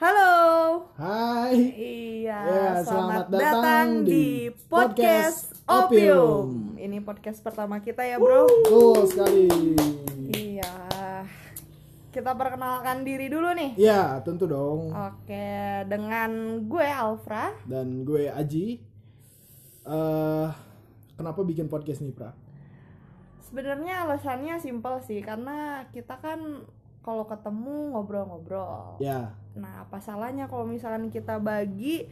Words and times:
Halo. 0.00 0.32
Hai. 0.96 1.76
Iya, 1.76 2.38
Ya, 2.48 2.68
selamat, 2.80 3.28
datang 3.28 4.00
di 4.00 4.48
podcast 4.64 5.52
Opium. 5.68 6.72
Ini 6.80 7.04
podcast 7.04 7.44
pertama 7.44 7.84
kita 7.84 8.00
ya, 8.08 8.16
Bro. 8.16 8.48
Betul 8.48 9.04
sekali. 9.12 9.44
Iya. 10.32 10.72
Kita 12.16 12.32
perkenalkan 12.32 13.04
diri 13.04 13.28
dulu 13.28 13.52
nih. 13.52 13.76
Ya, 13.76 14.24
tentu 14.24 14.48
dong. 14.48 14.88
Oke, 14.88 15.84
dengan 15.84 16.64
gue 16.64 16.88
Alfra. 16.88 17.52
Dan 17.68 18.00
gue 18.08 18.32
Aji. 18.32 18.80
eh 19.84 20.48
kenapa 21.20 21.44
bikin 21.44 21.68
podcast 21.68 22.00
nih, 22.00 22.16
Pra? 22.16 22.32
Sebenarnya 23.44 24.08
alasannya 24.08 24.64
simpel 24.64 25.04
sih, 25.04 25.20
karena 25.20 25.84
kita 25.92 26.16
kan 26.24 26.64
kalau 27.04 27.28
ketemu 27.28 27.92
ngobrol-ngobrol. 27.92 28.96
Ya, 28.96 29.36
Nah, 29.58 29.88
apa 29.88 29.98
salahnya 29.98 30.46
kalau 30.46 30.68
misalkan 30.68 31.10
kita 31.10 31.38
bagi 31.42 32.06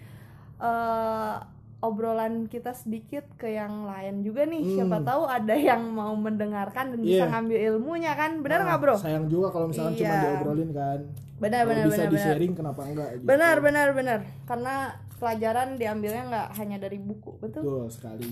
eh, 0.59 1.37
obrolan 1.79 2.51
kita 2.51 2.75
sedikit 2.75 3.23
ke 3.39 3.55
yang 3.55 3.87
lain 3.87 4.27
juga 4.27 4.43
nih. 4.43 4.59
Hmm. 4.59 4.75
Siapa 4.75 4.99
tahu 5.07 5.23
ada 5.31 5.55
yang 5.55 5.79
mau 5.95 6.11
mendengarkan 6.19 6.95
dan 6.95 6.99
bisa 6.99 7.23
Iya. 7.23 7.31
ngambil 7.31 7.59
ilmunya 7.71 8.13
kan. 8.19 8.43
Benar 8.43 8.59
nah, 8.63 8.75
nggak, 8.75 8.81
Bro? 8.83 8.95
Sayang 8.99 9.27
juga 9.31 9.55
kalau 9.55 9.71
misalnya 9.71 9.95
cuma 9.95 10.11
Iya. 10.11 10.23
diobrolin 10.27 10.71
kan. 10.75 11.01
Benar, 11.39 11.63
benar, 11.71 11.85
bisa 11.87 11.95
benar, 11.95 12.09
benar. 12.11 12.19
di-sharing 12.19 12.53
kenapa 12.59 12.81
enggak 12.83 13.09
gitu. 13.15 13.25
Benar, 13.31 13.57
benar, 13.63 13.89
benar. 13.95 14.19
Karena 14.43 14.75
pelajaran 15.23 15.69
diambilnya 15.79 16.23
nggak 16.27 16.49
hanya 16.59 16.77
dari 16.83 16.99
buku, 16.99 17.39
betul? 17.39 17.63
Betul 17.63 17.85
sekali. 17.95 18.27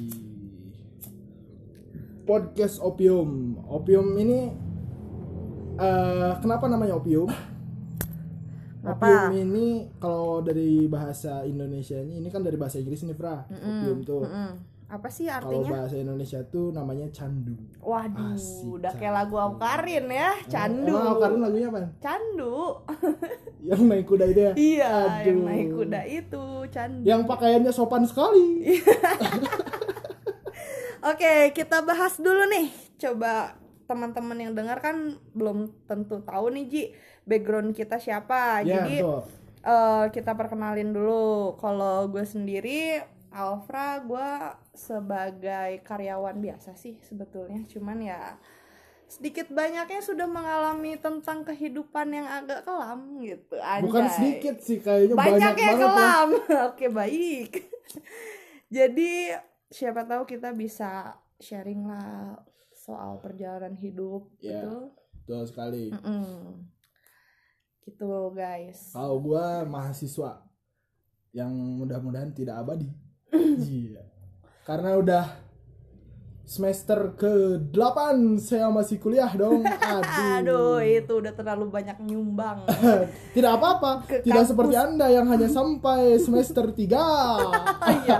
Podcast 2.26 2.82
Opium. 2.82 3.62
Opium 3.70 4.18
ini 4.18 4.50
eh 5.78 6.32
kenapa 6.42 6.66
namanya 6.66 6.98
Opium? 6.98 7.30
Opium 8.86 9.32
ini 9.34 9.66
kalau 9.98 10.38
dari 10.40 10.86
bahasa 10.86 11.42
Indonesia 11.42 11.98
ini 11.98 12.22
ini 12.22 12.28
kan 12.30 12.40
dari 12.40 12.54
bahasa 12.54 12.78
Inggris 12.78 13.02
nih, 13.02 13.16
Fra. 13.18 13.42
Opium 13.50 14.00
tuh. 14.02 14.22
Mm-mm. 14.22 14.50
Apa 14.86 15.10
sih 15.10 15.26
Kalau 15.26 15.50
artinya? 15.50 15.70
bahasa 15.82 15.98
Indonesia 15.98 16.40
tuh 16.46 16.70
namanya 16.70 17.10
candu. 17.10 17.58
Waduh, 17.82 18.38
Asik, 18.38 18.70
udah 18.70 18.92
kayak 18.94 19.10
candu. 19.10 19.18
lagu 19.18 19.36
Awkarin 19.42 20.06
ya, 20.06 20.30
candu. 20.46 20.94
Emang 20.94 21.10
Awkarin 21.18 21.40
lagunya 21.42 21.66
apa? 21.74 21.90
Candu. 21.98 22.86
Yang 23.66 23.82
naik 23.82 24.06
kuda 24.06 24.24
itu 24.30 24.40
ya? 24.46 24.52
iya, 24.54 24.94
yang 25.26 25.42
Aduh. 25.42 25.46
naik 25.50 25.68
kuda 25.74 26.00
itu 26.06 26.44
candu. 26.70 27.02
Yang 27.02 27.20
pakaiannya 27.26 27.72
sopan 27.74 28.06
sekali. 28.06 28.78
Oke, 31.10 31.50
kita 31.50 31.82
bahas 31.82 32.18
dulu 32.18 32.46
nih. 32.46 32.70
Coba 32.94 33.58
teman-teman 33.86 34.38
yang 34.38 34.52
dengar 34.54 34.78
kan 34.78 35.14
belum 35.30 35.70
tentu 35.86 36.18
tahu 36.22 36.50
nih 36.50 36.64
Ji 36.66 36.82
background 37.26 37.74
kita 37.74 37.98
siapa. 37.98 38.62
ya, 38.62 38.80
Jadi 38.80 39.02
betul. 39.02 39.20
eh, 39.60 40.04
kita 40.08 40.32
perkenalin 40.32 40.90
dulu. 40.90 41.58
Kalau 41.58 42.06
gue 42.06 42.22
sendiri 42.22 43.02
Alfra, 43.28 44.00
gue 44.00 44.30
sebagai 44.72 45.82
karyawan 45.82 46.38
biasa 46.38 46.72
sih 46.72 46.96
sebetulnya. 47.02 47.66
Cuman 47.66 48.00
ya 48.00 48.38
sedikit 49.06 49.46
banyaknya 49.48 50.02
sudah 50.02 50.26
mengalami 50.26 50.96
tentang 50.96 51.42
kehidupan 51.42 52.10
yang 52.10 52.26
agak 52.26 52.62
kelam 52.62 53.20
gitu. 53.20 53.54
Bukan 53.58 54.02
Anjay 54.02 54.14
sedikit 54.16 54.56
sih 54.58 54.78
kayaknya 54.78 55.14
banyak, 55.14 55.30
banyak, 55.30 55.54
yang 55.56 55.74
ya. 55.74 55.82
kelam 55.84 56.28
oke 56.70 56.86
baik 56.90 57.50
jadi 58.76 59.38
siapa 59.68 60.02
tahu 60.02 60.26
kita 60.26 60.50
bisa 60.50 61.14
sharing 61.38 61.86
lah 61.86 62.34
soal 62.74 63.18
perjalanan 63.20 63.74
hidup 63.74 64.26
Ya. 64.38 64.62
gitu 64.62 64.90
Betul 65.22 65.42
sekali. 65.44 65.84
Mm-mm. 65.90 66.66
Gitu 67.86 68.34
guys 68.34 68.90
Kalau 68.90 69.22
gua 69.22 69.62
mahasiswa 69.62 70.42
yang 71.30 71.52
mudah-mudahan 71.52 72.32
tidak 72.32 72.58
abadi. 72.60 72.88
Iya. 73.56 74.02
Karena 74.64 74.96
udah 74.98 75.24
semester 76.46 77.18
ke-8 77.18 77.98
saya 78.38 78.70
masih 78.70 78.96
kuliah 78.96 79.28
dong. 79.34 79.60
Aduh. 79.66 80.78
aduh 80.78 80.78
itu 80.78 81.12
udah 81.18 81.34
terlalu 81.34 81.68
banyak 81.68 81.98
nyumbang 82.06 82.62
Tidak 83.36 83.50
apa-apa. 83.50 84.06
Ke 84.06 84.22
Tidak 84.22 84.32
kampus. 84.32 84.50
seperti 84.54 84.74
Anda 84.78 85.06
yang 85.10 85.26
hanya 85.28 85.50
sampai 85.50 86.16
semester 86.22 86.70
3. 86.70 86.96
oh 86.96 87.94
iya 88.06 88.18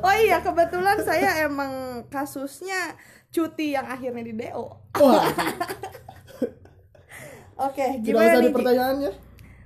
oh 0.00 0.16
iya 0.22 0.38
kebetulan 0.40 0.98
saya 1.02 1.44
emang 1.44 2.04
kasusnya 2.08 2.94
cuti 3.28 3.74
yang 3.74 3.84
akhirnya 3.90 4.22
di 4.22 4.34
do 4.38 4.70
Wah, 5.02 5.26
oke 7.56 7.86
tidak 7.98 8.04
gimana 8.04 8.24
usah 8.24 8.32
nih 8.32 8.40
di 8.40 8.46
Ji? 8.46 8.54
pertanyaannya. 8.54 9.12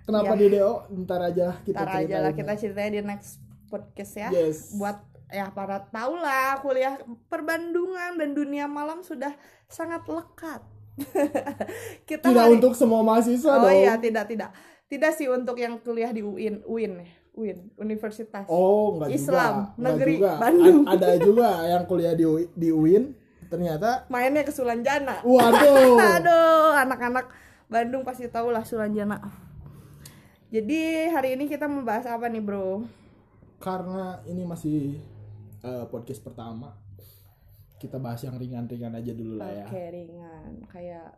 Kenapa 0.03 0.25
Iya. 0.31 0.41
di 0.41 0.47
DO? 0.51 0.73
Ntar 0.99 1.21
aja 1.23 1.49
kita 1.61 1.79
Ntar 1.79 1.89
aja 1.91 1.97
lah 1.99 2.03
ceritain. 2.27 2.37
kita 2.39 2.53
ceritanya 2.57 2.91
di 2.91 3.01
next 3.03 3.31
podcast 3.67 4.13
ya 4.15 4.29
Yes. 4.31 4.73
buat 4.75 4.97
ya 5.29 5.47
para 5.49 5.85
tahu 5.87 6.17
lah 6.17 6.57
kuliah 6.59 6.97
perbandungan 7.29 8.17
dan 8.17 8.33
dunia 8.33 8.65
malam 8.65 9.01
sudah 9.03 9.37
sangat 9.67 10.01
lekat 10.05 10.65
kita 12.09 12.25
Tidak 12.25 12.43
hari- 12.43 12.57
untuk 12.57 12.73
semua 12.73 13.01
mahasiswa 13.03 13.53
oh 13.53 13.63
dong. 13.63 13.75
iya 13.75 13.95
tidak 13.97 14.25
tidak 14.27 14.51
tidak 14.87 15.13
sih 15.13 15.29
untuk 15.29 15.55
yang 15.55 15.77
kuliah 15.79 16.09
di 16.09 16.21
UIN 16.21 16.65
UIN 16.65 16.93
ya 16.99 17.09
UIN 17.35 17.59
Universitas 17.77 18.49
Oh, 18.49 18.97
enggak 18.97 19.13
Islam, 19.13 19.53
juga. 19.55 19.63
Enggak 19.71 19.79
negeri, 19.87 20.15
juga. 20.17 20.33
Bandung. 20.41 20.79
A- 20.81 20.91
ada 20.91 21.09
juga 21.29 21.49
yang 21.69 21.83
kuliah 21.85 22.13
di 22.13 22.25
UI- 22.25 22.51
di 22.51 22.69
UIN 22.73 23.05
ternyata 23.47 24.09
mainnya 24.09 24.41
ke 24.41 24.51
Sulanjana 24.51 25.21
waduh. 25.23 25.97
aduh 26.17 26.73
anak-anak 26.75 27.29
Bandung 27.69 28.03
pasti 28.03 28.25
tahu 28.29 28.49
lah 28.49 28.65
Sulanjana 28.65 29.49
jadi 30.49 31.13
hari 31.13 31.37
ini 31.37 31.45
kita 31.45 31.69
membahas 31.69 32.09
apa 32.09 32.25
nih 32.33 32.41
bro 32.41 32.81
Karena 33.61 34.17
ini 34.25 34.49
masih 34.49 34.97
eh, 35.61 35.85
podcast 35.93 36.25
pertama. 36.25 36.73
Kita 37.79 38.01
bahas 38.01 38.25
yang 38.25 38.35
ringan-ringan 38.39 38.97
aja 38.97 39.13
dulu 39.13 39.39
lah 39.39 39.51
ya. 39.51 39.67
Oke 39.69 39.83
ringan 39.93 40.65
kayak 40.73 41.09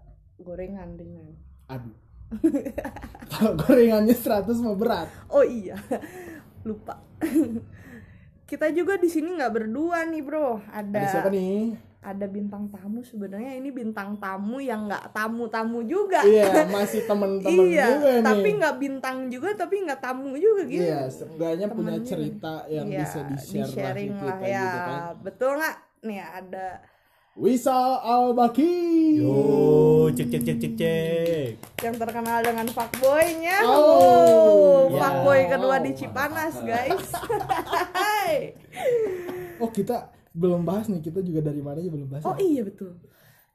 gorengan 0.41 0.99
ringan. 0.99 1.37
Aduh. 1.71 1.95
Kalau 3.33 3.55
gorengannya 3.55 4.17
100 4.17 4.51
mah 4.67 4.77
berat. 4.77 5.09
Oh 5.31 5.47
iya 5.47 5.79
lupa. 6.69 6.99
Kita 8.51 8.67
juga 8.75 8.99
di 8.99 9.07
sini 9.07 9.39
nggak 9.39 9.53
berdua 9.55 10.11
nih 10.11 10.23
bro. 10.27 10.59
Ada 10.75 10.91
Ada 10.91 11.07
siapa 11.07 11.31
nih? 11.31 11.90
Ada 12.01 12.25
bintang 12.25 12.65
tamu 12.73 13.05
sebenarnya 13.05 13.61
ini 13.61 13.69
bintang 13.69 14.17
tamu 14.17 14.57
yang 14.57 14.89
nggak 14.89 15.13
tamu-tamu 15.13 15.85
juga. 15.85 16.25
Iya, 16.25 16.65
masih 16.73 17.05
temen-temen 17.05 17.67
iya, 17.69 17.87
juga 17.93 18.11
nih. 18.17 18.25
tapi 18.25 18.49
nggak 18.57 18.77
bintang 18.81 19.17
juga 19.29 19.49
tapi 19.53 19.85
nggak 19.85 20.01
tamu 20.01 20.33
juga 20.33 20.65
gitu. 20.65 20.81
Iya, 20.81 21.01
seenggaknya 21.13 21.67
punya 21.69 22.01
cerita 22.01 22.65
yang 22.67 22.89
Iya, 22.89 23.05
bisa 23.05 23.19
di-share 23.29 23.69
di-sharing 23.69 24.13
lah, 24.13 24.25
lah, 24.25 24.33
ke 24.33 24.41
kita 24.41 24.49
ya. 24.49 24.63
gitu 24.65 24.79
kan. 24.81 25.01
Betul 25.21 25.53
nggak? 25.61 25.77
Nih 26.01 26.21
ada 26.25 26.67
Wisa 27.37 27.79
Al-Baki. 28.01 28.75
Yo, 29.21 29.37
cek 30.11 30.29
cek 30.29 30.43
cek 30.43 30.57
cek 30.59 30.73
cek. 30.75 31.51
yang 31.81 31.97
terkenal 31.97 32.41
dengan 32.41 32.67
fuckboy-nya. 32.67 33.61
Oh, 33.63 33.77
Oh, 33.77 34.77
ya. 34.89 34.99
fuckboy 34.99 35.41
kedua 35.47 35.77
di 35.79 35.93
Wow, 35.93 35.99
Cipanas, 36.01 36.57
guys. 36.59 37.09
Hai. 37.97 38.57
Oh, 39.57 39.69
kita 39.69 40.11
belum 40.31 40.63
bahas 40.63 40.87
nih, 40.87 41.03
kita 41.03 41.21
juga 41.21 41.41
dari 41.43 41.61
mana 41.61 41.83
aja 41.83 41.91
belum 41.91 42.09
bahas. 42.09 42.25
Oh 42.27 42.37
ya? 42.39 42.43
iya 42.43 42.63
betul. 42.63 42.95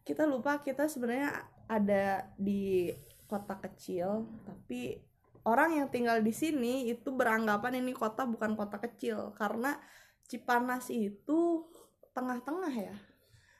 Kita 0.03 0.27
lupa 0.27 0.59
kita 0.61 0.85
sebenarnya 0.85 1.31
ada 1.65 2.29
di 2.37 2.91
kota 3.25 3.57
kecil, 3.57 4.27
tapi 4.45 4.99
orang 5.45 5.81
yang 5.81 5.87
tinggal 5.89 6.21
di 6.21 6.33
sini 6.33 6.89
itu 6.89 7.09
beranggapan 7.13 7.81
ini 7.81 7.93
kota 7.93 8.25
bukan 8.25 8.53
kota 8.57 8.77
kecil 8.81 9.33
karena 9.37 9.77
Cipanas 10.25 10.89
itu 10.89 11.69
tengah-tengah 12.17 12.73
ya. 12.73 12.95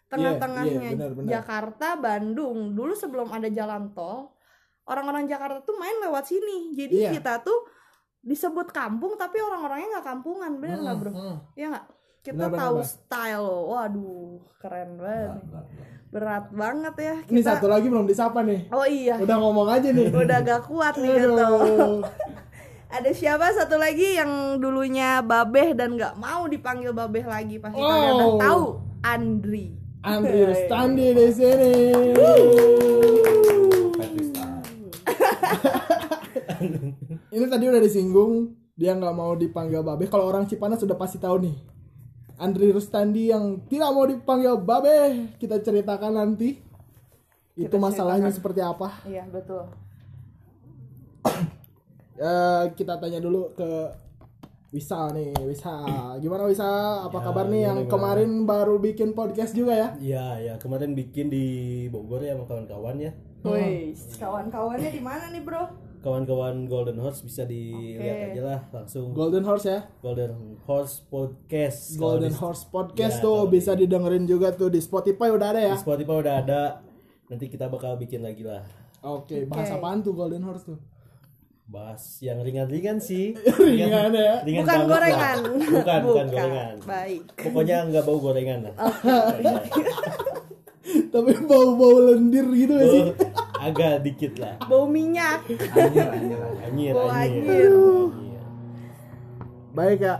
Tengah-tengahnya 0.09 0.89
iya, 0.89 0.97
benar, 0.97 1.11
benar. 1.13 1.29
Jakarta, 1.29 1.87
Bandung. 1.97 2.73
Dulu 2.73 2.93
sebelum 2.97 3.29
ada 3.29 3.49
jalan 3.49 3.93
tol, 3.93 4.33
orang-orang 4.89 5.29
Jakarta 5.29 5.61
tuh 5.61 5.78
main 5.78 5.97
lewat 6.01 6.25
sini. 6.25 6.73
Jadi 6.73 7.05
Iya. 7.05 7.11
kita 7.22 7.45
tuh 7.45 7.69
disebut 8.25 8.73
kampung 8.73 9.13
tapi 9.22 9.37
orang-orangnya 9.37 9.97
nggak 9.97 10.07
kampungan, 10.09 10.51
bener 10.57 10.81
nggak 10.81 10.97
bro? 10.97 11.11
Hmm, 11.13 11.22
hmm. 11.22 11.37
Iya 11.53 11.66
nggak? 11.69 11.85
Kita 12.25 12.49
benar, 12.49 12.57
tahu 12.57 12.77
benar. 12.81 12.89
style. 12.89 13.51
Waduh, 13.69 14.25
keren 14.57 14.89
banget. 14.97 15.45
Berat 16.09 16.45
banget 16.49 16.95
ya. 16.97 17.16
Ini 17.23 17.39
Kita 17.39 17.49
satu 17.53 17.67
lagi 17.67 17.85
belum 17.85 18.03
disapa 18.03 18.41
nih. 18.41 18.66
Oh 18.72 18.81
iya. 18.83 19.16
Udah 19.16 19.37
ngomong 19.37 19.67
aja 19.69 19.93
nih. 19.93 20.09
Udah 20.25 20.41
gak 20.41 20.66
kuat 20.66 20.97
nih 20.97 21.22
gitu. 21.22 21.49
Ada 22.87 23.11
siapa 23.11 23.51
satu 23.51 23.75
lagi 23.75 24.16
yang 24.16 24.31
dulunya 24.57 25.19
Babeh 25.19 25.75
dan 25.75 25.93
nggak 25.93 26.16
mau 26.16 26.47
dipanggil 26.47 26.89
Babeh 26.91 27.22
lagi 27.23 27.59
pasti 27.59 27.75
kalian 27.75 28.13
udah 28.16 28.25
Oh. 28.25 28.39
tahu. 28.39 28.63
Andri. 29.03 29.75
Andri 30.01 30.39
Rustandi 30.43 31.07
di 31.11 31.28
sini. 31.29 31.73
Ini 37.28 37.45
tadi 37.45 37.66
udah 37.67 37.81
disinggung 37.81 38.33
dia 38.73 38.91
nggak 38.91 39.13
mau 39.13 39.33
dipanggil 39.33 39.81
babe. 39.81 40.07
Kalau 40.07 40.25
orang 40.25 40.45
Cipanas 40.45 40.79
sudah 40.79 40.95
pasti 40.95 41.17
tahu 41.17 41.37
nih. 41.41 41.55
Andri 42.35 42.67
Rustandi 42.70 43.29
yang 43.29 43.64
tidak 43.66 43.90
mau 43.90 44.03
dipanggil 44.03 44.55
babe. 44.58 45.32
Kita 45.35 45.55
ceritakan 45.58 46.14
nanti. 46.14 46.59
Itu 47.53 47.72
Kita 47.72 47.79
masalahnya 47.79 48.28
ceritakan. 48.28 48.35
seperti 48.35 48.61
apa? 48.61 48.87
Iya 49.03 49.23
betul. 49.28 49.64
Eh, 52.16 52.64
kita 52.79 52.96
tanya 52.96 53.20
dulu 53.20 53.52
ke 53.52 53.91
Wisal 54.72 55.11
nih, 55.11 55.35
Wisal. 55.43 56.16
Gimana 56.20 56.47
Wisal? 56.47 57.11
Apa 57.11 57.20
Ya, 57.20 57.23
kabar 57.28 57.46
nih 57.47 57.61
yang 57.61 57.79
gimana, 57.84 57.91
kemarin 57.91 58.32
baru 58.43 58.76
bikin 58.79 59.11
podcast 59.11 59.52
juga 59.52 59.76
ya? 59.76 59.90
Iya, 59.99 60.26
ya 60.41 60.53
kemarin 60.55 60.96
bikin 60.96 61.28
di 61.28 61.46
Bogor 61.88 62.23
ya 62.23 62.35
sama 62.35 62.47
kawan-kawan 62.47 63.03
ya. 63.03 63.11
Wih, 63.43 63.91
kawan-kawannya 64.16 64.90
di 64.90 65.02
mana 65.03 65.28
nih 65.28 65.43
bro? 65.43 65.64
Kawan-kawan 66.05 66.69
Golden 66.69 67.02
Horse 67.02 67.25
bisa 67.25 67.43
dilihat 67.43 67.97
Oke. 67.97 68.25
aja 68.29 68.41
lah 68.46 68.59
langsung 68.69 69.09
Golden 69.09 69.41
Horse 69.41 69.66
ya. 69.66 69.79
Golden 69.99 70.34
Horse 70.61 71.02
Podcast. 71.03 71.97
Golden 71.97 72.29
di- 72.29 72.37
Horse 72.37 72.69
Podcast 72.69 73.16
Ya, 73.17 73.25
tuh 73.25 73.49
bisa 73.49 73.73
didengerin 73.73 74.23
juga 74.23 74.53
tuh 74.53 74.69
di 74.69 74.78
Spotify 74.78 75.34
udah 75.34 75.47
ada 75.49 75.61
ya. 75.63 75.73
Di 75.73 75.81
Spotify 75.81 76.16
udah 76.16 76.34
ada. 76.40 76.61
Nanti 77.25 77.49
kita 77.49 77.66
bakal 77.67 77.97
bikin 77.97 78.22
lagi 78.22 78.46
lah. 78.46 78.61
Oke, 79.02 79.49
bahas 79.49 79.66
apaan 79.67 79.99
tuh 79.99 80.13
Golden 80.13 80.46
Horse 80.46 80.66
tuh? 80.67 80.78
Bahas 81.66 82.22
yang 82.22 82.37
ringan-ringan 82.40 83.02
sih. 83.02 83.34
Ringan 83.57 84.13
ya. 84.13 84.46
Ringan 84.46 84.61
Bukan 84.61 84.81
gorengan. 84.85 85.37
lah. 85.41 85.66
Bukan, 85.73 85.99
bukan 86.05 86.25
gorengan. 86.29 86.75
Baik. 86.85 87.22
Pokoknya 87.34 87.78
nggak 87.90 88.03
bau 88.05 88.22
gorengan 88.22 88.59
lah. 88.61 88.75
Tapi 90.85 91.31
bau-bau 91.43 91.97
lendir 92.05 92.46
gitu 92.46 92.69
gak 92.72 92.87
sih? 92.87 93.03
Agak 93.66 94.06
dikit 94.06 94.34
lah. 94.38 94.62
Bau 94.70 94.85
minyak. 94.85 95.41
Anyir, 95.50 96.94
Bau 96.94 97.09
anyir. 97.09 97.41
anyir. 97.41 97.73
Anyir. 97.73 97.73
Baik 99.73 100.00
ya. 100.06 100.16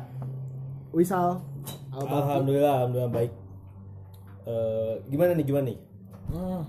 Wisal. 0.90 1.46
Alhamdulillah, 1.94 2.74
alhamdulillah 2.84 3.12
baik. 3.14 3.32
Eh, 4.46 4.94
gimana 5.14 5.32
nih, 5.38 5.46
gimana 5.46 5.66
nih? 5.70 5.80
Hmm. 6.34 6.62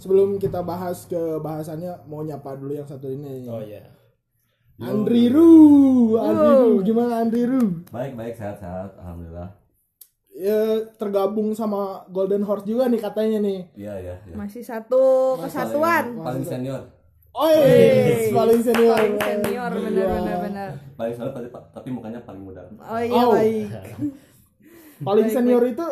Sebelum 0.00 0.40
kita 0.40 0.64
bahas 0.64 1.04
ke 1.06 1.38
bahasannya 1.38 2.08
mau 2.08 2.24
nyapa 2.26 2.56
dulu 2.56 2.72
yang 2.74 2.88
satu 2.88 3.06
ini. 3.06 3.46
Oh 3.46 3.62
iya. 3.62 3.84
Andri 4.80 5.28
Ru, 5.28 6.16
Andri 6.16 6.50
Ru, 6.56 6.70
gimana 6.80 7.20
Andri 7.20 7.44
Ru? 7.44 7.84
Baik 7.92 8.16
baik 8.16 8.32
sehat 8.32 8.64
sehat 8.64 8.96
alhamdulillah. 8.96 9.59
Ya, 10.40 10.88
tergabung 10.96 11.52
sama 11.52 12.08
Golden 12.08 12.40
Horse 12.48 12.64
juga 12.64 12.88
nih 12.88 12.96
katanya 12.96 13.44
nih. 13.44 13.60
Iya 13.76 13.94
iya. 14.00 14.14
iya. 14.24 14.34
Masih 14.34 14.64
satu 14.64 15.36
kesatuan. 15.36 16.16
Paling 16.16 16.44
senior. 16.48 16.80
Oh 17.30 17.46
paling 18.32 18.60
senior. 18.64 18.96
Paling 18.96 19.16
senior 19.20 19.70
benar-benar 19.70 20.36
benar. 20.48 20.70
Paling 20.96 21.12
senior 21.12 21.32
tapi, 21.36 21.48
tapi 21.52 21.88
mukanya 21.92 22.20
paling 22.24 22.40
muda. 22.40 22.64
Oh 22.80 22.98
iya 22.98 23.20
Oh. 23.20 23.36
baik. 23.36 23.68
Paling 25.00 25.32
Baik, 25.32 25.36
senior 25.36 25.64
itu 25.64 25.86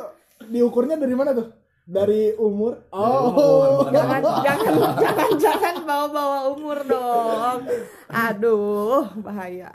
diukurnya 0.53 1.01
dari 1.01 1.17
mana 1.17 1.33
tuh? 1.33 1.49
Dari 1.89 2.37
umur. 2.37 2.77
Oh. 2.93 3.89
Jangan 3.89 4.21
jangan 4.45 4.73
jangan 5.01 5.31
jangan 5.41 5.75
bawa-bawa 5.89 6.39
umur 6.53 6.79
dong. 6.85 7.59
Aduh, 8.13 9.09
bahaya. 9.25 9.73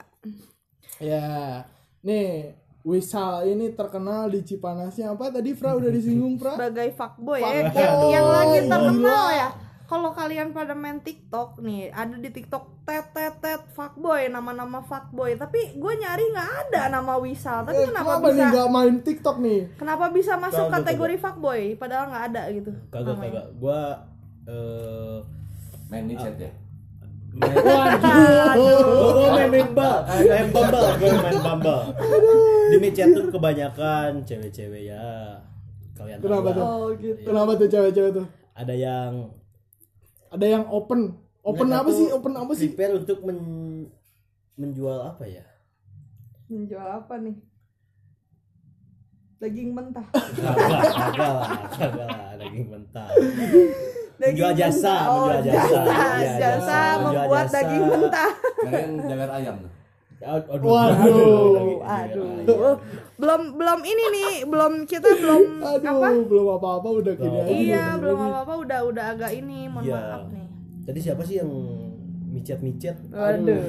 Ya. 1.01 1.65
Nih, 2.05 2.53
Wisal 2.83 3.47
ini 3.47 3.71
terkenal 3.71 4.27
di 4.27 4.43
Cipanasnya 4.43 5.07
apa 5.09 5.31
tadi 5.31 5.55
Fra 5.55 5.71
udah 5.71 5.87
disinggung 5.87 6.35
Fra? 6.35 6.53
Sebagai 6.53 6.91
fuckboy 6.91 7.39
ya. 7.39 7.47
Fuckboy. 7.63 7.79
Yang, 7.79 7.95
yang 8.11 8.27
lagi 8.27 8.59
terkenal 8.65 8.99
Gila. 9.25 9.39
ya. 9.39 9.49
Kalau 9.83 10.09
kalian 10.11 10.51
pada 10.51 10.73
main 10.73 10.99
TikTok 10.99 11.59
nih, 11.59 11.91
ada 11.91 12.15
di 12.15 12.27
TikTok 12.27 12.83
tet 12.83 13.13
tet 13.13 13.35
tet 13.37 13.61
fuckboy, 13.69 14.27
nama-nama 14.27 14.81
fuckboy. 14.81 15.35
Tapi 15.35 15.75
gue 15.75 15.93
nyari 15.93 16.23
nggak 16.27 16.51
ada 16.65 16.81
nama 16.89 17.15
Wisal. 17.15 17.63
Tapi 17.63 17.77
Eh, 17.77 17.87
kenapa 17.87 18.17
kenapa 18.17 18.27
bisa 18.27 18.43
nggak 18.49 18.69
main 18.69 18.95
TikTok 18.99 19.37
nih? 19.39 19.59
kenapa 19.75 20.05
bisa 20.09 20.33
masuk 20.35 20.65
Kagak, 20.65 20.75
kategori 20.83 21.15
fuckboy 21.17 21.61
padahal 21.75 22.05
nggak 22.09 22.25
ada 22.25 22.41
gitu. 22.51 22.71
Kagak, 22.89 23.15
namanya. 23.15 23.31
kagak. 23.31 23.47
Gua 23.55 23.79
eh 24.43 25.17
Main 25.85 26.05
di 26.05 26.15
chat 26.17 26.35
ya. 26.35 26.51
Main 27.33 27.55
Gua 28.53 29.29
main 29.33 29.49
bumble, 29.49 29.97
main 30.29 30.47
bumble, 30.53 30.85
gua 31.01 31.11
main 31.25 31.39
bumble. 31.41 31.81
Di 32.69 32.77
micet 32.77 33.07
tuh 33.13 33.25
kebanyakan 33.33 34.21
cewek-cewek 34.21 34.93
ya. 34.93 35.05
Kalian 35.97 36.21
Kenapa 36.21 36.49
tuh? 36.53 36.65
Oh 36.65 36.87
gitu. 36.97 37.21
Kenapa 37.25 37.51
tuh 37.57 37.67
cewek-cewek 37.69 38.11
tuh? 38.21 38.27
Ada 38.53 38.73
yang 38.73 39.11
Ada 40.29 40.45
yang 40.45 40.63
open. 40.69 41.17
Open 41.43 41.69
apa 41.73 41.89
sih? 41.91 42.07
Open 42.09 42.33
apa 42.37 42.51
sih? 42.55 42.71
Prepare 42.73 43.01
untuk 43.01 43.19
men- 43.25 43.89
menjual 44.55 45.01
apa 45.01 45.25
ya? 45.25 45.45
Menjual 46.49 46.85
apa 46.85 47.17
nih? 47.17 47.37
Daging 49.43 49.75
mentah. 49.75 50.07
Kagak, 50.07 50.55
kagak 50.95 51.31
lah, 51.35 51.51
kagak 51.75 52.07
lah, 52.07 52.31
daging 52.39 52.67
mentah. 52.71 53.09
Daging 54.23 54.39
Menjual 54.39 54.53
jasa, 54.55 54.79
mentah. 54.87 55.03
Oh, 55.03 55.19
menjual 55.27 55.43
jasa. 55.43 55.59
jasa, 55.59 55.83
Iya, 55.83 56.31
jasa 56.31 56.39
jasa, 56.39 56.79
membuat 56.97 57.43
jasa. 57.43 57.55
daging 57.59 57.83
mentah. 57.83 58.31
Kalian 58.57 58.91
ayam 59.29 59.55
tuh. 59.59 59.71
Aduh, 60.23 60.63
Waduh. 60.63 61.83
Aduh. 61.83 62.75
Belum 63.13 63.41
belum 63.53 63.79
ini 63.83 64.03
nih, 64.09 64.33
belum 64.47 64.87
kita 64.87 65.11
belum 65.13 65.59
Aduh, 65.59 65.99
apa? 65.99 66.07
belum 66.23 66.47
apa-apa 66.55 66.89
udah 66.93 67.13
gini 67.13 67.37
aja. 67.37 67.51
Iya, 67.51 67.85
belum 67.99 68.15
apa-apa 68.21 68.53
udah 68.57 68.79
udah 68.87 69.05
agak 69.11 69.31
ini, 69.35 69.67
mohon 69.67 69.83
Iya. 69.83 69.99
maaf 69.99 70.23
nih. 70.31 70.47
Tadi 70.83 70.99
siapa 71.01 71.21
sih 71.21 71.35
yang 71.37 71.51
micet-micet? 72.29 72.95
Bro. 73.05 73.59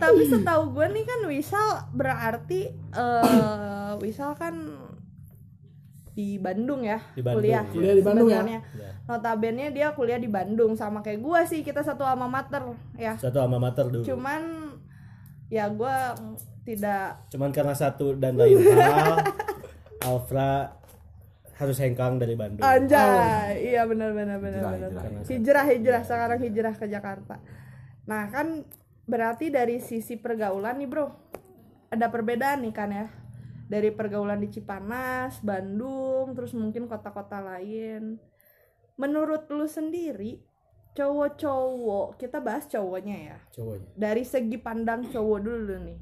Tapi 0.00 0.22
setahu 0.24 0.62
gue 0.72 0.86
nih 0.90 1.04
kan 1.04 1.20
Wisal 1.26 1.68
berarti 1.92 2.60
eh 2.72 3.92
Wisal 4.00 4.32
kan 4.32 4.54
di 6.10 6.36
Bandung 6.36 6.82
ya 6.82 6.98
Di 7.14 7.22
Bandung, 7.22 7.42
kuliah. 7.46 7.62
iya. 7.62 7.72
Kuliah 7.72 7.94
di 7.94 8.04
Bandung 8.04 8.28
ya? 8.28 8.42
Sebenarnya. 8.42 8.60
Ya. 8.74 8.90
Notabene 9.06 9.64
dia 9.70 9.88
kuliah 9.94 10.18
di 10.18 10.26
Bandung 10.26 10.72
sama 10.74 11.00
kayak 11.00 11.22
gue 11.22 11.40
sih 11.46 11.60
kita 11.62 11.80
satu 11.82 12.02
alma 12.02 12.26
mater 12.26 12.62
ya. 12.98 13.14
Satu 13.16 13.38
alma 13.38 13.62
mater 13.62 13.86
dulu. 13.86 14.02
Cuman 14.02 14.74
ya 15.46 15.70
gue 15.70 15.96
tidak 16.66 17.26
Cuman 17.30 17.50
karena 17.50 17.74
satu 17.74 18.14
dan 18.14 18.36
lain 18.38 18.58
hal, 18.74 19.22
Alfra 20.00 20.76
harus 21.60 21.76
hengkang 21.76 22.16
dari 22.16 22.34
Bandung. 22.34 22.64
Anjay, 22.64 23.68
iya 23.68 23.84
benar 23.84 24.16
benar 24.16 24.40
benar 24.40 24.62
benar. 24.64 24.80
hijrah. 24.80 25.24
Hijrah 25.28 25.64
hijrah 25.68 26.02
sekarang 26.02 26.38
hijrah 26.40 26.74
ke 26.74 26.86
Jakarta. 26.88 27.36
Nah 28.08 28.32
kan 28.32 28.64
berarti 29.04 29.52
dari 29.52 29.76
sisi 29.82 30.16
pergaulan 30.16 30.80
nih 30.80 30.88
bro, 30.88 31.12
ada 31.92 32.08
perbedaan 32.08 32.64
nih 32.64 32.72
kan 32.72 32.88
ya. 32.88 33.06
Dari 33.70 33.94
pergaulan 33.94 34.42
di 34.42 34.50
Cipanas, 34.50 35.38
Bandung, 35.46 36.34
terus 36.34 36.50
mungkin 36.58 36.90
kota-kota 36.90 37.38
lain. 37.38 38.18
Menurut 38.98 39.46
lu 39.46 39.70
sendiri, 39.70 40.42
cowok-cowok, 40.98 42.18
kita 42.18 42.42
bahas 42.42 42.66
cowoknya 42.66 43.16
ya. 43.30 43.38
Cowoknya. 43.54 43.90
Dari 43.94 44.26
segi 44.26 44.58
pandang 44.58 45.06
cowok 45.06 45.38
dulu 45.38 45.76
nih. 45.86 45.98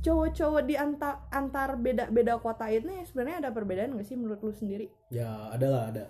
Cowok-cowok 0.00 0.62
di 0.64 0.74
antar 0.76 1.28
antar 1.32 1.76
beda-beda 1.80 2.36
kota 2.40 2.68
ini 2.68 3.04
sebenarnya 3.08 3.44
ada 3.44 3.50
perbedaan 3.52 3.96
gak 3.96 4.04
sih 4.08 4.16
menurut 4.16 4.40
lu 4.40 4.52
sendiri? 4.52 4.88
Ya, 5.08 5.52
ada 5.52 5.66
lah, 5.68 5.82
ada. 5.92 6.04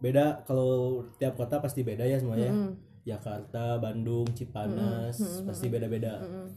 Beda 0.00 0.44
kalau 0.48 1.04
tiap 1.20 1.36
kota 1.36 1.60
pasti 1.60 1.84
beda 1.84 2.08
ya 2.08 2.16
semuanya. 2.16 2.52
Mm. 2.52 2.72
Jakarta, 3.04 3.80
Bandung, 3.80 4.28
Cipanas, 4.32 5.20
pasti 5.44 5.72
beda-beda. 5.72 6.20
Mm. 6.20 6.48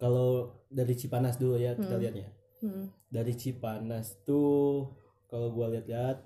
Kalau 0.00 0.60
dari 0.68 0.92
Cipanas 0.96 1.40
dulu 1.40 1.56
ya 1.56 1.76
kita 1.76 1.96
lihatnya. 1.96 2.28
Hmm. 2.64 2.88
Dari 3.06 3.34
Cipanas 3.34 4.16
tuh 4.22 4.88
kalau 5.26 5.52
gua 5.52 5.68
lihat-lihat 5.68 6.16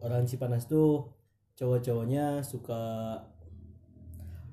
orang 0.00 0.26
Cipanas 0.26 0.66
tuh 0.66 1.06
cowok-cowoknya 1.54 2.42
suka 2.42 3.14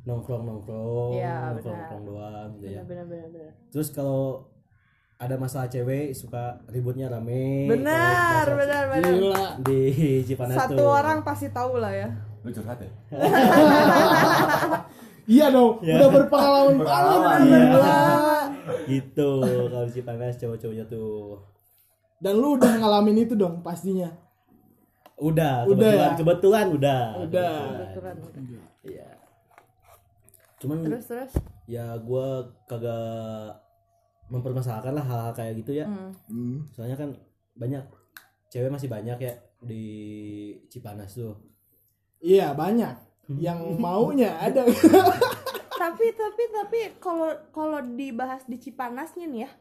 nongkrong-nongkrong, 0.04 1.12
Iya, 1.14 1.52
nongkrong-nongkrong 1.52 2.04
doang 2.06 2.50
gitu 2.56 2.70
ya. 2.70 2.82
benar 2.84 3.06
benar 3.06 3.28
benar 3.30 3.52
Terus 3.68 3.90
kalau 3.90 4.46
ada 5.18 5.36
masalah 5.36 5.66
cewek 5.66 6.14
suka 6.14 6.62
ributnya 6.68 7.10
rame. 7.10 7.66
benar 7.66 8.46
benar 8.46 8.84
benar 8.88 9.12
Gila. 9.12 9.46
Di 9.64 9.80
Cipanas 10.24 10.56
satu 10.56 10.78
tuh. 10.78 10.88
orang 10.88 11.18
pasti 11.24 11.50
tahu 11.50 11.76
lah 11.78 11.92
ya 11.92 12.10
Lu 12.40 12.54
curhat 12.54 12.78
ya? 12.78 12.92
Iya 15.28 15.52
dong, 15.52 15.84
Ya. 15.84 16.00
udah 16.00 16.08
berpengalaman 16.14 16.76
banget. 16.80 17.40
Iya. 17.44 18.37
Gitu 18.90 19.30
kalau 19.44 19.86
di 19.88 19.94
Cipanas 19.96 20.38
cowok-cowoknya 20.40 20.86
tuh. 20.88 21.42
Dan 22.18 22.42
lu 22.42 22.58
udah 22.58 22.74
ngalamin 22.82 23.24
itu 23.24 23.38
dong 23.38 23.62
pastinya. 23.62 24.10
Udah, 25.18 25.66
Udah 25.66 25.74
kebetulan, 25.74 25.98
ya? 25.98 26.18
kebetulan 26.18 26.66
udah. 26.70 27.02
Udah. 27.26 27.54
Kebetulan. 27.94 28.16
Iya. 28.86 29.10
Cuman 30.58 30.78
terus 30.86 31.06
terus 31.10 31.34
ya 31.70 31.98
gua 32.02 32.46
kagak 32.70 33.62
mempermasalahkan 34.30 34.94
lah 34.94 35.06
hal-hal 35.06 35.34
kayak 35.34 35.54
gitu 35.66 35.82
ya. 35.82 35.86
Hmm. 35.90 36.14
Hmm. 36.30 36.58
Soalnya 36.74 36.98
kan 36.98 37.10
banyak 37.58 37.82
cewek 38.54 38.70
masih 38.70 38.90
banyak 38.90 39.18
ya 39.18 39.34
di 39.62 39.84
Cipanas 40.70 41.18
tuh. 41.18 41.34
Iya 42.22 42.54
banyak. 42.54 42.94
Yang 43.38 43.60
maunya 43.78 44.38
ada. 44.40 44.64
tapi 45.78 46.06
tapi 46.18 46.44
tapi 46.50 46.80
kalau 46.98 47.30
kalau 47.54 47.80
dibahas 47.86 48.44
di 48.50 48.58
Cipanasnya 48.58 49.30
nih 49.30 49.42
ya 49.46 49.52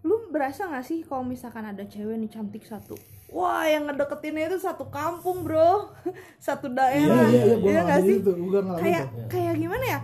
lu 0.00 0.32
berasa 0.32 0.64
gak 0.68 0.84
sih 0.84 1.04
kalau 1.04 1.24
misalkan 1.24 1.64
ada 1.64 1.84
cewek 1.84 2.16
nih 2.16 2.30
cantik 2.32 2.64
satu? 2.64 2.96
Wah 3.30 3.68
yang 3.68 3.86
ngedeketinnya 3.86 4.50
itu 4.50 4.58
satu 4.58 4.88
kampung 4.90 5.46
bro. 5.46 5.92
Satu 6.46 6.66
daerah. 6.72 7.30
Iya 7.30 7.30
iya 7.30 7.44
iya 7.46 7.56
Iya 7.62 7.80
nggak 7.84 7.84
ngalamin 7.86 8.10
sih? 8.10 8.18
itu, 8.18 8.32
kayak 8.80 9.04
itu. 9.06 9.22
kayak 9.30 9.54
gimana 9.54 9.84
ya? 9.86 10.00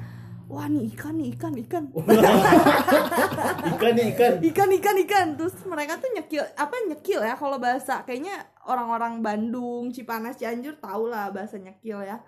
Wah 0.46 0.66
nih 0.70 0.84
ikan 0.94 1.14
nih 1.18 1.28
ikan 1.34 1.52
ikan. 1.58 1.84
Ikan 3.74 3.92
nih 3.98 4.06
ikan. 4.14 4.32
Ikan 4.46 4.68
ikan 4.78 4.96
ikan. 5.02 5.26
Terus 5.34 5.58
mereka 5.66 5.98
tuh 5.98 6.06
nyekil 6.14 6.44
apa 6.54 6.74
nyekil 6.86 7.20
ya 7.26 7.34
kalau 7.34 7.58
bahasa. 7.58 8.06
Kayaknya 8.06 8.46
orang-orang 8.62 9.18
Bandung 9.26 9.90
Cipanas 9.90 10.38
Cianjur 10.38 10.78
tau 10.78 11.10
lah 11.10 11.34
bahasa 11.34 11.58
nyekil 11.58 11.98
ya. 12.06 12.22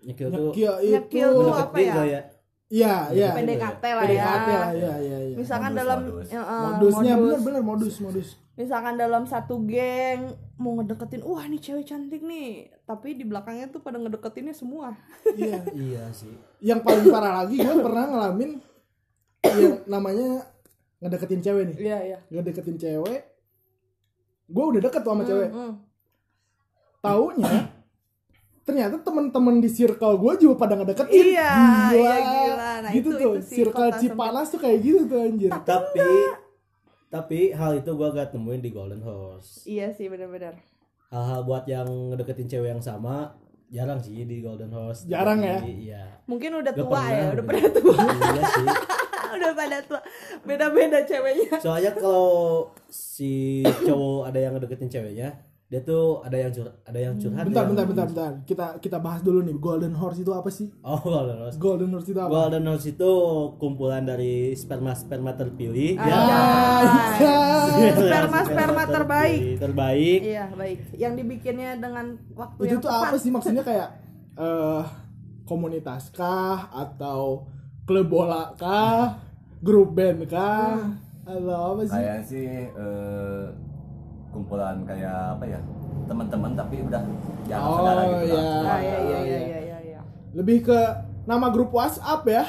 Nyekil 0.00 0.32
tuh 0.32 0.48
Nyekil 0.56 0.74
itu. 0.80 0.92
Nyekil 0.96 1.28
tuh 1.28 1.52
apa 1.52 1.76
ya? 1.76 1.94
ya 2.08 2.20
Iya 2.68 3.08
iya. 3.16 3.32
PDKT 3.32 3.80
lah 3.80 4.04
ya. 4.04 4.24
PDKT 4.28 4.48
lah 4.52 4.70
iya 4.76 4.94
iya 5.00 5.18
iya. 5.32 5.36
Misalkan 5.40 5.72
Modus, 5.72 5.80
dalam 5.80 5.98
modus. 6.04 6.28
eh, 6.28 6.40
modusnya 6.44 7.14
modus. 7.16 7.24
bener 7.24 7.40
bener 7.40 7.62
modus 7.64 7.94
modus. 8.04 8.28
Misalkan 8.60 8.94
dalam 9.00 9.24
satu 9.24 9.54
geng 9.64 10.36
mau 10.60 10.76
ngedeketin 10.76 11.22
wah 11.24 11.48
nih 11.48 11.60
cewek 11.64 11.88
cantik 11.88 12.20
nih. 12.20 12.68
Tapi 12.84 13.16
di 13.16 13.24
belakangnya 13.24 13.72
tuh 13.72 13.80
pada 13.80 13.96
ngedeketinnya 13.96 14.52
semua. 14.52 14.92
Iya. 15.32 15.64
Iya 15.88 16.04
sih. 16.12 16.34
Yang 16.60 16.80
paling 16.84 17.04
parah 17.08 17.32
lagi 17.44 17.56
gue 17.56 17.76
pernah 17.80 18.04
ngalamin 18.04 18.50
yang 19.48 19.74
namanya 19.88 20.28
ngedeketin 21.00 21.40
cewek 21.40 21.62
nih. 21.72 21.76
Iya 21.80 21.98
iya. 22.04 22.18
Ngedeketin 22.28 22.76
cewek 22.76 23.20
gue 24.48 24.64
udah 24.64 24.80
deket 24.80 25.00
tuh 25.04 25.12
sama 25.12 25.24
cewek. 25.24 25.48
Hmm, 25.52 25.72
taunya 27.00 27.68
ternyata 28.68 29.00
temen-temen 29.00 29.58
di 29.58 29.66
circle 29.66 30.14
gue 30.14 30.32
juga 30.38 30.54
pada 30.60 30.76
ngedeketin. 30.76 31.24
Iya, 31.32 31.50
gila, 31.56 31.96
iya, 31.96 32.16
gila. 32.20 32.70
Nah, 32.84 32.90
gitu 32.92 33.08
itu- 33.08 33.16
tuh 33.16 33.32
itu 33.32 33.42
sih 33.42 33.56
circle 33.58 33.88
Cipanas 33.96 34.46
tuh 34.48 34.60
kayak 34.60 34.78
gitu 34.78 35.00
tuh 35.08 35.18
anjir. 35.18 35.52
Tapi 35.64 36.08
tapi 37.08 37.38
hal 37.50 37.72
itu 37.74 37.90
gua 37.90 38.12
gak 38.12 38.30
temuin 38.30 38.60
di 38.60 38.68
Golden 38.68 39.00
Horse. 39.00 39.64
Iya 39.64 39.88
sih 39.90 40.06
benar-benar 40.06 40.60
hal-hal 41.08 41.40
buat 41.42 41.64
yang 41.64 41.88
ngedeketin 42.12 42.44
cewek 42.46 42.68
yang 42.68 42.84
sama 42.84 43.32
jarang 43.68 43.96
sih 43.96 44.28
di 44.28 44.44
Golden 44.44 44.68
Horse. 44.68 45.08
Jarang 45.08 45.40
ya? 45.40 45.56
iya. 45.64 46.04
Mungkin 46.28 46.52
udah 46.54 46.68
Gak 46.68 46.78
tua 46.78 46.92
pernah, 46.92 47.08
ya 47.08 47.24
udah 47.24 47.32
udah. 47.32 47.44
pada 47.48 47.68
tua. 47.72 47.96
Iya 47.96 48.42
sih. 48.46 48.68
Udah 49.28 49.52
pada 49.52 49.78
tua. 49.84 50.00
Beda-beda 50.40 51.04
ceweknya. 51.04 51.60
Soalnya 51.60 51.92
kalau 51.92 52.64
si 52.88 53.60
cowok 53.60 54.24
ada 54.24 54.40
yang 54.40 54.56
ngedeketin 54.56 54.88
ceweknya 54.88 55.28
dia 55.68 55.84
tuh 55.84 56.24
ada 56.24 56.32
yang 56.32 56.48
curhat 56.48 56.80
ada 56.82 56.96
yang 56.96 57.14
curhat 57.14 57.44
bentar 57.44 57.60
yang- 57.60 57.70
bentar 57.70 57.84
bentar 57.84 58.06
bentar. 58.08 58.32
Kita 58.42 58.66
kita 58.80 58.96
bahas 58.98 59.20
dulu 59.20 59.44
nih 59.44 59.52
Golden 59.54 59.92
Horse 59.92 60.18
itu 60.18 60.32
apa 60.32 60.48
sih? 60.48 60.72
Oh 60.80 60.96
Golden 60.98 61.38
Horse. 61.38 61.56
Golden 61.56 61.92
Horse 61.92 62.08
itu 62.08 62.16
apa? 62.16 62.32
Golden 62.32 62.64
Horse 62.64 62.88
itu 62.88 63.12
kumpulan 63.60 64.02
dari 64.02 64.56
sperma-sperma 64.56 65.36
terpilih. 65.36 66.00
Ya. 66.00 66.16
Anjay. 66.16 67.92
sperma 67.92 68.40
sperma 68.42 68.82
terbaik. 68.86 69.36
terpilih, 69.36 69.58
terbaik. 69.60 70.20
iya 70.24 70.44
baik. 70.50 70.78
Yang 70.96 71.12
dibikinnya 71.20 71.70
dengan 71.76 72.06
waktu 72.32 72.60
itu 72.64 72.72
yang 72.72 72.80
tuh 72.80 72.88
tepat. 72.88 73.04
apa 73.04 73.16
sih? 73.20 73.30
Maksudnya 73.30 73.60
kayak 73.62 73.88
eh 74.40 74.82
komunitas 75.44 76.08
kah 76.10 76.72
atau 76.72 77.44
klub 77.84 78.08
bola 78.08 78.56
kah? 78.56 79.20
Grup 79.60 79.92
band 79.92 80.24
kah? 80.24 80.80
Hmm. 80.80 80.96
atau 81.28 81.76
apa 81.76 81.82
sih? 81.84 81.92
Kayak 81.92 82.20
sih 82.24 82.48
eh, 82.72 83.44
kumpulan 84.28 84.84
kayak 84.84 85.36
apa 85.36 85.44
ya 85.46 85.60
teman-teman 86.04 86.52
tapi 86.52 86.80
udah 86.82 87.02
jarang 87.44 87.64
Oh, 87.64 87.76
saudara 87.78 88.02
gitu 88.06 88.24
iya. 88.26 88.40
lah. 88.40 88.48
ah, 88.64 88.78
iya 88.78 88.96
iya 88.98 88.98
iya. 88.98 89.18
iya 89.20 89.58
iya 89.60 89.78
iya. 89.82 90.00
Lebih 90.32 90.58
ke 90.64 90.78
nama 91.24 91.46
grup 91.48 91.70
WhatsApp 91.70 92.22
ya. 92.24 92.44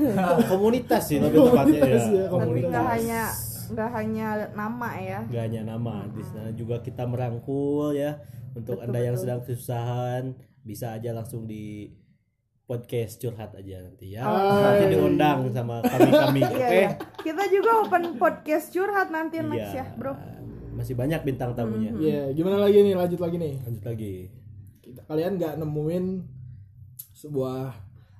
Komunitas 0.50 1.02
sih 1.06 1.18
lebih 1.18 1.38
tepatnya 1.44 1.78
Komunitas 1.78 2.04
ya. 2.04 2.10
ya, 2.10 2.24
tapi 2.24 2.32
komunitas. 2.32 2.70
nggak 2.70 2.86
hanya 2.88 3.22
nggak 3.64 3.90
hanya 3.92 4.26
nama 4.52 4.88
ya. 4.96 5.20
Gak 5.26 5.42
hanya 5.42 5.62
nama 5.64 5.94
di 6.08 6.22
sana 6.22 6.50
juga 6.52 6.76
kita 6.78 7.02
merangkul 7.04 7.94
ya. 7.94 8.18
Untuk 8.52 8.78
anda 8.78 8.98
yang 8.98 9.14
sedang 9.14 9.40
kesusahan 9.40 10.34
bisa 10.60 10.92
aja 10.92 11.10
langsung 11.10 11.44
di 11.44 11.90
podcast 12.64 13.18
curhat 13.18 13.52
aja 13.52 13.76
nanti 13.78 14.10
ya. 14.10 14.24
Nanti 14.24 14.84
diundang 14.90 15.50
sama 15.50 15.82
kami 15.82 16.08
kami 16.08 16.40
oke? 16.42 16.56
iya. 16.56 16.68
Iya 16.70 16.88
kita 17.20 17.44
juga 17.46 17.70
open 17.80 18.16
podcast 18.16 18.66
curhat 18.68 19.08
nanti 19.08 19.38
next 19.38 19.72
ya 19.72 19.84
Iya. 19.84 19.94
bro 19.94 20.12
masih 20.74 20.94
banyak 20.98 21.20
bintang 21.22 21.54
tamunya. 21.54 21.90
Iya, 21.96 22.22
gimana 22.34 22.58
lagi 22.60 22.82
nih? 22.82 22.94
Lanjut 22.98 23.20
lagi 23.22 23.36
nih? 23.38 23.54
Lanjut 23.62 23.84
lagi. 23.86 24.14
Kita- 24.82 25.04
kalian 25.06 25.32
nggak 25.38 25.54
nemuin 25.56 26.04
sebuah 27.14 27.72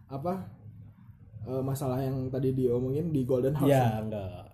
apa 0.09 0.49
eh, 1.45 1.63
masalah 1.63 2.01
yang 2.01 2.33
tadi 2.33 2.57
diomongin 2.57 3.13
di 3.13 3.27
Golden 3.29 3.53
House 3.53 3.69
ya 3.69 4.01
enggak. 4.01 4.49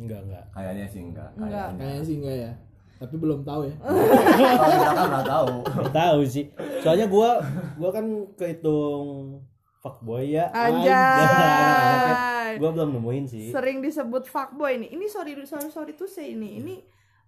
Enggak 0.00 0.20
enggak. 0.24 0.44
Kayaknya 0.56 0.86
sih 0.88 1.00
enggak. 1.04 1.30
Enggak. 1.36 1.50
Kayaknya. 1.50 1.76
kayaknya 1.76 2.02
sih 2.06 2.16
enggak 2.16 2.36
ya. 2.40 2.52
Tapi 3.00 3.14
belum 3.16 3.40
tahu 3.44 3.60
ya. 3.68 3.74
Kita 4.40 4.92
kan 4.96 5.06
nggak 5.08 5.26
tahu. 5.28 5.54
Tahu 5.92 6.20
sih. 6.24 6.44
Soalnya 6.80 7.06
gua 7.08 7.40
gua 7.76 7.90
kan 7.92 8.04
kehitung 8.36 9.40
fuckboy 9.80 10.36
ya. 10.36 10.48
Anjay. 10.52 12.12
Gua 12.60 12.74
belum 12.74 12.98
nemuin 12.98 13.24
sih. 13.30 13.54
Sering 13.54 13.78
disebut 13.78 14.26
fuckboy 14.26 14.74
nih. 14.80 14.90
Ini 14.92 15.06
sorry 15.06 15.38
sorry 15.46 15.70
sorry 15.70 15.92
tuh 15.94 16.10
say 16.10 16.34
ini. 16.34 16.58
Ini 16.60 16.74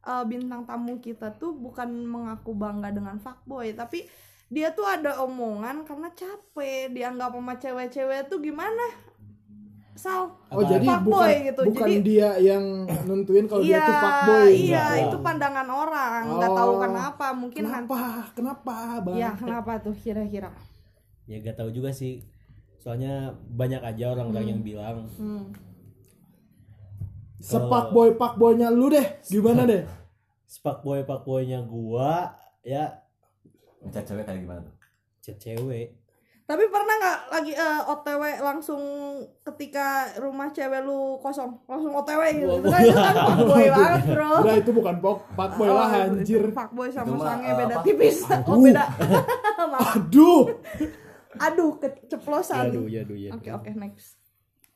uh, 0.04 0.22
bintang 0.22 0.62
tamu 0.62 0.98
kita 0.98 1.30
tuh 1.32 1.52
bukan 1.52 1.86
mengaku 2.04 2.52
bangga 2.52 2.90
dengan 2.90 3.16
fuckboy, 3.16 3.72
tapi 3.72 4.04
dia 4.46 4.70
tuh 4.70 4.84
ada 4.84 5.16
omongan 5.18 5.82
karena 5.82 6.08
capek 6.10 6.90
dianggap 6.90 7.32
sama 7.32 7.54
cewek-cewek 7.54 8.26
tuh 8.26 8.38
gimana? 8.38 8.86
Sal. 9.92 10.24
oh 10.48 10.56
Apa? 10.56 10.64
jadi 10.66 10.86
Fuckboy 10.86 11.04
bukan 11.04 11.46
gitu. 11.46 11.60
bukan 11.68 11.88
Jadi- 11.90 12.02
dia 12.02 12.28
yang 12.38 12.64
nentuin 13.04 13.44
kalau 13.44 13.60
dia 13.60 13.70
Iya, 13.70 13.80
tuh 13.82 13.96
fuckboy 13.98 14.48
iya 14.50 14.80
Enggak. 14.88 15.04
itu 15.04 15.16
pandangan 15.20 15.68
orang. 15.68 16.20
Nggak 16.32 16.48
Oh. 16.48 16.56
tahu 16.56 16.72
kenapa, 16.80 17.26
mungkin 17.32 17.62
nanti. 17.62 17.76
kenapa 17.86 18.00
kenapa 18.32 18.74
bang 19.02 19.14
Ya 19.14 19.30
kenapa 19.32 19.72
tuh 19.78 19.94
kira-kira? 19.94 20.48
ya 21.22 21.38
gak 21.38 21.54
tahu 21.54 21.70
juga 21.70 21.88
sih 21.88 22.18
soalnya 22.74 23.30
banyak 23.48 23.78
aja 23.78 24.10
orang-orang 24.10 24.46
yang 24.48 24.60
bilang 24.60 25.06
Hmm. 25.14 25.54
Sepak 27.42 27.90
boy 27.90 28.14
pak 28.14 28.34
boynya 28.34 28.70
lu 28.70 28.86
deh 28.86 29.02
gimana 29.24 29.66
deh 29.66 29.82
fuckboy 30.62 31.02
fuckboynya 31.02 31.58
gua 31.62 32.30
ya 32.60 33.02
Ngechat 33.80 34.04
cewek 34.06 34.22
kayak 34.22 34.40
gimana 34.40 34.60
tuh? 34.62 34.74
chat 35.18 35.34
cewek 35.36 35.98
Tapi 36.42 36.68
pernah 36.68 36.94
nggak 36.94 37.18
lagi 37.30 37.52
eh, 37.52 37.80
OTW 37.84 38.22
langsung 38.40 38.82
ketika 39.42 39.86
rumah 40.18 40.50
cewek 40.50 40.82
lu 40.82 41.16
kosong 41.18 41.48
langsung 41.64 41.90
OTW 41.92 42.20
gitu? 42.36 42.52
Itu 42.58 42.68
kan, 42.68 42.80
itu 42.80 42.92
kan 42.92 43.14
fuckboy 43.16 43.66
banget 43.72 44.02
bro. 44.08 44.30
Udah 44.38 44.56
itu 44.56 44.70
bukan 44.72 44.94
pok 44.98 45.18
pak 45.32 45.50
boy 45.52 45.66
Oh, 45.66 45.74
lah 45.74 45.88
itu- 45.88 46.02
anjir 46.12 46.42
Fuckboy 46.48 46.88
sama 46.90 47.14
mah, 47.14 47.24
sange 47.24 47.42
eh, 47.44 47.54
beda 47.56 47.76
tipis. 47.80 48.16
Oh 48.22 48.34
Aduh. 48.52 48.58
beda. 48.60 48.84
Maaf. 49.72 49.86
aduh 49.96 50.40
Aduh 51.40 51.70
keceplosan. 51.80 52.68
Yaduh, 52.68 52.86
yaduh, 52.86 53.16
yaduh. 53.16 53.34
Oke 53.34 53.48
oke 53.50 53.70
next. 53.72 54.20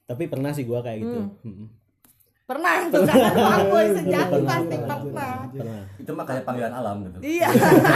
tapi 0.04 0.26
pernah 0.26 0.50
sih 0.50 0.62
gua 0.62 0.80
kayak 0.80 0.98
gitu 1.00 1.20
Mm-mm. 1.42 1.66
Pernah 2.46 2.74
tuh 2.94 3.02
kan 3.02 3.18
fuckboy 3.34 3.86
sejati 3.90 4.38
Pernah, 4.38 4.46
pasti 4.46 4.76
pernah, 4.78 4.98
pernah. 5.02 5.34
pernah 5.50 5.80
Itu 5.98 6.10
mah 6.14 6.24
kayak 6.30 6.42
panggilan 6.46 6.74
alam 6.78 6.96
gitu. 7.02 7.18
Iya. 7.18 7.48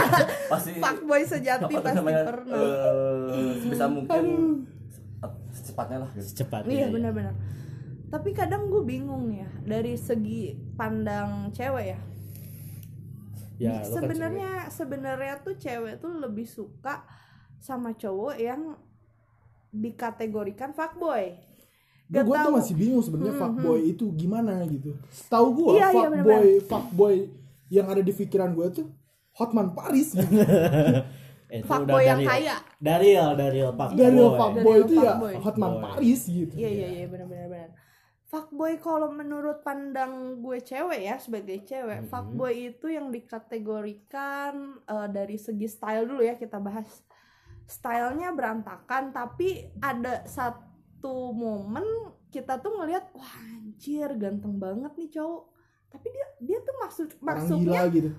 Pasti 0.51 0.69
Fuckboy 0.75 1.21
sejati 1.23 1.73
pasti 1.79 1.95
namanya? 1.95 2.23
pernah. 2.27 2.59
eh, 3.31 3.51
sebisa 3.63 3.85
mungkin 3.87 4.23
secepatnya 5.55 5.97
lah 6.03 6.09
gitu. 6.11 6.25
secepatnya 6.27 6.67
Iya 6.67 6.83
ya. 6.83 6.87
benar-benar. 6.91 7.35
Tapi 8.11 8.29
kadang 8.35 8.67
gue 8.67 8.83
bingung 8.83 9.31
nih 9.31 9.47
ya 9.47 9.49
dari 9.63 9.95
segi 9.95 10.51
pandang 10.75 11.47
cewek 11.55 11.95
ya. 11.95 11.99
ya 13.61 13.73
kan 13.79 13.87
sebenarnya 13.87 14.51
sebenarnya 14.67 15.33
tuh 15.45 15.55
cewek 15.55 16.01
tuh 16.03 16.11
lebih 16.19 16.43
suka 16.43 17.07
sama 17.61 17.95
cowok 17.95 18.35
yang 18.35 18.75
dikategorikan 19.71 20.75
fuckboy. 20.75 21.39
Gue 22.13 22.27
Gak 22.27 22.43
tuh 22.43 22.51
tahu. 22.51 22.57
masih 22.59 22.75
bingung 22.75 22.99
sebenarnya 22.99 23.35
fuckboy 23.37 23.79
itu 23.87 24.05
gimana 24.11 24.53
gitu 24.65 24.91
tahu 25.27 25.47
gue 25.53 25.71
Iya, 25.73 25.87
iya, 25.87 25.87
fuckboy 25.95 26.45
fuckboy 26.61 27.15
yang 27.67 27.87
ada 27.87 28.01
di 28.01 28.11
pikiran 28.11 28.51
gue 28.51 28.67
tuh 28.73 28.87
Hotman 29.33 29.71
Paris 29.71 30.11
gitu. 30.11 30.27
Eh, 31.47 31.59
itu 31.59 31.67
Fuckboy 31.67 31.83
udah 31.83 32.03
yang 32.05 32.19
dari- 32.21 32.31
kaya. 32.47 32.55
dari 32.79 33.09
dari 33.35 33.59
fuckboy 33.61 33.95
dari 33.97 34.23
fuckboy 34.23 34.77
itu 34.81 34.93
ya. 34.97 35.13
Hotman 35.37 35.67
Boy. 35.69 35.81
Paris 35.83 36.21
gitu 36.25 36.53
Iya 36.55 36.69
iya 36.69 36.87
iya 36.93 37.05
benar-benar 37.05 37.47
benar. 37.47 37.69
Fuckboy 38.23 38.79
kalau 38.79 39.11
menurut 39.11 39.59
pandang 39.59 40.11
gue 40.39 40.57
cewek 40.61 41.03
ya 41.03 41.19
sebagai 41.19 41.59
cewek, 41.61 42.07
fuckboy 42.07 42.71
itu 42.71 42.87
yang 42.87 43.11
dikategorikan 43.11 44.53
eh, 44.81 45.07
dari 45.09 45.35
segi 45.35 45.67
style 45.67 46.07
dulu 46.07 46.23
ya 46.23 46.35
kita 46.35 46.55
bahas. 46.57 46.87
Stylenya 47.65 48.31
berantakan 48.31 49.11
tapi 49.11 49.47
ada 49.77 50.23
satu 50.23 50.70
momen 51.09 51.85
kita 52.29 52.61
tuh 52.61 52.77
ngelihat 52.77 53.09
wah 53.17 53.33
anjir 53.41 54.09
ganteng 54.21 54.61
banget 54.61 54.93
nih 54.93 55.09
cowok. 55.17 55.43
Tapi 55.89 56.07
dia 56.13 56.27
dia 56.39 56.59
tuh 56.61 56.75
maksud 56.77 57.07
orang 57.19 57.25
maksudnya 57.41 57.81
gila 57.81 57.83
gitu 57.89 58.11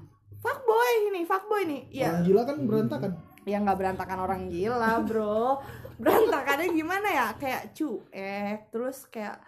fuckboy 0.42 0.92
ini 1.14 1.22
fuckboy 1.22 1.62
nih. 1.64 1.82
Ya 1.94 2.10
orang 2.10 2.22
gila 2.26 2.42
kan 2.42 2.56
berantakan 2.66 3.10
ya 3.42 3.58
nggak 3.58 3.78
berantakan 3.78 4.18
orang 4.22 4.42
gila 4.50 5.02
bro 5.02 5.58
berantakannya 6.02 6.68
gimana 6.74 7.08
ya 7.10 7.26
kayak 7.34 7.74
cuek 7.74 8.70
terus 8.70 9.06
kayak 9.10 9.42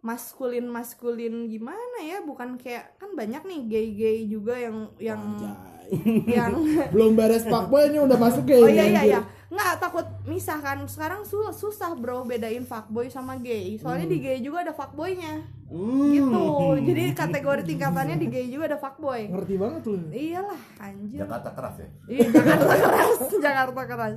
maskulin 0.00 0.64
maskulin 0.70 1.50
gimana 1.50 1.98
ya 2.00 2.22
bukan 2.24 2.56
kayak 2.56 2.96
kan 2.96 3.12
banyak 3.12 3.42
nih 3.44 3.60
gay 3.68 3.88
gay 3.92 4.18
juga 4.24 4.54
yang 4.56 4.88
yang 4.96 5.20
Anjay. 5.20 6.30
yang 6.30 6.52
Belum 6.94 7.18
beres 7.18 7.44
fuckboy 7.44 7.90
ini 7.90 7.98
udah 7.98 8.18
masuk 8.18 8.46
kayak 8.46 8.62
Oh 8.64 8.70
iya 8.70 8.84
iya 8.86 9.02
iya. 9.02 9.20
Nggak 9.50 9.72
takut 9.76 10.06
misah 10.24 10.58
kan. 10.58 10.78
Sekarang 10.86 11.22
su- 11.22 11.50
susah 11.50 11.92
bro 11.92 12.22
bedain 12.22 12.62
fuckboy 12.62 13.10
sama 13.10 13.34
gay. 13.36 13.74
Soalnya 13.76 14.06
di 14.06 14.18
gay 14.18 14.38
juga 14.38 14.62
ada 14.62 14.70
fuckboynya. 14.70 15.42
Gitu. 16.10 16.42
Jadi 16.82 17.04
kategori 17.12 17.62
tingkatannya 17.64 18.16
di 18.16 18.26
gay 18.26 18.46
juga 18.46 18.70
ada 18.70 18.78
fuckboy. 18.78 19.26
Ngerti 19.26 19.54
banget 19.54 19.82
lu. 19.84 19.98
Iyalah 20.08 20.60
anjir. 20.78 21.18
Jakarta 21.20 21.50
keras 21.50 21.76
ya 21.76 21.88
Iya, 22.08 22.26
Jakarta 22.30 22.74
keras, 22.76 23.10
Jakarta 23.44 23.82
keras. 23.84 24.14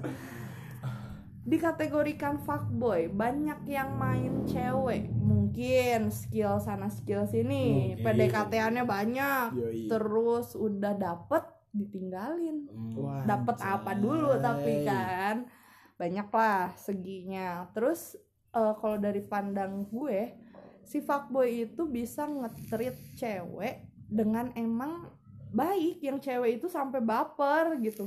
Dikategorikan 1.44 2.40
fuckboy, 2.40 3.12
banyak 3.12 3.68
yang 3.68 3.92
main 3.94 4.48
cewek. 4.48 5.12
Mungkin 5.12 6.08
skill 6.08 6.56
sana 6.58 6.88
skill 6.88 7.28
sini. 7.28 7.98
PDKT-annya 8.00 8.88
banyak. 8.88 9.48
Yoi. 9.52 9.92
Terus 9.92 10.56
udah 10.56 10.96
dapet 10.96 11.44
ditinggalin. 11.74 12.70
Wah, 12.96 13.26
Dapet 13.26 13.58
apa 13.66 13.92
dulu 13.98 14.38
tapi 14.38 14.86
kan? 14.86 15.50
Banyak 15.98 16.30
lah 16.30 16.72
seginya. 16.78 17.68
Terus 17.74 18.16
eh, 18.54 18.74
kalau 18.78 19.02
dari 19.02 19.26
pandang 19.26 19.90
gue, 19.90 20.38
si 20.86 21.02
fuckboy 21.02 21.68
itu 21.74 21.90
bisa 21.90 22.30
nge-treat 22.30 22.96
cewek 23.18 23.90
dengan 24.06 24.54
emang 24.54 25.10
baik. 25.50 26.00
Yang 26.06 26.30
cewek 26.30 26.62
itu 26.62 26.70
sampai 26.70 27.02
baper 27.02 27.82
gitu. 27.82 28.06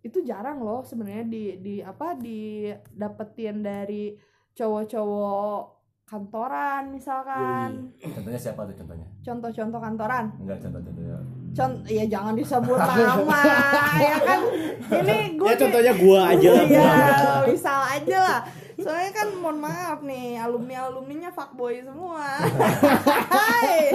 Itu 0.00 0.22
jarang 0.22 0.62
loh 0.62 0.86
sebenarnya 0.86 1.26
di 1.26 1.44
di 1.58 1.74
apa 1.82 2.14
didapetin 2.14 3.60
dari 3.60 4.14
cowok-cowok 4.54 5.73
kantoran 6.04 6.92
misalkan 6.92 7.88
contohnya 7.96 8.36
siapa 8.36 8.68
tuh 8.68 8.76
contohnya 8.76 9.08
contoh-contoh 9.24 9.80
kantoran 9.80 10.24
enggak 10.36 10.58
contoh-contohnya 10.60 11.16
contoh 11.50 11.80
ya 11.88 12.04
jangan 12.04 12.34
disebut 12.36 12.76
nama 12.76 13.40
ya 14.04 14.16
kan 14.20 14.40
ini 15.00 15.16
gue 15.34 15.48
Ya 15.48 15.56
contohnya 15.56 15.92
gua 15.96 16.20
aja 16.28 16.48
lah. 16.50 16.64
Iya, 16.66 16.92
misal 17.46 17.80
aja 17.86 18.16
lah. 18.18 18.38
Soalnya 18.74 19.12
kan 19.14 19.28
mohon 19.38 19.62
maaf 19.62 20.02
nih, 20.02 20.34
alumni-alumninya 20.36 21.30
fuckboy 21.30 21.78
semua. 21.78 22.26
Hai. 23.30 23.94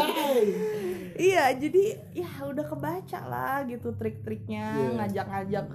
iya, 1.20 1.52
jadi 1.52 2.00
ya 2.16 2.32
udah 2.42 2.64
kebaca 2.64 3.20
lah 3.28 3.68
gitu 3.68 3.92
trik-triknya, 3.94 4.66
Iya. 4.72 4.90
ngajak-ngajak 4.96 5.66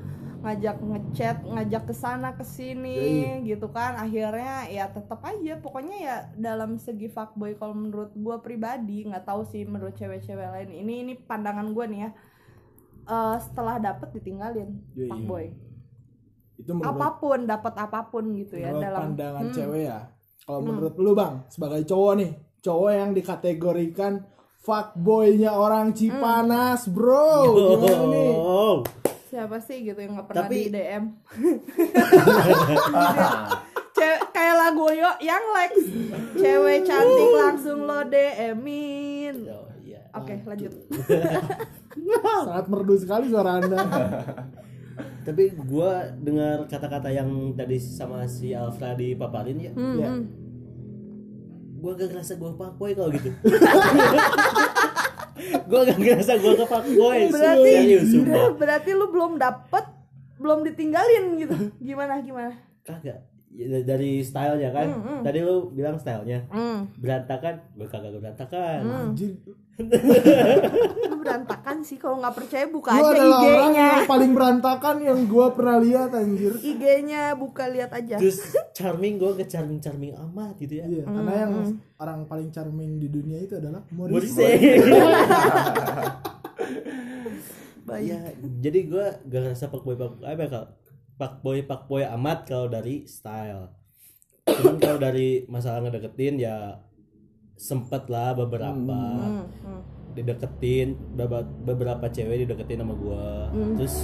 ngajak 0.45 0.77
ngechat, 0.85 1.41
ngajak 1.49 1.83
ke 1.89 1.95
sana 1.97 2.37
ke 2.37 2.45
sini 2.45 3.41
gitu 3.49 3.73
kan. 3.73 3.97
Akhirnya 3.97 4.69
ya 4.69 4.93
tetap 4.93 5.25
aja 5.25 5.57
pokoknya 5.57 5.97
ya 5.97 6.17
dalam 6.37 6.77
segi 6.77 7.09
fuckboy 7.09 7.57
kalau 7.57 7.73
menurut 7.73 8.13
gua 8.13 8.45
pribadi, 8.45 9.09
nggak 9.09 9.25
tahu 9.25 9.49
sih 9.49 9.65
menurut 9.65 9.97
cewek-cewek 9.97 10.49
lain. 10.53 10.69
Ini 10.69 10.95
ini 11.09 11.13
pandangan 11.17 11.73
gua 11.73 11.89
nih 11.89 12.01
ya. 12.05 12.11
Eh, 13.05 13.37
setelah 13.41 13.77
dapet 13.77 14.17
ditinggalin 14.17 14.81
Yoi. 14.97 15.09
fuckboy 15.13 15.45
Itu 16.57 16.73
menurut, 16.73 16.89
apa 16.97 17.09
pun 17.21 17.39
dapat 17.45 17.75
apa 17.77 18.01
pun 18.09 18.33
gitu 18.33 18.57
ya 18.57 18.73
dalam 18.73 19.13
pandangan 19.13 19.45
Hmm. 19.49 19.57
cewek 19.57 19.83
ya. 19.93 20.09
Kalau 20.45 20.61
menurut 20.61 20.95
lu 21.01 21.13
bang, 21.13 21.45
sebagai 21.49 21.85
cowok 21.89 22.13
nih, 22.21 22.31
cowok 22.65 22.91
yang 22.93 23.11
dikategorikan 23.17 24.13
fuckboynya 24.65 25.53
orang 25.53 25.93
Cipanas, 25.93 26.89
bro. 26.89 27.53
Gimana 27.53 28.05
nih? 28.09 29.04
Siapa 29.35 29.59
sih 29.59 29.83
gitu 29.83 29.99
yang 29.99 30.14
nggak 30.14 30.25
pernah 30.25 30.47
Tapi- 30.47 30.61
di 30.61 30.71
DM 30.71 31.05
cewek 33.95 34.21
kayak 34.31 34.55
lagu 34.57 34.87
yo 34.91 35.11
yang 35.21 35.45
Lex 35.53 35.73
cewek 36.35 36.79
cantik 36.83 37.31
langsung 37.33 37.79
lo 37.83 37.99
DM-in 38.05 39.35
Oh, 39.49 39.67
iya. 39.81 40.00
oke 40.12 40.35
lanjut 40.45 40.73
Sangat 42.45 42.64
merdu 42.67 42.95
sekali 42.95 43.26
suara 43.26 43.57
anda. 43.57 43.76
Tapi 45.25 45.57
gua 45.57 46.05
dengar 46.12 46.64
kata-kata 46.64 47.09
yang 47.09 47.53
tadi 47.53 47.76
sama 47.76 48.25
si 48.25 48.53
Alfra 48.53 48.93
dipaparin 48.93 49.57
ya. 49.59 49.73
Hmm, 49.73 49.97
Ya. 49.97 50.09
hmm. 50.09 50.23
Gua 51.77 51.92
gak 51.94 52.09
ngerasa 52.09 52.35
gua 52.35 52.51
fuckboy 52.53 52.92
kalau 52.92 53.11
gitu. 53.11 53.31
gua 55.66 55.80
gak 55.85 55.98
ngerasa 55.98 56.33
gua 56.40 56.52
ke 56.57 56.64
fuckboy. 56.66 57.20
berarti 57.33 57.70
Serius, 57.72 58.11
berarti 58.57 58.90
lu 58.94 59.07
belum 59.11 59.37
dapet 59.37 59.85
belum 60.38 60.66
ditinggalin 60.66 61.24
gitu 61.40 61.57
gimana 61.80 62.20
gimana 62.20 62.52
Kagak. 62.85 63.34
Ya, 63.55 63.87
dari 63.87 64.19
stylenya 64.19 64.75
kan. 64.75 64.88
Hmm, 64.90 65.03
hmm. 65.07 65.21
Tadi 65.23 65.38
lu 65.47 65.71
bilang 65.71 65.95
stylenya 65.95 66.51
hmm. 66.51 66.99
berantakan. 66.99 67.62
Gua 67.79 67.87
kagak 67.87 68.19
berantakan. 68.19 68.81
Anjir. 68.83 69.38
lu 71.11 71.17
berantakan 71.19 71.83
sih 71.83 71.99
kalau 71.99 72.23
nggak 72.23 72.35
percaya 72.35 72.67
buka 72.71 72.95
Lu 72.95 73.11
aja 73.11 73.11
adalah 73.11 73.43
orang 73.43 73.75
IG-nya 73.75 73.87
yang 73.87 74.07
paling 74.07 74.31
berantakan 74.31 74.97
yang 75.03 75.19
gua 75.27 75.47
pernah 75.55 75.79
lihat 75.83 76.11
anjir. 76.14 76.55
IG-nya 76.62 77.35
buka 77.35 77.67
lihat 77.71 77.90
aja 77.90 78.19
Terus 78.23 78.55
charming 78.71 79.19
gua 79.19 79.35
ke 79.35 79.47
charming 79.47 79.83
charming 79.83 80.14
amat 80.14 80.55
gitu 80.62 80.79
ya. 80.79 80.87
Iya, 80.87 81.03
karena 81.07 81.33
yang 81.47 81.55
orang 81.99 82.27
paling 82.27 82.55
charming 82.55 83.03
di 83.03 83.07
dunia 83.11 83.38
itu 83.43 83.59
adalah 83.59 83.83
Morrissey. 83.95 84.47
Morrissey. 84.47 84.83
Baik. 87.85 88.09
ya, 88.09 88.19
jadi 88.64 88.79
gua 88.88 89.07
gak 89.29 89.40
ngerasa 89.45 89.69
fuckboy 89.69 89.95
fuckboy 89.95 90.25
apa 90.27 90.43
ya 90.43 90.49
kalau 90.51 90.67
fuckboy 91.18 91.62
fuckboy 91.66 92.03
amat 92.18 92.46
kalau 92.46 92.66
dari 92.66 93.07
style. 93.07 93.70
Cuman 94.44 94.77
kalau 94.77 94.98
dari 95.00 95.48
masalah 95.48 95.88
ngedeketin 95.88 96.37
ya 96.42 96.79
sempet 97.57 98.11
lah 98.11 98.35
beberapa. 98.37 98.98
Hmm, 98.98 99.46
hmm. 99.48 99.83
dideketin 100.14 100.94
beberapa, 101.66 102.07
cewek 102.07 102.46
dideketin 102.46 102.83
sama 102.87 102.94
gua. 102.94 103.50
Terus 103.50 103.94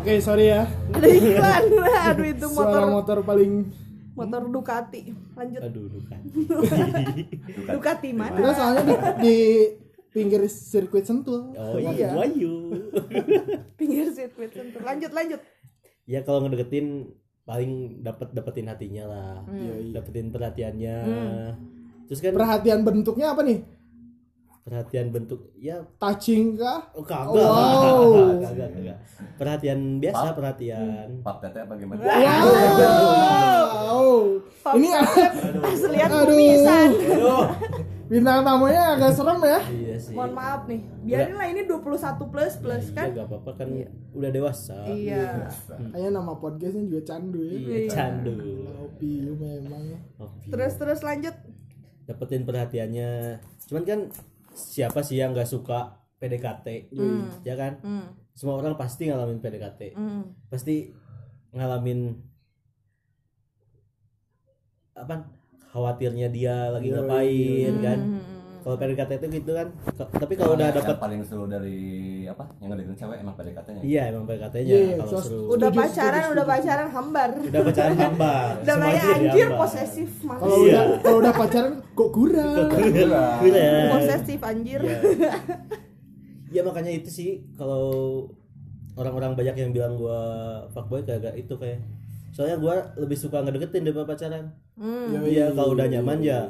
Oke, 0.00 0.16
sorry 0.22 0.48
ya. 0.48 0.64
ada 0.96 1.08
iklan. 1.08 1.64
Aduh 2.12 2.26
itu 2.28 2.46
motor. 2.48 2.72
Suara 2.72 2.86
motor 2.88 3.18
paling 3.20 3.68
motor 4.16 4.40
Ducati. 4.48 5.12
Lanjut. 5.36 5.60
Aduh 5.60 5.84
Ducati. 5.92 6.28
Kita 7.84 7.92
mana? 8.16 8.36
Soalnya 8.54 8.82
di, 8.86 8.94
di 9.20 9.38
pinggir 10.10 10.42
sirkuit 10.46 11.06
Sentul. 11.06 11.54
oh 11.54 11.78
Iya. 11.78 12.14
wayu. 12.14 12.74
Pinggir 13.78 14.10
sirkuit 14.10 14.50
sentul. 14.50 14.82
Lanjut 14.82 15.10
lanjut. 15.10 15.40
Ya 16.04 16.20
kalau 16.20 16.42
ngedeketin 16.42 17.14
paling 17.46 18.02
dapat 18.02 18.34
dapetin 18.34 18.66
hatinya 18.66 19.04
lah. 19.06 19.34
Iya, 19.48 19.74
iya. 19.80 19.92
dapetin 19.94 20.28
perhatiannya. 20.30 20.96
Terus 22.06 22.18
kan 22.18 22.34
Perhatian 22.34 22.82
bentuknya 22.82 23.32
apa 23.32 23.42
nih? 23.46 23.62
perhatian 24.60 25.10
bentuk 25.10 25.50
ya. 25.58 25.82
Touching 25.98 26.54
kah? 26.54 26.92
oh, 26.94 27.02
kagak. 27.02 27.32
Wow. 27.32 28.28
kagak 28.46 28.70
kagak. 28.70 28.98
Perhatian 29.34 29.98
biasa 29.98 30.26
perhatian. 30.30 31.06
Pap 31.24 31.42
tete 31.42 31.58
apa 31.64 31.74
gimana? 31.74 31.98
Wow. 32.04 34.06
Ini 34.76 34.88
pas 35.58 35.80
lihat 35.96 36.10
Aduh. 36.12 36.28
aduh 36.28 37.44
bintang 38.10 38.42
tamunya 38.42 38.98
agak 38.98 39.14
serem 39.14 39.38
ya. 39.46 39.60
iya 39.70 39.96
sih. 39.96 40.14
Mohon 40.18 40.32
maaf 40.34 40.62
nih. 40.66 40.80
Biarin 41.06 41.36
lah 41.38 41.46
ini 41.46 41.62
21 41.62 42.32
plus 42.34 42.54
plus 42.58 42.84
ya 42.90 42.96
kan? 42.98 43.08
gak 43.14 43.26
apa-apa 43.30 43.50
kan 43.54 43.68
udah 44.10 44.30
dewasa. 44.34 44.78
Iya. 44.90 45.46
Kayaknya 45.78 46.10
nama 46.10 46.34
podcastnya 46.34 46.82
juga 46.90 47.00
candu 47.06 47.40
ya. 47.46 47.54
iya 47.54 47.78
candu. 47.86 48.34
Kopi 48.66 49.22
lu 49.22 49.38
memang 49.38 49.82
ya. 49.94 50.00
Terus 50.50 50.74
terus 50.74 51.00
lanjut. 51.06 51.34
Dapetin 52.10 52.42
perhatiannya. 52.42 53.38
Cuman 53.70 53.82
kan 53.86 54.00
siapa 54.58 55.06
sih 55.06 55.22
yang 55.22 55.30
nggak 55.30 55.46
suka 55.46 56.02
PDKT 56.18 56.90
ya 57.46 57.54
kan? 57.54 57.78
Hmm, 57.80 58.06
semua 58.40 58.56
orang 58.56 58.72
pasti 58.72 59.04
ngalamin 59.12 59.36
PDKT 59.36 60.00
hmm. 60.00 60.48
pasti 60.48 60.88
ngalamin 61.52 62.16
apa 64.96 65.28
khawatirnya 65.70 66.28
dia 66.28 66.68
lagi 66.68 66.88
Yoi. 66.88 66.96
ngapain 66.98 67.74
kan? 67.80 67.98
Hmm, 68.00 68.20
kalau 68.60 68.76
PDKT 68.76 69.10
itu 69.14 69.26
gitu 69.38 69.52
kan 69.52 69.68
tapi 70.12 70.34
kalau 70.34 70.52
udah 70.52 70.68
dapat 70.68 70.96
paling 70.98 71.22
seru 71.22 71.44
dari 71.44 71.80
apa? 72.24 72.44
Yang 72.58 72.68
ngedeketin 72.68 72.96
cewek 72.98 73.16
emang 73.18 73.34
PDKT-nya 73.34 73.80
iya 73.80 74.02
emang 74.08 74.24
PDKT-nya 74.24 74.68
Iya, 74.68 74.94
kalau 74.98 75.10
sos- 75.10 75.24
seru. 75.26 75.42
Udah 75.50 75.70
pacaran 75.70 76.24
udah 76.28 76.44
pacaran 76.44 76.88
hambar. 76.90 77.28
Udah 77.40 77.60
pacaran 77.62 77.96
hambar. 77.96 78.52
Udah 78.58 78.74
Semua 78.74 78.86
kayak 78.86 79.04
anjir 79.16 79.46
hambar. 79.46 79.58
posesif 79.58 80.10
Kalau 80.12 80.28
manusia 80.30 80.60
Iya. 80.60 80.80
udah 80.82 80.98
kalau 81.00 81.18
udah 81.18 81.32
pacaran 81.34 81.72
kok 81.90 82.10
kurang. 82.10 82.68
Iya. 83.40 83.88
posesif 83.88 84.40
anjir. 84.42 84.80
Iya. 84.82 84.98
ya 86.50 86.60
makanya 86.60 86.92
itu 86.92 87.08
sih 87.08 87.30
kalau 87.54 88.26
orang-orang 88.92 89.32
banyak 89.32 89.56
yang 89.56 89.70
bilang 89.70 89.94
gua 89.94 90.18
fuckboy 90.68 91.00
kagak 91.00 91.32
itu 91.34 91.54
kayak 91.54 91.78
soalnya 92.30 92.56
gua 92.56 92.74
lebih 92.94 93.14
suka 93.14 93.38
ngedeketin 93.38 93.82
daripada 93.82 94.08
pacaran. 94.08 94.50
Hmm, 94.74 95.12
Yoi. 95.12 95.34
Iya 95.34 95.46
kalau 95.50 95.72
udah 95.72 95.86
nyaman 95.86 96.18
ya. 96.20 96.40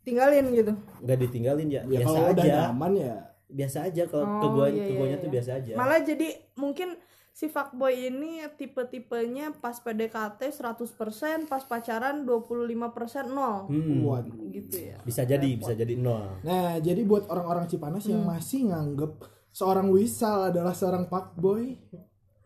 tinggalin 0.00 0.46
gitu. 0.50 0.72
Nggak 0.98 1.18
ditinggalin 1.20 1.68
ya, 1.68 1.82
Ya 1.82 2.00
biasa 2.00 2.06
kalau 2.08 2.20
udah 2.28 2.44
aja. 2.44 2.54
nyaman 2.64 2.92
ya. 2.94 3.14
Biasa 3.48 3.78
aja 3.82 4.02
kalau 4.04 4.24
Oh, 4.24 4.38
ke 4.38 4.46
gua 4.50 4.66
iya, 4.68 4.82
ke 4.82 4.92
guanya 4.94 5.08
iya, 5.10 5.16
tuh 5.18 5.28
iya. 5.28 5.34
biasa 5.34 5.50
aja. 5.54 5.72
Malah 5.74 6.00
jadi 6.02 6.28
mungkin 6.54 6.88
si 7.30 7.46
fuckboy 7.46 8.08
ini 8.08 8.42
tipe-tipenya 8.50 9.54
pas 9.54 9.78
PDKT 9.78 10.40
100% 10.50 10.90
pas 11.44 11.62
pacaran 11.62 12.26
25% 12.26 12.74
nol. 13.28 13.68
Hmm, 13.68 14.02
Waduh. 14.02 14.48
gitu 14.48 14.76
ya. 14.76 14.98
Bisa 15.00 15.22
jadi 15.22 15.48
bisa 15.54 15.72
jadi 15.72 15.94
nol. 15.94 16.40
Nah, 16.42 16.76
jadi 16.78 16.98
buat 17.02 17.28
orang-orang 17.28 17.64
Cipanas 17.66 18.04
yang 18.04 18.20
masih 18.22 18.66
nganggep 18.66 19.12
seorang 19.50 19.88
Wisal 19.88 20.50
adalah 20.50 20.72
seorang 20.72 21.06
fuckboy 21.06 21.76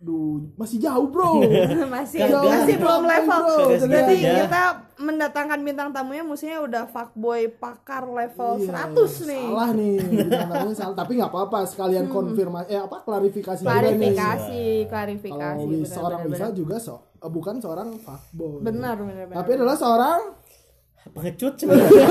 Duh, 0.03 0.51
masih 0.59 0.83
jauh 0.83 1.07
bro 1.07 1.39
masih 1.95 2.27
Kagak. 2.27 2.43
masih 2.43 2.75
belum 2.75 3.03
level. 3.05 3.39
Bro, 3.39 3.55
Berarti 3.87 4.15
segitunya. 4.19 4.35
kita 4.43 4.63
mendatangkan 4.99 5.59
bintang 5.61 5.89
tamunya 5.91 6.23
musuhnya 6.23 6.59
udah 6.59 6.85
fuckboy 6.85 7.47
pakar 7.49 8.03
level 8.05 8.59
Iya, 8.59 8.91
100 8.91 8.99
nih. 9.25 9.47
Salah 9.47 9.71
nih, 9.73 9.95
bintang 10.03 10.49
tamunya 10.49 10.75
salah. 10.75 10.97
Tapi 10.97 11.13
nggak 11.17 11.31
apa-apa, 11.31 11.59
sekalian 11.65 12.07
konfirmasi, 12.09 12.67
eh 12.69 12.81
apa 12.81 12.99
klarifikasi 13.01 13.63
juga 13.63 13.71
nih. 13.71 13.79
Klarifikasi, 13.79 14.63
klarifikasi. 14.87 15.39
Kalau 15.57 15.71
benar, 15.71 15.87
seorang 15.89 16.21
benar. 16.27 16.51
juga 16.51 16.77
so, 16.77 16.95
eh, 17.15 17.31
bukan 17.31 17.55
seorang 17.57 17.89
fuckboy. 17.97 18.59
Benar, 18.61 18.99
benar, 18.99 19.25
benar. 19.25 19.37
Tapi 19.39 19.51
adalah 19.55 19.77
seorang 19.77 20.21
pengecut 21.05 21.55
sebenarnya 21.57 21.91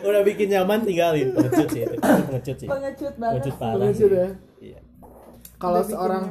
udah 0.00 0.22
bikin 0.22 0.48
nyaman 0.48 0.80
tinggalin 0.82 1.32
pengecut 1.32 1.68
sih 1.70 1.84
pengecut 1.98 2.56
sih 2.56 2.68
pengecut 2.68 3.14
banget. 3.14 3.34
pengecut 3.38 3.54
parah 3.56 3.76
pengecut 3.78 4.10
ya. 4.10 4.28
Iya. 5.58 5.60
Kalau 5.60 5.82
seorang. 5.82 6.24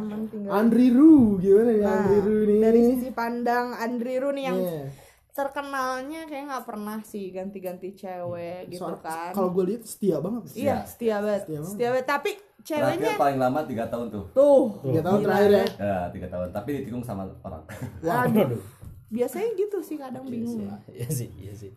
Andri 0.47 0.87
Ru 0.89 1.11
gimana 1.37 1.71
ya 1.73 1.83
Nah, 1.83 1.95
Andri 1.99 2.17
Ru 2.21 2.35
ini? 2.41 2.57
dari 2.57 2.81
sisi 2.89 3.09
pandang 3.11 3.75
Andri 3.75 4.15
Ru 4.15 4.31
nih 4.31 4.43
yang 4.45 4.57
Iya. 4.57 4.83
terkenalnya 5.29 6.25
kayak 6.25 6.43
nggak 6.45 6.65
pernah 6.65 6.97
sih 7.03 7.29
ganti-ganti 7.29 7.93
cewek 7.93 8.69
gitu 8.69 8.81
Soal- 8.81 8.97
kan. 8.97 9.31
Kalau 9.31 9.51
gue 9.51 9.63
lihat 9.67 9.83
setia 9.83 10.17
banget. 10.17 10.41
Iya, 10.55 10.81
setia 10.81 11.19
banget. 11.19 11.41
Setia 11.43 11.57
banget. 11.57 11.69
Setia 11.69 11.89
banget. 11.91 12.07
Tapi 12.07 12.31
Terakhir 12.57 12.97
ceweknya 12.97 13.13
paling 13.15 13.37
lama 13.37 13.59
tiga 13.63 13.83
tahun 13.85 14.07
tuh. 14.09 14.25
tuh. 14.31 14.63
Tiga 14.81 15.01
tahun 15.01 15.17
Gila, 15.17 15.27
terakhir 15.29 15.51
ya. 15.51 15.65
Ya 15.77 15.97
tiga 16.09 16.27
tahun. 16.27 16.47
Tapi 16.49 16.69
ditikung 16.73 17.03
sama 17.03 17.23
orang. 17.37 17.63
Aduh. 18.23 18.59
Biasanya 19.07 19.49
gitu 19.53 19.77
sih 19.79 19.95
kadang 19.95 20.23
bingung. 20.23 20.67
iya 20.89 21.07
sih 21.07 21.31
iya 21.37 21.51
sih 21.53 21.71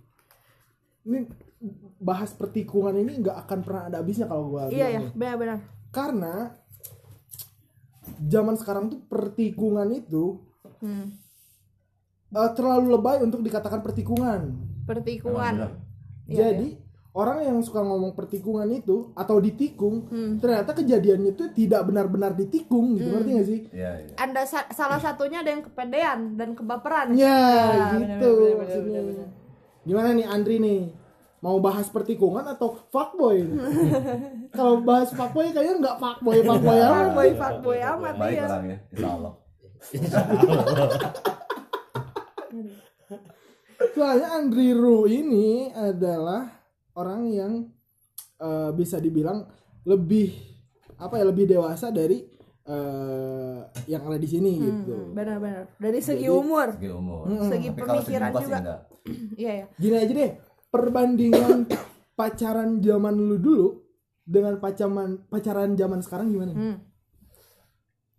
Ini 1.00 1.30
bahas 1.96 2.30
pertikungan 2.30 2.92
ini 2.94 3.20
nggak 3.20 3.36
akan 3.40 3.58
pernah 3.60 3.82
ada 3.86 3.98
habisnya 3.98 4.24
kalau 4.24 4.50
gue 4.50 4.72
Iya 4.72 4.86
ya, 4.90 5.00
benar-benar. 5.10 5.58
Karena 5.90 6.54
zaman 8.20 8.54
sekarang 8.54 8.88
tuh 8.88 9.00
pertikungan 9.02 9.88
itu 9.90 10.40
Hmm. 10.78 11.12
eh, 12.30 12.50
terlalu 12.52 12.94
lebay 12.94 13.20
untuk 13.20 13.40
dikatakan 13.40 13.80
pertikungan. 13.80 14.54
Pertikungan. 14.84 15.72
Iya, 16.24 16.52
Jadi 16.52 16.78
orang 17.10 17.42
yang 17.42 17.58
suka 17.58 17.80
ngomong 17.80 18.14
pertikungan 18.14 18.70
itu 18.70 19.10
atau 19.12 19.36
ditikung, 19.36 20.06
Hmm. 20.06 20.38
ternyata 20.38 20.70
kejadiannya 20.72 21.32
itu 21.32 21.50
tidak 21.52 21.82
benar-benar 21.84 22.32
ditikung 22.32 22.94
gitu, 22.94 23.10
ngerti 23.10 23.30
gak 23.32 23.46
sih? 23.46 23.60
Iya 23.72 23.90
iya. 23.98 24.14
Anda 24.16 24.42
sa- 24.44 24.70
salah 24.70 24.96
satunya 24.96 25.42
ada 25.42 25.50
yang 25.50 25.64
kepedean 25.64 26.38
dan 26.38 26.54
kebaperan. 26.54 27.12
Ya, 27.12 27.34
Ya, 27.34 27.98
gitu 27.98 28.30
maksudnya. 28.56 29.00
benar, 29.02 29.26
benar. 29.26 29.28
Gimana 29.82 30.08
nih 30.12 30.26
Andri 30.28 30.56
nih? 30.60 30.80
Mau 31.40 31.56
bahas 31.56 31.88
pertikungan 31.88 32.44
atau 32.44 32.76
fuckboy? 32.92 33.48
Kalau 34.56 34.84
bahas 34.84 35.08
fuckboy 35.16 35.56
kayaknya 35.56 35.80
nggak 35.80 35.96
fuckboy 35.96 36.44
fuckboy 36.44 36.76
amat. 36.76 36.92
Fuckboy, 36.92 37.28
fuckboy 37.32 37.78
amat 37.80 38.14
Baik 38.20 38.36
iya. 38.36 38.44
orangnya. 38.44 38.76
Insya 38.92 39.08
Allah. 39.08 39.32
Soalnya 43.96 44.28
Andri 44.36 44.76
Ru 44.76 45.08
ini 45.08 45.72
adalah 45.72 46.44
orang 46.92 47.32
yang 47.32 47.52
eh, 48.36 48.70
bisa 48.76 49.00
dibilang 49.00 49.48
lebih 49.88 50.36
apa 51.00 51.16
ya 51.16 51.24
lebih 51.24 51.48
dewasa 51.48 51.88
dari 51.88 52.20
eh, 52.68 53.58
yang 53.88 54.04
ada 54.04 54.20
di 54.20 54.28
sini 54.28 54.60
gitu. 54.60 54.92
Hmm, 54.92 55.16
Benar-benar. 55.16 55.72
Dari 55.80 56.04
segi 56.04 56.28
Jadi- 56.28 56.36
umur. 56.36 56.68
Segi 56.76 56.92
umur. 56.92 57.24
Segi 57.48 57.48
segi 57.48 57.68
pemikiran 57.72 58.30
juga. 58.36 58.60
Iya 59.40 59.64
ya. 59.64 59.66
Gini 59.80 59.96
aja 59.96 60.12
deh, 60.12 60.30
perbandingan 60.70 61.66
pacaran 62.18 62.78
zaman 62.78 63.14
lu 63.14 63.36
dulu 63.36 63.68
dengan 64.22 64.56
pacaran 64.62 65.26
pacaran 65.26 65.74
zaman 65.74 66.00
sekarang 66.00 66.30
gimana? 66.30 66.52
Hmm. 66.54 66.76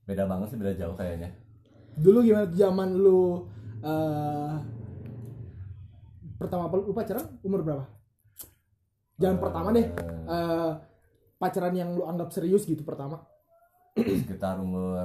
Beda 0.04 0.28
banget 0.28 0.52
sih, 0.52 0.60
beda 0.60 0.74
jauh 0.76 0.96
kayaknya. 1.00 1.32
Dulu 1.96 2.20
gimana 2.24 2.48
zaman 2.52 2.90
lu 3.00 3.48
eh 3.82 4.56
pertama 6.38 6.68
lu 6.74 6.92
pacaran 6.92 7.40
umur 7.42 7.64
berapa? 7.64 7.86
Jangan 9.22 9.38
pertama 9.38 9.68
deh. 9.72 9.88
eh, 10.28 10.72
pacaran 11.38 11.74
yang 11.74 11.94
lu 11.94 12.04
anggap 12.06 12.34
serius 12.34 12.66
gitu 12.66 12.82
pertama. 12.82 13.24
Sekitar 13.96 14.58
umur 14.58 14.98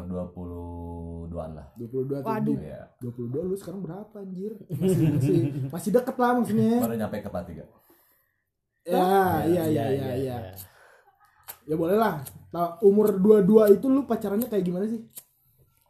22-an 1.37 1.51
lah. 1.53 1.67
22 1.77 2.25
tuh. 2.25 2.25
Waduh. 2.25 2.57
Iya. 2.57 2.83
22 3.05 3.49
lu 3.53 3.55
sekarang 3.61 3.81
berapa 3.85 4.17
anjir? 4.17 4.53
Masih 4.73 5.07
masih, 5.13 5.37
masih 5.69 5.91
deket 5.93 6.17
lah 6.17 6.31
maksudnya. 6.41 6.81
Baru 6.81 6.95
nyampe 6.97 7.17
ke 7.21 7.29
kelas 7.29 7.47
3. 7.53 7.61
Ya, 8.87 9.45
iya 9.45 9.65
iya 9.69 9.85
iya 9.93 10.13
iya. 10.17 10.37
Ya 11.67 11.75
boleh 11.77 11.99
lah. 11.99 12.25
Nah, 12.55 12.81
umur 12.81 13.13
22 13.21 13.77
itu 13.77 13.87
lu 13.93 14.09
pacarannya 14.09 14.49
kayak 14.49 14.65
gimana 14.65 14.87
sih? 14.89 15.05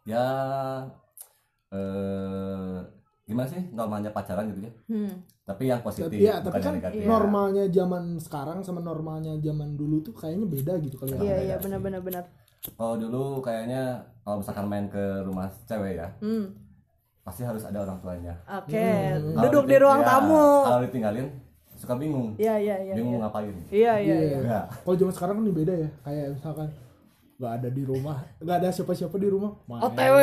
Ya 0.02 0.26
eh 1.66 2.78
gimana 3.26 3.50
sih 3.50 3.58
normalnya 3.74 4.14
pacaran 4.14 4.48
gitu 4.54 4.70
ya? 4.70 4.72
Hmm. 4.86 5.12
Tapi 5.46 5.62
yang 5.66 5.82
positif, 5.82 6.10
Tapi 6.10 6.26
ya, 6.26 6.42
tapi 6.42 6.58
kan 6.62 6.74
negatif. 6.78 7.06
normalnya 7.06 7.64
zaman 7.70 8.18
sekarang 8.22 8.62
sama 8.66 8.82
normalnya 8.82 9.38
zaman 9.42 9.78
dulu 9.78 10.02
tuh 10.02 10.14
kayaknya 10.14 10.46
beda 10.46 10.72
gitu 10.82 10.96
kali 10.98 11.10
ya. 11.14 11.20
Iya 11.22 11.36
iya 11.42 11.56
benar-benar 11.58 12.02
benar. 12.02 12.24
Kalau 12.74 12.94
dulu 12.98 13.38
kayaknya 13.38 14.02
kalau 14.26 14.42
misalkan 14.42 14.66
main 14.66 14.86
ke 14.90 15.22
rumah 15.22 15.46
cewek 15.70 16.02
ya, 16.02 16.08
Hmm. 16.18 16.50
pasti 17.22 17.46
harus 17.46 17.62
ada 17.62 17.86
orang 17.86 18.02
tuanya. 18.02 18.34
Oke. 18.50 18.74
Hmm. 18.74 19.38
Kalau 19.38 19.44
Duduk 19.46 19.64
di 19.70 19.76
ruang 19.78 20.02
ya, 20.02 20.06
tamu. 20.10 20.46
Kalau 20.66 20.80
ditinggalin 20.82 21.26
suka 21.78 21.94
bingung. 21.94 22.34
Iya 22.34 22.54
iya 22.58 22.76
iya. 22.82 22.94
bingung 22.98 23.20
iya. 23.20 23.22
ngapain. 23.22 23.54
Iya 23.70 23.92
iya 24.02 24.16
iya. 24.18 24.38
Ya. 24.42 24.60
Kalau 24.82 24.96
zaman 24.98 25.14
sekarang 25.14 25.34
kan 25.38 25.44
beda 25.54 25.74
ya. 25.76 25.90
Kayak 26.02 26.26
misalkan 26.34 26.68
nggak 27.36 27.52
ada 27.60 27.68
di 27.68 27.82
rumah, 27.84 28.16
nggak 28.40 28.56
ada 28.64 28.68
siapa-siapa 28.72 29.16
di 29.20 29.28
rumah. 29.28 29.52
main. 29.68 29.84
OTW. 29.84 30.16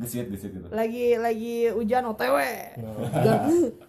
Gesit 0.00 0.28
gesit 0.32 0.50
gitu. 0.54 0.68
Lagi 0.72 1.16
lagi 1.20 1.68
hujan 1.72 2.08
OTW. 2.12 2.36
Dan 3.24 3.38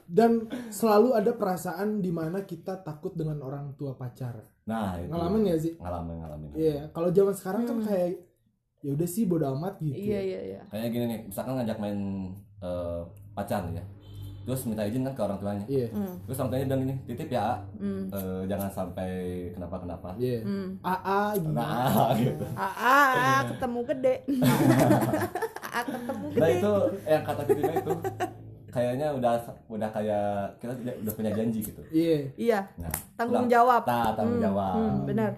dan 0.08 0.32
selalu 0.74 1.16
ada 1.16 1.32
perasaan 1.36 2.04
di 2.04 2.12
mana 2.12 2.44
kita 2.44 2.82
takut 2.82 3.14
dengan 3.16 3.40
orang 3.46 3.78
tua 3.78 3.96
pacar. 3.96 4.44
Nah, 4.64 4.96
itu. 5.00 5.12
Ngalamin 5.12 5.44
ya 5.48 5.56
sih? 5.60 5.74
Ngalamin 5.76 6.16
ngalamin. 6.24 6.50
Iya, 6.56 6.82
kalau 6.96 7.10
zaman 7.12 7.36
sekarang 7.36 7.64
kan 7.68 7.78
kayak 7.84 8.10
ya 8.84 8.92
udah 8.96 9.08
sih 9.08 9.24
bodo 9.28 9.48
amat 9.56 9.80
gitu. 9.80 9.96
Hmm. 9.96 10.08
Iya 10.12 10.20
iya 10.20 10.40
iya. 10.44 10.62
Kayak 10.68 10.90
gini 10.92 11.06
nih, 11.08 11.20
misalkan 11.32 11.54
ngajak 11.60 11.78
main 11.80 12.00
eh, 12.64 13.02
pacar 13.36 13.64
ya. 13.72 13.84
Terus 14.44 14.62
minta 14.64 14.84
izin 14.84 15.02
kan 15.02 15.14
ke 15.14 15.22
orang 15.22 15.38
tuanya. 15.38 15.66
Iya. 15.66 15.88
Hmm. 15.90 16.16
Terus 16.22 16.38
orang 16.38 16.50
tuanya 16.50 16.66
bilang 16.66 16.82
gini, 16.82 16.96
titip 17.06 17.30
ya, 17.30 17.48
eh, 17.80 18.42
jangan 18.46 18.70
sampai 18.70 19.10
kenapa-kenapa. 19.52 20.10
Iya. 20.16 20.40
Hmm. 20.42 20.68
AA 20.82 21.20
gitu. 21.38 21.50
Nah, 21.54 22.12
gitu. 22.14 22.46
Ah, 22.54 23.40
ketemu 23.46 23.80
gede. 23.86 24.16
ah, 25.72 25.84
ketemu 25.84 26.26
Nah 26.30 26.36
gede. 26.46 26.58
itu 26.58 26.72
yang 27.06 27.24
kata 27.24 27.42
titipnya 27.44 27.76
itu 27.78 27.94
kayaknya 28.68 29.08
udah 29.12 29.34
udah 29.70 29.90
kayak 29.92 30.28
kita 30.58 30.74
udah 30.76 31.14
punya 31.14 31.32
janji 31.32 31.60
gitu. 31.62 31.82
Iya. 31.88 32.18
Iya. 32.36 32.60
Nah, 32.78 32.94
Tanggung 33.16 33.46
pulang- 33.46 33.54
jawab. 33.54 33.82
Nah, 33.86 34.12
tanggung 34.12 34.38
Hmm, 34.38 34.46
jawab. 34.46 34.74
hmm, 34.76 34.98
benar. 35.06 35.32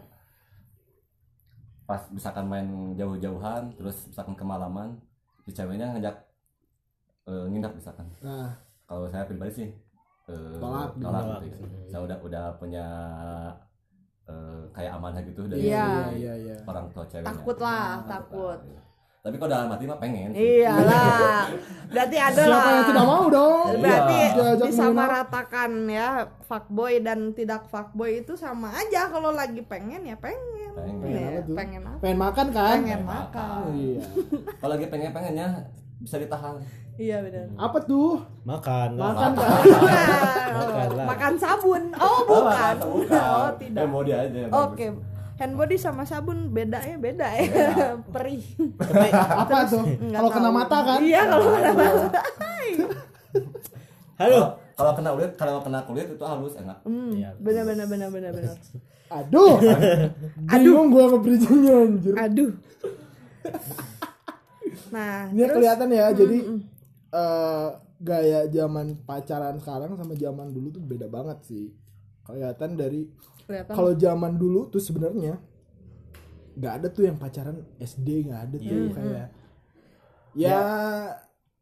Pas 1.85 2.01
misalkan 2.09 2.45
main 2.45 2.65
jauh-jauhan, 2.95 3.69
terus 3.71 4.09
misalkan 4.09 4.33
kemalaman, 4.33 4.97
si 5.39 5.51
ceweknya 5.51 5.93
ngajak 5.93 6.15
eh, 7.25 7.45
nginap 7.47 7.73
misalkan. 7.73 8.09
Nah, 8.19 8.53
Kalau 8.85 9.05
saya 9.05 9.23
pribadi 9.23 9.51
sih 9.55 9.69
eh, 10.25 10.55
Tolak, 10.55 10.93
tolak 10.95 11.21
ditolak. 11.21 11.39
gitu. 11.43 11.59
Saya 11.87 12.01
udah 12.03 12.17
udah 12.19 12.45
punya 12.55 12.85
eh, 14.25 14.61
kayak 14.71 14.91
amanah 14.93 15.21
gitu 15.21 15.41
dari 15.45 15.69
Iya. 15.69 15.87
iya 16.11 16.33
iya. 16.35 16.55
orang 16.63 16.85
tua 16.89 17.05
ceweknya. 17.05 17.27
Takut 17.27 17.57
lah, 17.59 18.01
takut. 18.03 18.59
Tapi 19.21 19.35
kalau 19.35 19.51
dalam 19.51 19.69
hati 19.71 19.85
mah 19.85 19.97
pengen. 19.97 20.29
Iyalah. 20.31 21.49
Berarti 21.89 22.17
ada 22.19 22.37
Siapa 22.39 22.53
lah. 22.55 22.69
yang 22.71 22.85
tidak 22.85 23.05
mau 23.07 23.25
dong? 23.27 23.67
Berarti 23.75 24.13
Iya. 24.15 24.29
Diajak 24.35 24.67
disamaratakan 24.69 25.71
ya 25.87 26.09
fuckboy 26.43 26.93
dan 26.99 27.33
tidak 27.33 27.65
fuckboy 27.65 28.21
itu 28.21 28.33
sama 28.35 28.69
aja 28.71 29.09
kalau 29.09 29.29
lagi 29.31 29.61
pengen 29.61 30.05
ya 30.05 30.13
pengen. 30.15 30.73
Pengen. 30.75 31.05
Ya, 31.07 31.25
Apa 31.31 31.41
tuh? 31.41 31.55
pengen 31.57 31.81
apa? 31.83 31.97
Pengen 31.99 32.19
makan 32.19 32.47
kan? 32.51 32.75
Pengen 32.77 33.01
makan. 33.03 33.61
Iya. 33.73 34.01
Kalau 34.55 34.71
lagi 34.73 34.85
pengen-pengennya 34.87 35.47
bisa 35.97 36.15
ditahan. 36.17 36.55
Iya 36.95 37.19
benar. 37.19 37.45
Apa 37.55 37.77
tuh? 37.81 38.23
makan. 38.41 38.95
Makan 38.95 39.31
kan? 39.35 39.61
Makan, 40.55 40.87
lah. 40.93 41.05
makan 41.05 41.33
sabun. 41.35 41.83
Oh, 41.93 42.19
bukan. 42.23 42.75
Oh, 42.79 42.89
bukan. 42.95 43.19
Oh, 43.35 43.49
tidak. 43.59 43.79
Eh, 43.79 43.87
mau 43.87 44.01
dia 44.01 44.17
aja. 44.21 44.47
Oke. 44.49 44.87
Hand 45.35 45.53
body 45.53 45.75
sama 45.75 46.01
sabun 46.01 46.47
beda 46.49 46.79
ya, 46.79 46.95
beda 46.95 47.27
ya. 47.27 47.43
Perih. 48.07 48.39
Apa 49.11 49.67
tuh? 49.67 49.83
Kalau 50.07 50.29
kena 50.29 50.47
mata 50.49 50.77
kan? 50.81 50.99
Iya, 50.99 51.21
kalau 51.25 51.45
kena 51.51 51.71
mata. 51.73 52.21
halo 54.15 54.41
Kalau- 54.73 54.95
kena 54.95 55.09
kulit, 55.11 55.31
kalau 55.35 55.59
kena 55.59 55.79
kulit 55.83 56.07
itu 56.09 56.23
halus 56.23 56.55
enak. 56.55 56.79
Hmm, 56.81 57.11
Iya. 57.11 57.35
benar 57.37 57.63
benar 57.65 57.85
benar 57.85 58.09
benar 58.09 58.31
benar. 58.31 58.55
Aduh. 59.09 59.55
Bingung 60.55 60.87
gua 60.89 61.11
nge-bridgingnya 61.11 61.73
anjir. 61.81 62.13
Aduh. 62.15 62.51
Nah, 64.85 65.27
Ini 65.27 65.43
kelihatan 65.45 65.89
ya, 65.89 66.07
jadi 66.09 66.37
eh, 67.15 67.67
gaya 68.03 68.39
zaman 68.51 68.99
pacaran 69.07 69.55
sekarang 69.59 69.95
sama 69.95 70.13
zaman 70.19 70.51
dulu 70.51 70.67
tuh 70.75 70.83
beda 70.83 71.07
banget 71.07 71.39
sih. 71.47 71.71
kelihatan 72.25 72.73
dari 72.73 73.05
kelihatan. 73.45 73.73
kalau 73.77 73.93
zaman 73.93 74.33
dulu 74.33 74.65
tuh 74.73 74.81
sebenarnya 74.81 75.37
nggak 76.57 76.73
ada 76.81 76.87
tuh 76.89 77.05
yang 77.05 77.21
pacaran 77.21 77.61
SD 77.77 78.25
nggak 78.25 78.41
ada 78.49 78.57
tuh 78.57 78.81
kayak 78.97 79.27
ya 80.33 80.57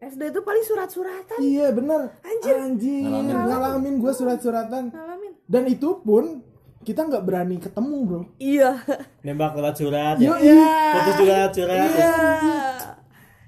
SD 0.03 0.21
itu 0.35 0.41
paling 0.43 0.65
surat-suratan. 0.67 1.39
iya 1.39 1.71
bener. 1.71 2.11
Anjir. 2.23 2.55
anjir 2.59 3.07
Ngalamin. 3.07 3.47
ngalamin 3.47 3.95
gue 4.03 4.11
surat-suratan. 4.11 4.83
Ngalamin. 4.91 5.31
Dan 5.47 5.63
itu 5.71 6.03
pun 6.03 6.43
kita 6.83 7.07
nggak 7.07 7.23
berani 7.23 7.55
ketemu 7.55 7.97
bro. 8.03 8.21
Iya. 8.35 8.83
Nembak 9.23 9.55
lewat 9.55 9.75
surat 9.79 10.19
ya. 10.19 10.35
iya. 10.43 10.67
putus 10.99 11.15
juga 11.23 11.33
lewat 11.39 11.53
surat. 11.55 11.87
Iya 11.87 12.62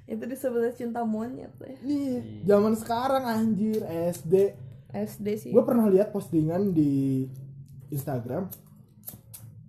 itu 0.06 0.22
disebut 0.22 0.70
cinta 0.72 1.02
monyet 1.02 1.50
ya. 1.56 1.74
Iya, 1.82 2.18
zaman 2.46 2.72
sekarang 2.72 3.24
anjir 3.24 3.82
SD 3.84 4.34
SD 4.88 5.26
sih. 5.36 5.50
Gue 5.50 5.62
pernah 5.62 5.86
lihat 5.86 6.08
postingan 6.08 6.70
di 6.70 7.26
Instagram 7.88 8.46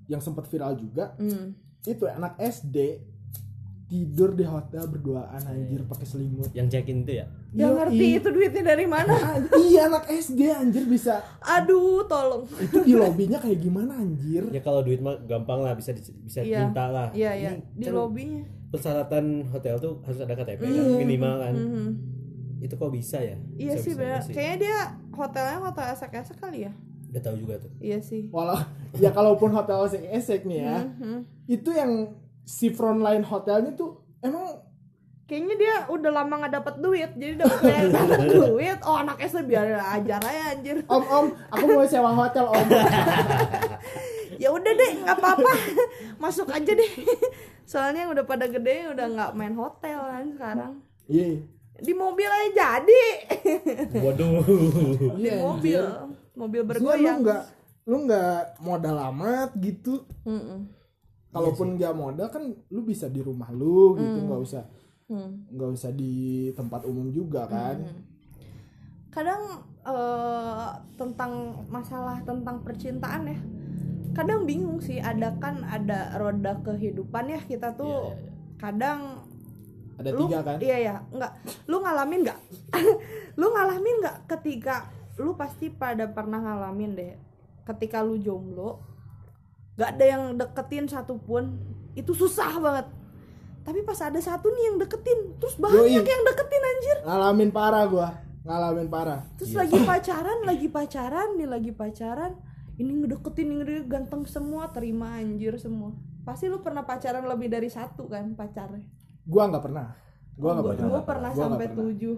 yang 0.07 0.21
sempat 0.21 0.45
viral 0.45 0.75
juga. 0.75 1.13
Hmm. 1.17 1.53
itu 1.83 2.03
anak 2.03 2.35
SD 2.37 2.99
tidur 3.87 4.35
di 4.35 4.43
hotel 4.43 4.83
berduaan 4.85 5.39
anjir 5.39 5.87
pakai 5.87 6.03
selimut. 6.03 6.51
Yang 6.51 6.67
check 6.69 6.91
in 6.91 7.07
itu 7.07 7.23
ya? 7.23 7.25
Yang 7.55 7.71
ngerti 7.79 8.05
itu 8.13 8.27
duitnya 8.27 8.63
dari 8.67 8.83
mana. 8.83 9.15
Iya 9.63 9.87
anak 9.87 10.11
SD 10.11 10.41
anjir 10.51 10.83
bisa. 10.83 11.23
Aduh 11.39 12.03
tolong. 12.03 12.43
Itu 12.59 12.83
di 12.83 12.91
lobbynya 12.91 13.39
kayak 13.39 13.63
gimana 13.63 13.95
anjir? 13.95 14.43
Ya 14.51 14.59
kalau 14.59 14.83
duit 14.83 14.99
mah 14.99 15.15
gampang 15.23 15.63
lah 15.63 15.79
bisa 15.79 15.95
di- 15.95 16.03
bisa 16.19 16.43
Iya. 16.43 16.67
minta 16.67 16.91
lah. 16.91 17.07
Iya 17.15 17.31
iya. 17.33 17.49
Di 17.71 17.87
kan 17.87 17.95
lobbynya 17.95 18.43
persyaratan 18.67 19.25
hotel 19.47 19.75
tuh 19.77 20.01
harus 20.01 20.19
ada 20.19 20.33
KTP 20.33 20.59
kan 20.61 20.85
minimal 20.97 21.33
kan. 21.39 21.55
Mhm. 21.55 21.89
itu 22.57 22.73
kok 22.73 22.89
bisa 22.89 23.17
ya? 23.17 23.37
Iya 23.53 23.73
sih 23.75 23.93
Bisa-bisanya 23.93 24.17
bener 24.17 24.33
kayaknya 24.33 24.57
dia 24.57 24.77
hotelnya 25.11 25.57
hotel 25.61 25.85
esek-esek 25.89 26.37
kali 26.37 26.65
ya? 26.65 26.73
Udah 27.07 27.21
tahu 27.21 27.35
juga 27.37 27.53
tuh. 27.59 27.71
Iya 27.77 28.01
sih. 28.01 28.27
Walau 28.27 28.57
ya 28.95 29.09
kalaupun 29.09 29.49
hotel 29.51 29.85
esek-esek 29.85 30.41
nih 30.43 30.59
ya 30.61 30.77
Mhm. 30.81 31.19
itu 31.47 31.69
yang 31.71 32.17
si 32.43 32.67
frontline 32.69 33.21
hotelnya 33.21 33.71
tuh 33.71 34.01
emang 34.19 34.57
kayaknya 35.23 35.55
dia 35.55 35.75
udah 35.85 36.11
lama 36.13 36.33
nggak 36.39 36.55
dapet 36.55 36.75
duit 36.79 37.11
jadi 37.13 37.33
dapet 37.37 37.61
dapet 37.93 38.19
duit. 38.25 38.77
Oh 38.81 38.97
anak 38.97 39.21
SD 39.21 39.45
biar 39.45 39.67
ajar 39.77 40.17
aja 40.19 40.43
anjir. 40.51 40.81
Om 40.83 41.03
om 41.05 41.25
aku 41.47 41.63
mau 41.69 41.85
sewa 41.85 42.09
hotel 42.11 42.45
om. 42.47 42.65
Ya 44.37 44.49
udah 44.49 44.69
deh 44.71 44.91
nggak 44.97 45.13
apa-apa. 45.15 45.49
Masuk 46.17 46.45
aja 46.47 46.71
deh 46.71 46.91
soalnya 47.67 48.07
yang 48.07 48.15
udah 48.15 48.23
pada 48.23 48.47
gede 48.47 48.87
udah 48.95 49.05
nggak 49.11 49.31
main 49.35 49.51
hotel 49.53 49.99
kan 49.99 50.25
sekarang. 50.31 50.73
Iya. 51.05 51.43
Di 51.77 51.93
mobil 51.93 52.25
aja 52.25 52.79
jadi. 52.79 53.03
Waduh. 54.01 54.41
Di 55.19 55.21
iya 55.21 55.35
mobil. 55.37 55.81
mobil 56.33 56.61
Maksudnya 56.63 56.79
lu 56.81 56.95
bergoyang. 56.95 57.17
nggak 57.21 57.43
lu 57.83 57.97
nggak 58.07 58.35
modal 58.59 58.97
amat 59.11 59.49
gitu. 59.59 60.07
Mm-mm. 60.23 60.73
kalaupun 61.27 61.77
nggak 61.77 61.93
modal 61.93 62.27
kan 62.33 62.49
lu 62.73 62.81
bisa 62.81 63.05
di 63.05 63.21
rumah 63.21 63.51
lu 63.51 63.93
gitu 63.93 64.19
nggak 64.25 64.41
usah 64.41 64.63
Hmm. 65.07 65.47
nggak 65.47 65.69
usah 65.71 65.91
di 65.95 66.15
tempat 66.51 66.83
umum 66.83 67.07
juga 67.07 67.47
kan. 67.47 67.79
Kadang 69.07 69.63
eh, 69.81 70.67
tentang 70.99 71.31
masalah 71.71 72.19
tentang 72.27 72.59
percintaan 72.59 73.23
ya 73.23 73.39
kadang 74.15 74.45
bingung 74.45 74.79
sih 74.79 74.99
ada 74.99 75.35
kan 75.39 75.63
ada 75.63 76.15
roda 76.15 76.59
kehidupan 76.63 77.27
ya 77.27 77.39
kita 77.41 77.73
tuh 77.73 78.13
kadang 78.57 79.23
ada 79.97 80.09
lu 80.13 80.29
tiga 80.29 80.39
kan? 80.45 80.57
iya 80.61 80.77
ya 80.77 80.95
nggak 81.09 81.31
lu 81.65 81.77
ngalamin 81.81 82.21
nggak? 82.21 82.39
Lu 83.41 83.53
ngalamin 83.53 83.95
nggak 84.01 84.17
ketika 84.29 84.89
lu 85.17 85.33
pasti 85.33 85.69
pada 85.69 86.09
pernah 86.09 86.37
ngalamin 86.37 86.93
deh 86.93 87.13
ketika 87.65 88.01
lu 88.05 88.17
jomblo 88.17 88.81
nggak 89.77 89.89
ada 89.97 90.05
yang 90.05 90.23
deketin 90.37 90.85
satupun 90.85 91.57
itu 91.93 92.13
susah 92.13 92.57
banget. 92.61 92.85
Tapi 93.65 93.83
pas 93.83 93.99
ada 93.99 94.17
satu 94.17 94.47
nih 94.53 94.63
yang 94.73 94.77
deketin 94.77 95.37
terus 95.37 95.57
banyak 95.57 96.01
Yoi. 96.01 96.05
yang 96.05 96.23
deketin 96.25 96.63
anjir. 96.65 96.97
Ngalamin 97.05 97.49
parah 97.49 97.85
gua 97.85 98.09
ngalamin 98.41 98.87
parah. 98.87 99.21
Terus 99.37 99.53
Iya. 99.53 99.59
lagi 99.65 99.77
pacaran 99.89 100.39
lagi 100.45 100.67
pacaran 100.71 101.29
nih 101.35 101.47
lagi 101.49 101.71
pacaran 101.73 102.33
ini 102.77 102.91
ngedeketin 103.03 103.45
ini 103.45 103.53
ngedeketin, 103.61 103.89
ganteng 103.89 104.21
semua 104.29 104.69
terima 104.69 105.17
anjir 105.17 105.57
semua. 105.57 105.93
Pasti 106.21 106.45
lu 106.45 106.61
pernah 106.61 106.85
pacaran 106.85 107.25
lebih 107.25 107.49
dari 107.49 107.69
satu 107.71 108.05
kan 108.05 108.37
pacarnya? 108.37 108.85
Gua 109.25 109.49
nggak 109.49 109.63
pernah. 109.65 109.87
Gua 110.37 110.51
nggak 110.53 110.65
gua, 110.65 110.73
pernah. 110.73 110.89
gua 110.89 111.01
pernah 111.01 111.29
Gua 111.31 111.37
nggak 111.37 111.49
sampai 111.57 111.67
pernah. 111.67 111.81
tujuh. 111.89 112.17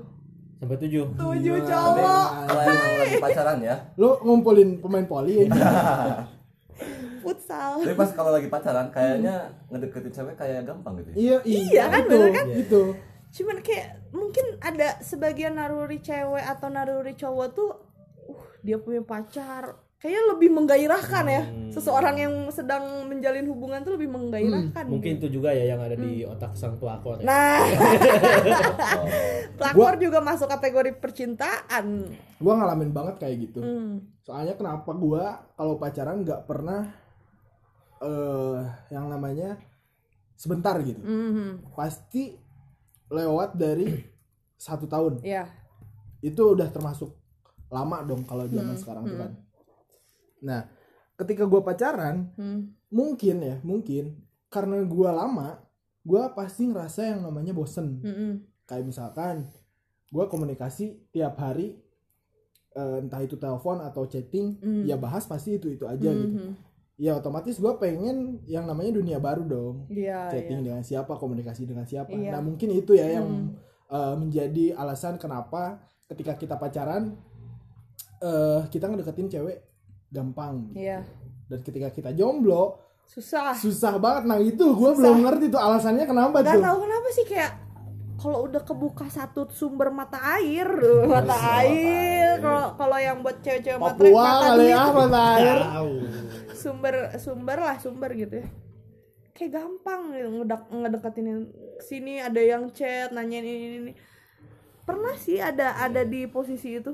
Sampai 0.60 0.78
tujuh? 0.84 1.06
Tujuh 1.16 1.56
Gila. 1.56 1.70
Cowok. 1.72 2.30
Lagi 3.00 3.16
pacaran 3.24 3.58
ya. 3.64 3.76
Lu 3.96 4.10
ngumpulin 4.20 4.70
pemain 4.84 5.08
poli 5.08 5.48
ya? 5.48 5.48
Futsal. 7.24 7.84
Tapi 7.84 7.96
pas 7.96 8.12
kalau 8.16 8.32
lagi 8.32 8.48
pacaran 8.48 8.88
kayaknya 8.92 9.52
ngedeketin 9.72 10.12
cewek 10.12 10.36
kayak 10.36 10.68
gampang 10.68 11.00
gitu 11.00 11.10
ya. 11.12 11.16
iya 11.16 11.36
Iya 11.44 11.84
kan, 11.92 12.02
itu, 12.04 12.12
bener 12.12 12.32
kan? 12.32 12.46
itu. 12.52 12.82
Cuman 13.30 13.58
kayak 13.62 13.88
mungkin 14.12 14.46
ada 14.60 15.00
sebagian 15.00 15.56
naruri 15.60 16.00
cewek 16.00 16.44
atau 16.44 16.68
naruri 16.68 17.14
cowok 17.16 17.48
tuh 17.54 17.70
uh 18.28 18.44
dia 18.64 18.80
punya 18.80 19.04
pacar 19.04 19.80
kayaknya 20.00 20.24
lebih 20.36 20.50
menggairahkan 20.56 21.26
ya. 21.28 21.44
Seseorang 21.70 22.16
yang 22.18 22.34
sedang 22.50 23.06
menjalin 23.06 23.46
hubungan 23.52 23.84
tuh 23.84 24.00
lebih 24.00 24.10
menggairahkan 24.10 24.88
mungkin 24.90 25.20
itu 25.20 25.28
juga 25.40 25.54
ya 25.54 25.76
yang 25.76 25.84
ada 25.84 25.94
di 25.94 26.24
otak 26.26 26.56
sang 26.56 26.80
pelakor 26.80 27.20
ya. 27.22 27.28
nah. 27.28 27.62
Oh. 27.62 29.06
pelakor 29.60 29.96
juga 30.00 30.20
masuk 30.24 30.48
kategori 30.48 30.92
percintaan. 30.98 32.10
Gua 32.40 32.54
ngalamin 32.58 32.92
banget 32.96 33.16
kayak 33.20 33.36
gitu. 33.52 33.60
Hmm. 33.62 34.18
soalnya 34.24 34.54
kenapa 34.54 34.94
gua 34.94 35.42
kalau 35.58 35.82
pacaran 35.82 36.22
nggak 36.22 36.46
pernah 36.46 36.86
eh 38.00 38.62
yang 38.94 39.12
namanya 39.12 39.60
sebentar 40.40 40.80
gitu. 40.82 41.02
Mhm. 41.04 41.76
pasti 41.76 42.40
lewat 43.12 43.58
dari 43.60 44.00
satu 44.56 44.88
tahun. 44.88 45.26
Ya 45.26 45.50
itu 46.20 46.42
udah 46.56 46.68
termasuk 46.68 47.16
lama 47.70 48.04
dong 48.04 48.26
kalau 48.28 48.50
zaman 48.50 48.76
sekarang 48.76 49.04
tuh 49.08 49.18
kan 49.20 49.32
nah 50.42 50.68
ketika 51.16 51.44
gua 51.44 51.62
pacaran 51.62 52.32
Hmm. 52.36 52.72
mungkin 52.90 53.40
ya 53.40 53.56
mungkin 53.62 54.18
karena 54.48 54.82
gua 54.84 55.12
lama 55.12 55.60
gua 56.02 56.32
pasti 56.32 56.66
ngerasa 56.66 57.06
yang 57.06 57.22
namanya 57.22 57.52
bosen 57.52 58.00
Mm-mm. 58.02 58.32
kayak 58.66 58.88
misalkan 58.88 59.46
gua 60.10 60.26
komunikasi 60.26 61.06
tiap 61.10 61.38
hari 61.38 61.78
eh, 62.72 62.98
entah 62.98 63.20
itu 63.20 63.36
telepon 63.36 63.78
atau 63.80 64.06
chatting 64.06 64.58
Mm. 64.58 64.84
ya 64.86 64.96
bahas 64.96 65.26
pasti 65.26 65.56
itu 65.56 65.70
itu 65.70 65.84
aja 65.84 66.08
gitu 66.08 66.38
Mhm. 66.40 66.52
ya 66.98 67.16
otomatis 67.16 67.58
gua 67.58 67.76
pengen 67.76 68.40
yang 68.46 68.64
namanya 68.64 68.94
dunia 68.94 69.18
baru 69.18 69.44
dong 69.44 69.76
Iya, 69.88 70.30
chatting 70.30 70.62
iya. 70.62 70.66
dengan 70.72 70.84
siapa 70.84 71.14
komunikasi 71.14 71.66
dengan 71.66 71.84
siapa 71.84 72.10
Iya. 72.12 72.32
nah 72.32 72.42
mungkin 72.42 72.70
itu 72.72 72.94
ya 72.94 73.20
yang 73.20 73.28
Hmm. 73.28 73.50
eh, 73.90 74.16
menjadi 74.16 74.66
alasan 74.76 75.18
kenapa 75.18 75.82
ketika 76.08 76.34
kita 76.36 76.56
pacaran 76.56 77.18
eh 78.20 78.62
kita 78.68 78.86
ngedeketin 78.86 79.30
cewek 79.30 79.58
gampang 80.10 80.74
Iya. 80.74 81.06
dan 81.48 81.60
ketika 81.62 81.90
kita 81.90 82.12
jomblo 82.14 82.78
Susah. 83.06 83.58
susah 83.58 83.98
banget 83.98 84.24
nah 84.26 84.38
itu 84.38 84.62
gue 84.74 84.92
belum 84.94 85.26
ngerti 85.26 85.50
tuh 85.50 85.62
alasannya 85.62 86.06
kenapa 86.06 86.46
Gak 86.46 86.58
tuh 86.58 86.62
tahu 86.62 86.78
kenapa 86.86 87.08
sih 87.10 87.26
kayak 87.26 87.52
kalau 88.20 88.52
udah 88.52 88.62
kebuka 88.68 89.08
satu 89.08 89.48
sumber 89.48 89.96
mata 89.96 90.20
air, 90.36 90.68
uh, 90.84 91.08
mata 91.08 91.40
air. 91.64 92.36
Kalau 92.44 92.76
kalau 92.76 93.00
yang 93.00 93.24
buat 93.24 93.40
cewek-cewek 93.40 93.80
mata 93.80 93.96
duit, 93.96 94.68
ya 94.68 94.92
mata 94.92 95.22
air 95.40 95.58
Tahu. 95.64 95.94
sumber 96.62 96.96
sumber 97.16 97.58
lah 97.64 97.80
sumber 97.80 98.12
gitu 98.20 98.44
ya. 98.44 98.48
Kayak 99.32 99.64
gampang 99.64 100.12
gitu, 100.12 100.28
ngedek 100.36 100.62
ngedeketin 100.68 101.28
sini 101.80 102.20
ada 102.20 102.44
yang 102.44 102.68
chat 102.76 103.16
nanyain 103.16 103.48
ini 103.48 103.78
ini. 103.88 103.94
Pernah 104.84 105.16
sih 105.16 105.40
ada 105.40 105.80
ada 105.80 106.04
di 106.04 106.28
posisi 106.28 106.76
itu. 106.76 106.92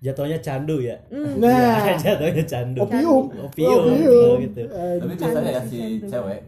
Jatuhnya 0.00 0.40
candu 0.40 0.80
ya. 0.80 0.96
nah 1.36 1.84
Jatuhnya 2.02 2.40
candu. 2.42 2.80
opium 2.82 3.28
Opium, 3.38 3.82
opium. 3.84 4.36
gitu. 4.42 4.62
Eh, 4.64 4.96
tapi 4.96 5.12
biasanya 5.14 5.50
ya 5.50 5.62
si 5.62 5.78
Candu. 5.98 6.08
cewek 6.08 6.40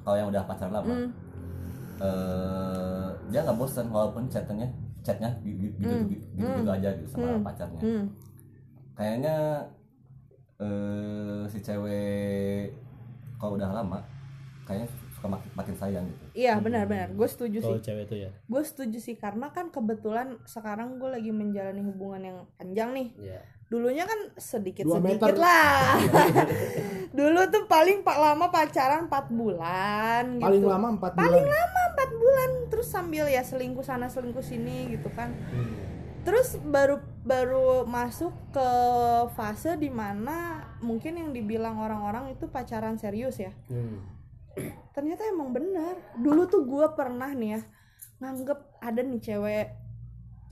kalau 0.00 0.16
yang 0.16 0.28
udah 0.28 0.42
pacaran 0.44 0.72
lama 0.72 0.92
Hmm. 0.92 1.08
eh, 1.98 3.08
dia 3.28 3.40
nggak 3.40 3.56
bosan 3.56 3.86
walaupun 3.88 4.26
chatnya 4.26 4.66
chatnya 5.00 5.30
gitu 5.40 5.72
gitu, 5.72 5.94
gitu, 6.36 6.68
aja 6.68 6.88
gitu 6.92 7.08
sama 7.08 7.40
pacarnya 7.40 7.80
Hmm. 7.80 8.04
kayaknya 8.92 9.36
eh, 10.58 11.42
si 11.46 11.58
cewek 11.58 12.70
kalau 13.36 13.56
udah 13.56 13.72
lama 13.72 13.98
kayaknya 14.62 14.86
suka 15.22 15.30
makin, 15.30 15.50
makin 15.54 15.74
sayang 15.76 16.04
gitu 16.04 16.24
Iya 16.34 16.58
benar-benar, 16.58 17.08
gue 17.10 17.28
setuju 17.28 17.58
sih. 17.58 17.66
Kalau 17.68 17.78
cewek 17.80 18.04
itu 18.04 18.16
ya. 18.20 18.30
Gue 18.42 18.62
setuju 18.62 18.98
sih 18.98 19.14
karena 19.14 19.46
kan 19.48 19.70
kebetulan 19.70 20.34
sekarang 20.42 20.98
gue 20.98 21.06
lagi 21.06 21.30
menjalani 21.30 21.78
hubungan 21.80 22.20
yang 22.20 22.38
panjang 22.52 22.90
nih. 22.90 23.08
Iya. 23.16 23.40
Dulunya 23.64 24.02
kan 24.02 24.18
sedikit 24.34 24.82
Dua 24.82 24.98
sedikit 24.98 25.22
meter. 25.22 25.38
lah. 25.38 25.94
Dulu 27.18 27.40
tuh 27.48 27.64
paling 27.66 28.02
pak 28.02 28.18
lama 28.18 28.48
pacaran 28.48 29.06
4 29.06 29.30
bulan 29.30 30.22
gitu. 30.36 30.44
paling 30.44 30.64
lama 30.66 30.86
empat 30.92 31.10
Paling 31.14 31.30
bulan 31.40 31.56
lama 31.62 31.80
4 31.94 32.12
bulan 32.18 32.50
terus 32.66 32.88
sambil 32.88 33.24
ya 33.26 33.40
selingkuh 33.40 33.80
sana 33.80 34.08
selingkuh 34.08 34.42
sini 34.42 34.90
gitu 34.90 35.06
kan. 35.08 35.30
terus 36.22 36.54
baru 36.56 37.02
baru 37.22 37.82
masuk 37.82 38.30
ke 38.50 38.68
fase 39.32 39.74
di 39.74 39.90
mana 39.90 40.62
mungkin 40.78 41.18
yang 41.18 41.30
dibilang 41.32 41.74
orang-orang 41.76 42.30
itu 42.30 42.46
pacaran 42.46 42.94
serius 42.94 43.38
ya 43.38 43.50
Hmm. 43.66 43.98
Ternyata 44.92 45.24
emang 45.28 45.52
benar. 45.52 45.96
Dulu 46.20 46.48
tuh 46.48 46.62
gue 46.68 46.86
pernah 46.92 47.32
nih 47.32 47.58
ya 47.58 47.62
nganggep 48.22 48.58
ada 48.78 49.00
nih 49.02 49.18
cewek 49.18 49.68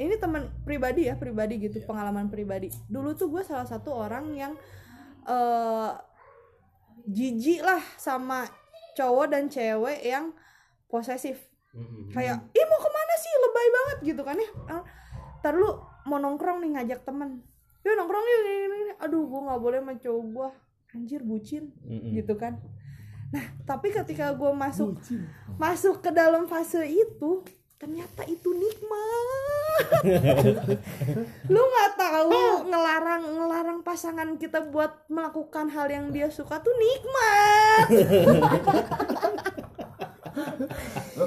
ini 0.00 0.16
teman 0.16 0.48
pribadi 0.64 1.06
ya 1.06 1.14
pribadi 1.14 1.60
gitu 1.60 1.78
pengalaman 1.84 2.32
pribadi. 2.32 2.72
Dulu 2.88 3.14
tuh 3.14 3.28
gue 3.28 3.42
salah 3.44 3.68
satu 3.68 3.92
orang 3.92 4.32
yang 4.34 4.52
eh 5.28 5.92
jijik 7.04 7.60
lah 7.64 7.80
sama 8.00 8.48
cowok 8.96 9.26
dan 9.32 9.48
cewek 9.52 10.00
yang 10.04 10.32
posesif. 10.88 11.48
Mm-mm. 11.70 12.10
kayak 12.10 12.50
ih 12.50 12.66
mau 12.66 12.82
ke 12.82 12.90
mana 12.90 13.14
sih? 13.14 13.30
Lebay 13.30 13.68
banget 13.70 13.98
gitu 14.10 14.22
kan 14.26 14.34
ya. 14.34 14.50
Ah, 14.66 14.82
ntar 15.38 15.54
lu 15.54 15.70
mau 16.10 16.18
nongkrong 16.18 16.58
nih 16.66 16.70
ngajak 16.74 17.06
temen. 17.06 17.46
Yuk 17.86 17.94
nongkrong 17.94 18.26
yuk 18.26 18.40
ini, 18.44 18.80
aduh 18.98 19.22
gue 19.24 19.40
nggak 19.46 19.60
boleh 19.62 19.78
sama 19.78 19.94
cowok 19.94 20.24
gue 20.34 20.48
anjir 20.98 21.22
bucin. 21.22 21.70
Mm-mm. 21.86 22.18
gitu 22.18 22.34
kan 22.34 22.58
nah 23.30 23.46
tapi 23.62 23.94
ketika 23.94 24.34
gue 24.34 24.50
masuk 24.50 24.98
Bucin. 24.98 25.22
masuk 25.54 26.02
ke 26.02 26.10
dalam 26.10 26.50
fase 26.50 26.82
itu 26.86 27.46
ternyata 27.80 28.28
itu 28.28 28.52
nikmat 28.52 29.88
lu 31.54 31.62
nggak 31.64 31.92
tahu 31.96 32.68
ngelarang 32.68 33.24
ngelarang 33.24 33.80
pasangan 33.80 34.36
kita 34.36 34.68
buat 34.68 35.08
melakukan 35.08 35.72
hal 35.72 35.88
yang 35.88 36.12
dia 36.12 36.28
suka 36.28 36.60
tuh 36.60 36.76
nikmat 36.76 37.88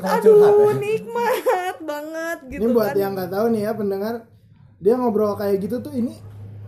kan 0.03 0.19
aduh 0.21 0.69
ya. 0.69 0.77
nikmat 0.77 1.75
banget 1.81 2.37
gitu 2.53 2.69
ini 2.69 2.73
buat 2.75 2.93
kan 2.93 3.01
yang 3.01 3.11
nggak 3.17 3.31
tahu 3.33 3.45
nih 3.49 3.61
ya 3.65 3.71
pendengar 3.73 4.13
dia 4.83 4.99
ngobrol 4.99 5.39
kayak 5.39 5.63
gitu 5.63 5.79
tuh 5.81 5.95
ini 5.95 6.19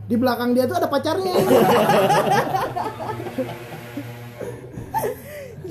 di 0.06 0.16
belakang 0.18 0.58
dia 0.58 0.66
tuh 0.66 0.82
ada 0.82 0.90
pacarnya 0.90 1.34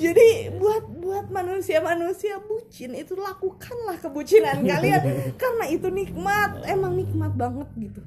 Jadi 0.05 0.29
buat 0.61 0.85
buat 1.01 1.27
manusia-manusia 1.33 2.37
bucin 2.45 2.93
itu 2.93 3.17
lakukanlah 3.17 3.97
kebucinan 4.05 4.61
kalian 4.71 5.03
karena 5.41 5.65
itu 5.73 5.89
nikmat, 5.89 6.61
emang 6.69 6.93
nikmat 6.93 7.33
banget 7.33 7.69
gitu. 7.81 8.05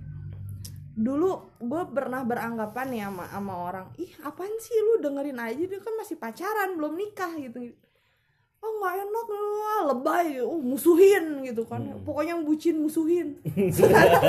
Dulu 0.98 1.62
gue 1.62 1.84
pernah 1.94 2.22
beranggapan 2.22 2.88
ya 2.94 3.06
sama, 3.10 3.26
sama 3.30 3.54
orang, 3.54 3.86
ih 3.98 4.10
apaan 4.22 4.54
sih 4.62 4.78
lu 4.78 4.94
dengerin 5.02 5.38
aja 5.38 5.64
dia 5.66 5.80
kan 5.82 5.94
masih 5.98 6.18
pacaran 6.18 6.78
belum 6.78 6.94
nikah 6.94 7.34
gitu. 7.38 7.74
Oh 8.58 8.72
nggak 8.82 8.94
enak 9.06 9.26
lu, 9.30 9.50
ah, 9.62 9.82
lebay, 9.94 10.42
oh 10.42 10.58
musuhin 10.58 11.46
gitu 11.46 11.62
kan. 11.70 11.82
Pokoknya 12.02 12.34
yang 12.34 12.42
bucin 12.42 12.82
musuhin. 12.82 13.38
Sekarang, 13.78 14.22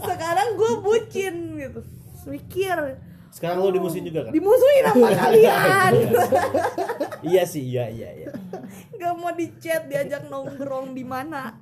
sekarang 0.00 0.48
gue 0.56 0.72
bucin 0.80 1.36
gitu. 1.60 1.80
Mikir 2.26 2.98
Sekarang 3.30 3.62
lo 3.62 3.70
dimusin 3.70 4.02
juga 4.02 4.26
kan? 4.26 4.32
dimusuhin 4.32 4.84
apa 4.88 5.08
kalian? 5.20 5.92
Iya 7.26 7.42
sih, 7.44 7.62
iya 7.62 7.86
iya 7.88 8.10
iya. 8.14 8.30
nggak 8.94 9.14
mau 9.16 9.32
di 9.32 9.46
chat 9.58 9.86
diajak 9.86 10.26
nongkrong 10.26 10.92
di 10.92 11.02
mana 11.02 11.58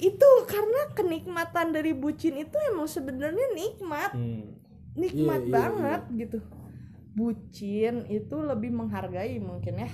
itu 0.00 0.28
karena 0.48 0.80
kenikmatan 0.96 1.76
dari 1.76 1.92
bucin 1.92 2.40
itu 2.40 2.56
emang 2.72 2.88
sebenarnya 2.88 3.46
nikmat 3.52 4.12
Hmm. 4.16 4.56
nikmat 4.96 5.44
Iya, 5.44 5.46
iya, 5.46 5.52
banget 5.52 6.02
gitu 6.16 6.38
bucin 7.10 7.94
itu 8.08 8.36
lebih 8.40 8.72
menghargai 8.72 9.36
mungkin 9.38 9.76
ya 9.76 9.90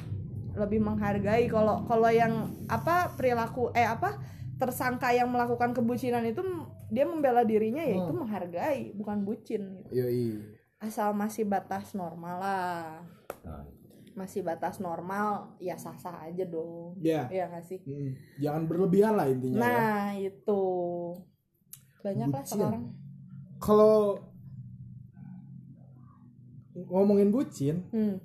lebih 0.55 0.81
menghargai 0.81 1.51
kalau 1.51 1.85
kalau 1.85 2.09
yang 2.09 2.49
apa 2.71 3.13
perilaku 3.13 3.75
eh 3.75 3.85
apa 3.85 4.17
tersangka 4.57 5.13
yang 5.13 5.29
melakukan 5.29 5.77
kebucinan 5.77 6.25
itu 6.25 6.41
dia 6.89 7.05
membela 7.05 7.45
dirinya 7.45 7.85
ya 7.85 8.01
itu 8.01 8.13
menghargai 8.15 8.95
bukan 8.97 9.21
bucin 9.21 9.85
gitu. 9.85 9.91
Yoi. 10.01 10.41
asal 10.79 11.13
masih 11.13 11.45
batas 11.45 11.93
normal 11.93 12.37
lah 12.41 12.85
Nah, 13.47 13.63
masih 14.17 14.41
batas 14.41 14.77
normal 14.79 15.29
ya 15.59 15.77
sah 15.77 15.93
sah 15.95 16.17
aja 16.23 16.43
dong 16.43 16.97
Ya. 16.99 17.29
ya 17.29 17.47
nggak 17.47 17.63
sih 17.63 17.79
Mm, 17.81 18.11
Jangan 18.39 18.63
berlebihan 18.65 19.13
lah 19.13 19.27
intinya 19.27 19.55
ya. 19.55 19.61
nah 19.61 20.07
itu 20.13 20.63
banyak 22.01 22.27
lah 22.27 22.41
Bucin. 22.41 22.51
sekarang 22.51 22.85
Kalau 23.57 23.97
ngomongin 26.79 27.29
bucin, 27.29 27.89
hmm. 27.89 28.21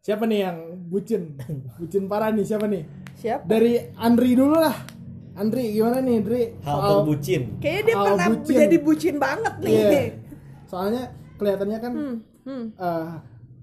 siapa 0.00 0.24
nih 0.24 0.40
yang 0.42 0.58
bucin? 0.84 1.34
Bucin 1.76 2.06
parah 2.06 2.30
nih 2.30 2.44
siapa 2.44 2.66
nih? 2.66 2.86
siapa 3.14 3.42
Dari 3.42 3.90
Andri 3.96 4.30
dulu 4.32 4.54
lah. 4.54 4.74
Andri 5.34 5.74
gimana 5.74 5.98
nih 5.98 6.14
Andri? 6.16 6.42
Hal 6.60 6.70
Soal- 6.72 6.90
terbucin. 6.96 7.42
kayaknya 7.58 7.82
dia 7.82 7.94
Soal 7.94 8.06
pernah 8.08 8.26
bucin. 8.30 8.54
jadi 8.56 8.76
bucin 8.78 9.14
banget 9.18 9.54
nih 9.58 9.74
Iya. 9.74 10.02
Soalnya 10.64 11.02
kelihatannya 11.34 11.78
kan 11.80 11.92
hmm. 11.92 12.16
Hmm. 12.44 12.64
eh, 12.72 13.12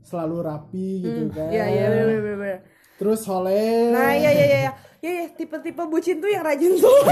selalu 0.06 0.38
rapi 0.44 0.90
gitu 1.02 1.30
kan. 1.34 1.50
Iya 1.50 1.66
iya 1.70 1.86
bener, 1.90 2.06
bener, 2.06 2.36
bener. 2.38 2.60
Terus 2.98 3.20
soleh. 3.26 3.90
Nah 3.90 4.14
iya 4.14 4.32
iya 4.34 4.46
iya 4.46 4.60
iya 4.68 4.72
iya 5.02 5.12
ya, 5.26 5.26
tipe-tipe 5.34 5.84
bucin 5.90 6.22
tuh 6.22 6.30
yang 6.30 6.46
rajin 6.46 6.78
tuh. 6.78 6.90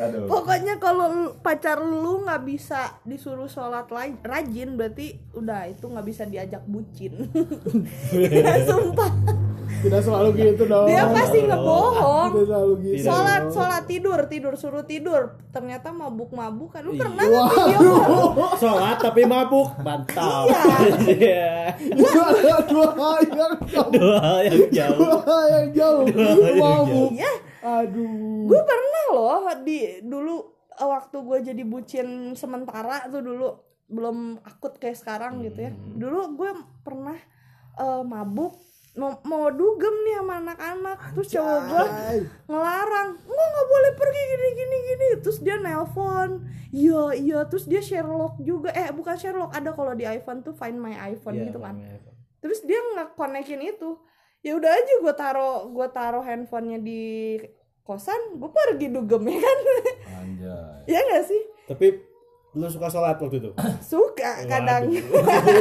aduh. 0.00 0.26
Pokoknya 0.30 0.78
kalau 0.80 1.36
pacar 1.44 1.82
lu 1.82 2.24
nggak 2.24 2.42
bisa 2.46 3.02
disuruh 3.04 3.50
sholat 3.50 3.90
lain 3.90 4.16
rajin 4.22 4.78
berarti 4.78 5.18
udah 5.34 5.68
itu 5.68 5.84
nggak 5.84 6.06
bisa 6.06 6.22
diajak 6.24 6.62
bucin. 6.64 7.28
ya, 8.14 8.64
sumpah 8.64 9.10
Tidak 9.80 10.00
selalu 10.00 10.28
gitu 10.34 10.62
dong. 10.64 10.86
dia 10.86 11.08
pasti 11.08 11.38
ngebohong. 11.42 12.30
Tidak 12.30 12.46
selalu 12.46 12.72
gitu. 12.84 13.04
Sholat 13.04 13.42
sholat 13.48 13.82
tidur 13.84 14.20
tidur 14.26 14.54
suruh 14.54 14.84
tidur 14.84 15.22
ternyata 15.48 15.88
mabuk 15.90 16.30
mabuk 16.30 16.70
kan 16.70 16.84
lu 16.84 16.92
Iya. 16.92 17.00
pernah 17.00 17.22
nggak 17.22 17.46
video 17.48 17.78
Waduh. 17.80 18.52
Sholat 18.56 18.96
tapi 18.98 19.22
mabuk. 19.24 19.68
Mantap. 19.80 20.44
Iya. 21.06 21.74
Itu 21.80 22.06
adalah 22.12 22.62
dua 22.62 22.88
hal 22.92 23.16
yang 23.24 23.54
jauh. 23.64 23.90
Dua 23.90 24.16
hal 24.20 24.38
yang 24.44 24.60
jauh. 24.68 24.98
Dua 25.00 25.16
hal 25.22 25.44
yang 25.48 25.68
jauh. 25.72 26.04
hal 26.06 26.36
yang 26.36 26.56
Mabuk. 26.60 27.10
Iya 27.12 27.32
Aduh. 27.60 28.48
gue 28.48 28.60
pernah 28.62 29.04
loh 29.12 29.44
di 29.60 29.78
dulu 30.00 30.36
eh, 30.72 30.88
waktu 30.88 31.16
gue 31.18 31.38
jadi 31.44 31.62
bucin 31.62 32.08
sementara 32.32 33.04
tuh 33.08 33.20
dulu 33.20 33.48
belum 33.84 34.40
akut 34.40 34.78
kayak 34.78 34.96
sekarang 34.96 35.42
gitu 35.42 35.68
ya 35.68 35.72
dulu 35.74 36.36
gue 36.36 36.50
pernah 36.80 37.20
eh, 37.76 38.02
mabuk 38.02 38.56
mau, 38.92 39.14
mau 39.22 39.46
dugem 39.48 39.94
nih 40.02 40.14
sama 40.18 40.34
anak-anak. 40.40 40.98
Terus 41.14 41.28
cowok 41.30 41.58
gue 41.62 41.84
ngelarang. 42.46 43.08
Nggak 43.16 43.46
nggak 43.46 43.66
boleh 43.66 43.92
pergi 43.94 44.22
gini 44.26 44.48
gini 44.52 44.76
gini. 44.82 45.08
Terus 45.22 45.38
dia 45.40 45.56
nelpon. 45.56 46.30
Iya 46.70 47.02
iya. 47.14 47.38
Terus 47.46 47.64
dia 47.64 47.80
Sherlock 47.80 48.38
juga. 48.40 48.70
Eh 48.72 48.90
bukan 48.90 49.14
Sherlock. 49.14 49.50
Ada 49.50 49.70
kalau 49.72 49.94
di 49.94 50.04
iPhone 50.04 50.42
tuh 50.42 50.52
Find 50.52 50.76
My 50.76 50.94
iPhone 51.08 51.36
Iya, 51.38 51.44
gitu 51.48 51.60
kan. 51.60 51.76
terus 52.40 52.64
dia 52.64 52.80
nggak 52.80 53.14
konekin 53.14 53.60
itu. 53.60 54.00
Ya 54.40 54.56
udah 54.56 54.72
aja 54.72 54.94
gue 54.96 55.14
taro 55.14 55.68
gue 55.68 55.88
taro 55.92 56.24
handphonenya 56.24 56.80
di 56.80 57.36
kosan. 57.84 58.40
Gue 58.40 58.48
pergi 58.48 58.88
dugem 58.88 59.28
ya 59.28 59.38
kan? 59.38 59.58
Anjay. 60.20 60.88
ya 60.88 61.00
nggak 61.04 61.24
sih? 61.28 61.42
Tapi 61.68 61.86
lu 62.50 62.66
suka 62.66 62.88
sholat 62.88 63.14
waktu 63.14 63.38
itu? 63.38 63.50
suka 63.84 64.42
kadang. 64.48 64.88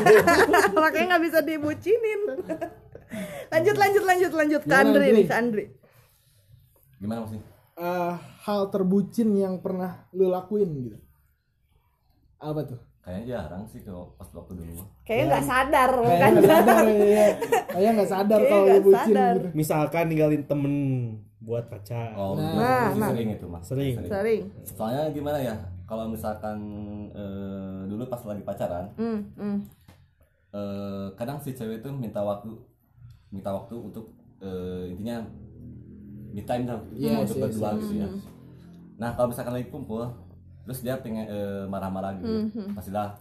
Makanya 0.79 1.05
nggak 1.13 1.23
bisa 1.27 1.39
dibucinin 1.43 2.19
lanjut 3.49 3.75
lanjut 3.77 4.03
lanjut 4.05 4.31
lanjut 4.33 4.61
ke 4.63 4.69
Gimana, 4.69 4.81
Andri 4.85 5.07
nih 5.13 5.25
ke 5.25 5.35
Andri 5.35 5.65
Gimana 6.99 7.23
sih? 7.31 7.39
Eh, 7.79 8.13
hal 8.43 8.61
terbucin 8.75 9.31
yang 9.39 9.63
pernah 9.63 10.03
lu 10.11 10.27
lakuin 10.27 10.67
gitu. 10.83 10.99
Apa 12.35 12.67
tuh? 12.67 12.79
Kayaknya 12.99 13.23
jarang 13.39 13.63
sih 13.71 13.79
kalau 13.81 14.11
pas 14.19 14.27
waktu 14.35 14.53
dulu. 14.59 14.83
kayaknya 15.07 15.25
nggak 15.31 15.47
sadar 15.47 15.91
kan 15.95 16.03
Kayak 16.11 16.29
nggak 16.35 16.49
sadar 16.51 16.83
ya. 16.91 17.27
Kayak 17.71 17.91
nggak 17.95 18.11
sadar 18.11 18.39
Kayaknya 18.43 18.51
kalau 18.51 18.65
lu 18.67 18.81
bucin 18.83 19.15
sadar. 19.15 19.33
gitu. 19.39 19.47
Misalkan 19.55 20.03
ninggalin 20.11 20.43
temen 20.43 20.73
buat 21.39 21.65
pacar. 21.71 22.11
Oh, 22.19 22.35
Nah. 22.35 22.51
Nah, 22.53 22.87
nah. 22.99 23.09
sering 23.15 23.29
itu 23.31 23.45
mas. 23.47 23.63
Sering. 23.63 23.95
sering 24.03 24.41
Soalnya 24.67 25.07
gimana 25.15 25.39
ya? 25.39 25.55
Kalau 25.87 26.05
misalkan 26.11 26.59
eh, 27.15 27.79
dulu 27.87 28.03
pas 28.11 28.21
lagi 28.27 28.43
pacaran, 28.43 28.91
hmm, 28.93 29.19
hmm. 29.39 29.57
eh, 30.53 31.07
kadang 31.15 31.39
si 31.41 31.55
cewek 31.55 31.81
itu 31.81 31.89
minta 31.89 32.21
waktu, 32.21 32.53
minta 33.29 33.49
waktu 33.49 33.75
untuk 33.75 34.09
eh, 34.39 34.89
intinya 34.89 35.25
me 36.29 36.41
time 36.41 36.63
lah, 36.63 36.79
Yes, 36.91 37.25
untuk 37.25 37.37
yes, 37.37 37.43
berdua 37.49 37.69
yes. 37.69 37.79
gitu 37.81 37.93
ya. 37.97 38.07
Nah 38.95 39.09
kalau 39.13 39.27
misalkan 39.29 39.53
lagi 39.53 39.67
kumpul, 39.67 40.01
terus 40.63 40.79
dia 40.79 40.95
pengen 40.95 41.25
eh, 41.25 41.63
marah-marah 41.65 42.15
gitu, 42.15 42.29
Mhm. 42.47 42.73
pastilah 42.73 43.17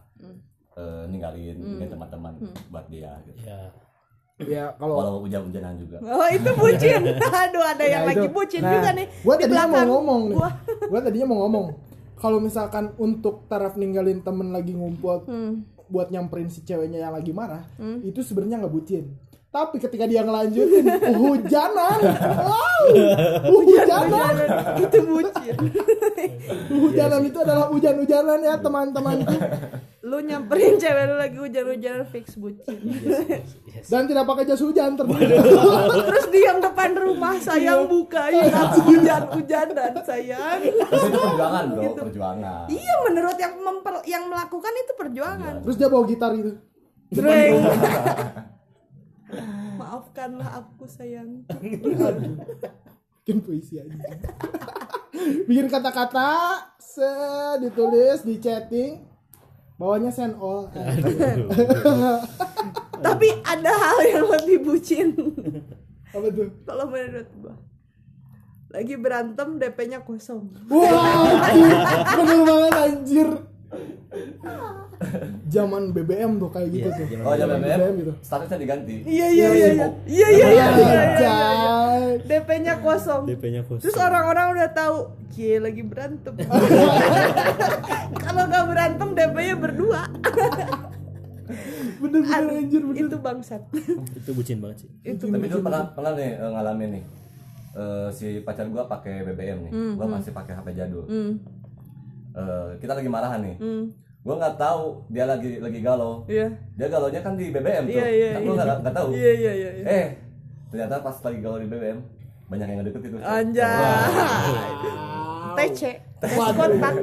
eh, 0.72 1.04
ninggalin, 1.06 1.56
ninggalin 1.56 1.90
teman-teman 1.90 2.32
buat 2.68 2.86
dia. 2.86 3.18
Gitu. 3.24 3.42
Ya. 3.44 3.60
Ya 4.38 4.64
kalau 4.72 4.94
Walau 4.96 5.18
hujan-hujanan 5.20 5.74
juga. 5.76 5.98
oh 5.98 6.28
itu 6.28 6.46
bucin 6.54 7.02
aduh 7.42 7.64
ada 7.66 7.82
yang 7.82 8.06
Nah, 8.06 8.14
lagi 8.14 8.22
itu. 8.22 8.30
bucin 8.30 8.62
Nah, 8.62 8.70
juga 8.72 8.88
nih 8.94 9.06
Gua 9.18 9.34
di 9.34 9.42
tadinya 9.42 9.58
mau 9.58 9.66
belakang 9.68 9.88
ngomong 9.90 10.20
nih. 10.22 10.36
gua. 10.38 10.50
Gua 10.86 11.00
tadinya 11.02 11.26
mau 11.26 11.38
ngomong. 11.42 11.66
Kalau 12.14 12.38
misalkan 12.38 12.84
untuk 12.96 13.46
taraf 13.46 13.74
ninggalin 13.74 14.22
temen 14.22 14.48
lagi 14.48 14.72
ngumpul 14.72 15.26
Hmm. 15.26 15.66
buat 15.84 16.08
nyamperin 16.08 16.46
si 16.46 16.62
ceweknya 16.62 17.00
yang 17.00 17.10
lagi 17.10 17.32
marah, 17.32 17.66
itu 18.00 18.20
sebenarnya 18.20 18.60
nggak 18.60 18.70
bucin. 18.70 19.10
Tapi 19.48 19.80
ketika 19.80 20.04
dia 20.04 20.20
ngelanjutin 20.20 20.84
hujanan, 21.24 21.98
wow, 22.44 22.84
hujanan, 23.48 24.34
itu 24.76 24.98
bucin. 25.00 25.56
Hujanan 26.84 27.24
itu 27.24 27.38
adalah 27.40 27.72
hujan-hujanan 27.72 28.44
ya 28.44 28.60
teman-temanku. 28.60 29.36
lu 30.04 30.20
nyamperin 30.20 30.76
cewek 30.76 31.04
lu 31.04 31.16
lagi 31.16 31.36
hujan-hujanan 31.36 32.04
fix 32.08 32.36
bucin. 32.36 32.76
Dan 33.90 34.04
tidak 34.04 34.28
pakai 34.28 34.44
jas 34.44 34.60
hujan 34.60 34.96
terus 34.96 36.26
diam 36.28 36.60
depan 36.60 36.92
rumah 36.92 37.36
sayang 37.40 37.88
bukain 37.88 38.52
aku 38.52 38.78
hujan-hujanan 38.84 39.92
sayang. 40.04 40.60
Terus 40.60 41.02
itu 41.08 41.18
perjuangan 41.18 41.64
bro, 41.72 41.82
perjuangan. 42.04 42.64
iya 42.68 42.94
menurut 43.00 43.36
yang 43.36 43.54
memper- 43.56 44.04
yang 44.04 44.24
melakukan 44.28 44.72
itu 44.76 44.92
perjuangan. 44.92 45.54
Terus 45.64 45.76
dia 45.76 45.88
bawa 45.88 46.04
gitar 46.04 46.36
gitu. 46.36 46.52
Dreng. 47.08 47.52
maafkanlah 49.80 50.50
aku 50.58 50.84
sayang 50.84 51.44
Bikin 53.28 53.44
puisi 53.44 53.76
aja. 53.76 53.92
Bikin 55.48 55.68
kata-kata, 55.68 56.56
se 56.80 57.04
ditulis 57.60 58.24
di 58.24 58.40
chatting, 58.40 59.04
bawahnya 59.76 60.08
send 60.08 60.32
all. 60.40 60.72
tapi 62.98 63.28
ada 63.44 63.68
hal 63.68 63.98
yang 64.02 64.26
lebih 64.26 64.64
bucin 64.64 65.12
Apa 66.08 66.24
tuh? 66.32 66.48
kalau 66.64 66.88
menurut 66.88 67.28
gua 67.36 67.54
lagi 68.68 68.96
berantem 68.96 69.56
DP-nya 69.56 70.00
kosong 70.02 70.48
Wah, 70.66 71.44
anjir. 71.44 71.78
bener 72.16 72.40
banget 72.42 72.74
anjir. 72.74 73.28
zaman 75.54 75.94
BBM 75.94 76.42
tuh 76.42 76.50
kayak 76.50 76.68
gitu 76.74 76.88
yeah, 76.90 76.98
tuh. 76.98 77.26
Oh, 77.26 77.34
zaman 77.38 77.56
BBM, 77.62 77.78
BBM 77.78 77.94
gitu. 78.02 78.12
Statusnya 78.22 78.58
diganti. 78.58 78.94
Iya 79.06 79.26
iya 79.30 79.48
iya. 79.48 79.68
Iya 79.68 79.68
iya 79.70 79.86
iya. 79.86 79.86
iya, 80.04 80.26
iya, 80.34 80.66
iya, 80.74 81.02
iya 81.18 81.76
DP-nya 82.26 82.74
kosong. 82.82 83.22
DP-nya 83.30 83.62
kosong. 83.64 83.82
Terus 83.86 83.98
orang-orang 83.98 84.46
udah 84.58 84.68
tahu, 84.74 84.96
kiai 85.32 85.62
lagi 85.62 85.82
berantem." 85.86 86.34
Kalau 88.24 88.42
nggak 88.50 88.64
berantem 88.66 89.08
DP-nya 89.14 89.56
berdua. 89.56 90.02
bener-bener 91.98 92.60
anjir 92.60 92.82
bener. 92.84 93.08
Itu 93.08 93.18
bangsat. 93.18 93.62
itu 94.14 94.30
bucin 94.34 94.58
banget 94.60 94.86
sih. 94.86 94.90
Itu. 95.02 95.30
Tapi 95.30 95.46
itu 95.48 95.58
pernah 95.64 95.90
pernah 95.94 96.12
nih 96.14 96.30
eh, 96.36 96.50
ngalamin 96.52 96.90
nih. 97.00 97.04
Uh, 97.78 98.08
si 98.10 98.42
pacar 98.42 98.66
gua 98.66 98.90
pakai 98.90 99.22
BBM 99.22 99.70
nih. 99.70 99.72
Mm, 99.72 99.92
gua 99.94 100.06
hmm. 100.10 100.14
masih 100.18 100.32
pakai 100.34 100.52
HP 100.58 100.74
jadul. 100.74 101.06
Mm. 101.06 101.32
Uh, 102.34 102.74
kita 102.82 102.92
lagi 102.98 103.06
marahan 103.06 103.40
nih. 103.40 103.56
Mm 103.58 104.07
Gua 104.26 104.34
nggak 104.36 104.56
tahu 104.58 105.06
dia 105.08 105.24
lagi 105.24 105.62
lagi 105.62 105.78
galau. 105.80 106.26
iya. 106.26 106.50
Dia 106.74 106.86
galaunya 106.90 107.20
kan 107.22 107.38
di 107.38 107.48
BBM 107.54 107.84
tuh. 107.86 107.96
Iya, 108.02 108.28
Kan 108.34 108.40
gua 108.42 108.54
iya. 108.54 108.64
nggak 108.64 108.78
nggak 108.82 108.94
tahu. 108.94 109.08
Iya 109.14 109.32
iya 109.32 109.52
iya. 109.54 109.70
iya. 109.72 109.84
Eh, 109.86 110.06
ternyata 110.68 111.00
pas 111.00 111.16
lagi 111.22 111.38
galau 111.40 111.58
di 111.62 111.68
BBM 111.70 111.98
banyak 112.48 112.66
yang 112.66 112.78
ngedeket 112.82 113.02
itu. 113.08 113.16
Anjay. 113.20 113.68
TC. 115.58 115.82
Tes 116.18 116.34
kontak. 116.34 116.94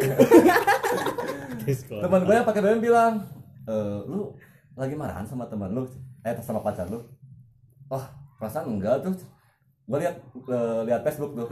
Teman 1.90 2.22
gue 2.24 2.36
yang 2.36 2.46
pakai 2.46 2.62
BBM 2.62 2.82
bilang, 2.84 3.14
"Eh, 3.66 3.98
lu 4.06 4.36
lagi 4.76 4.94
marahan 4.94 5.26
sama 5.26 5.50
teman 5.50 5.74
lu, 5.74 5.84
eh 6.22 6.36
sama 6.40 6.62
pacar 6.62 6.86
lu?" 6.88 7.02
Oh, 7.90 8.06
perasaan 8.38 8.70
enggak 8.70 9.02
tuh. 9.02 9.14
Gue 9.86 9.98
lihat 10.02 10.16
eh, 10.46 10.80
lihat 10.86 11.02
Facebook 11.02 11.34
tuh. 11.34 11.48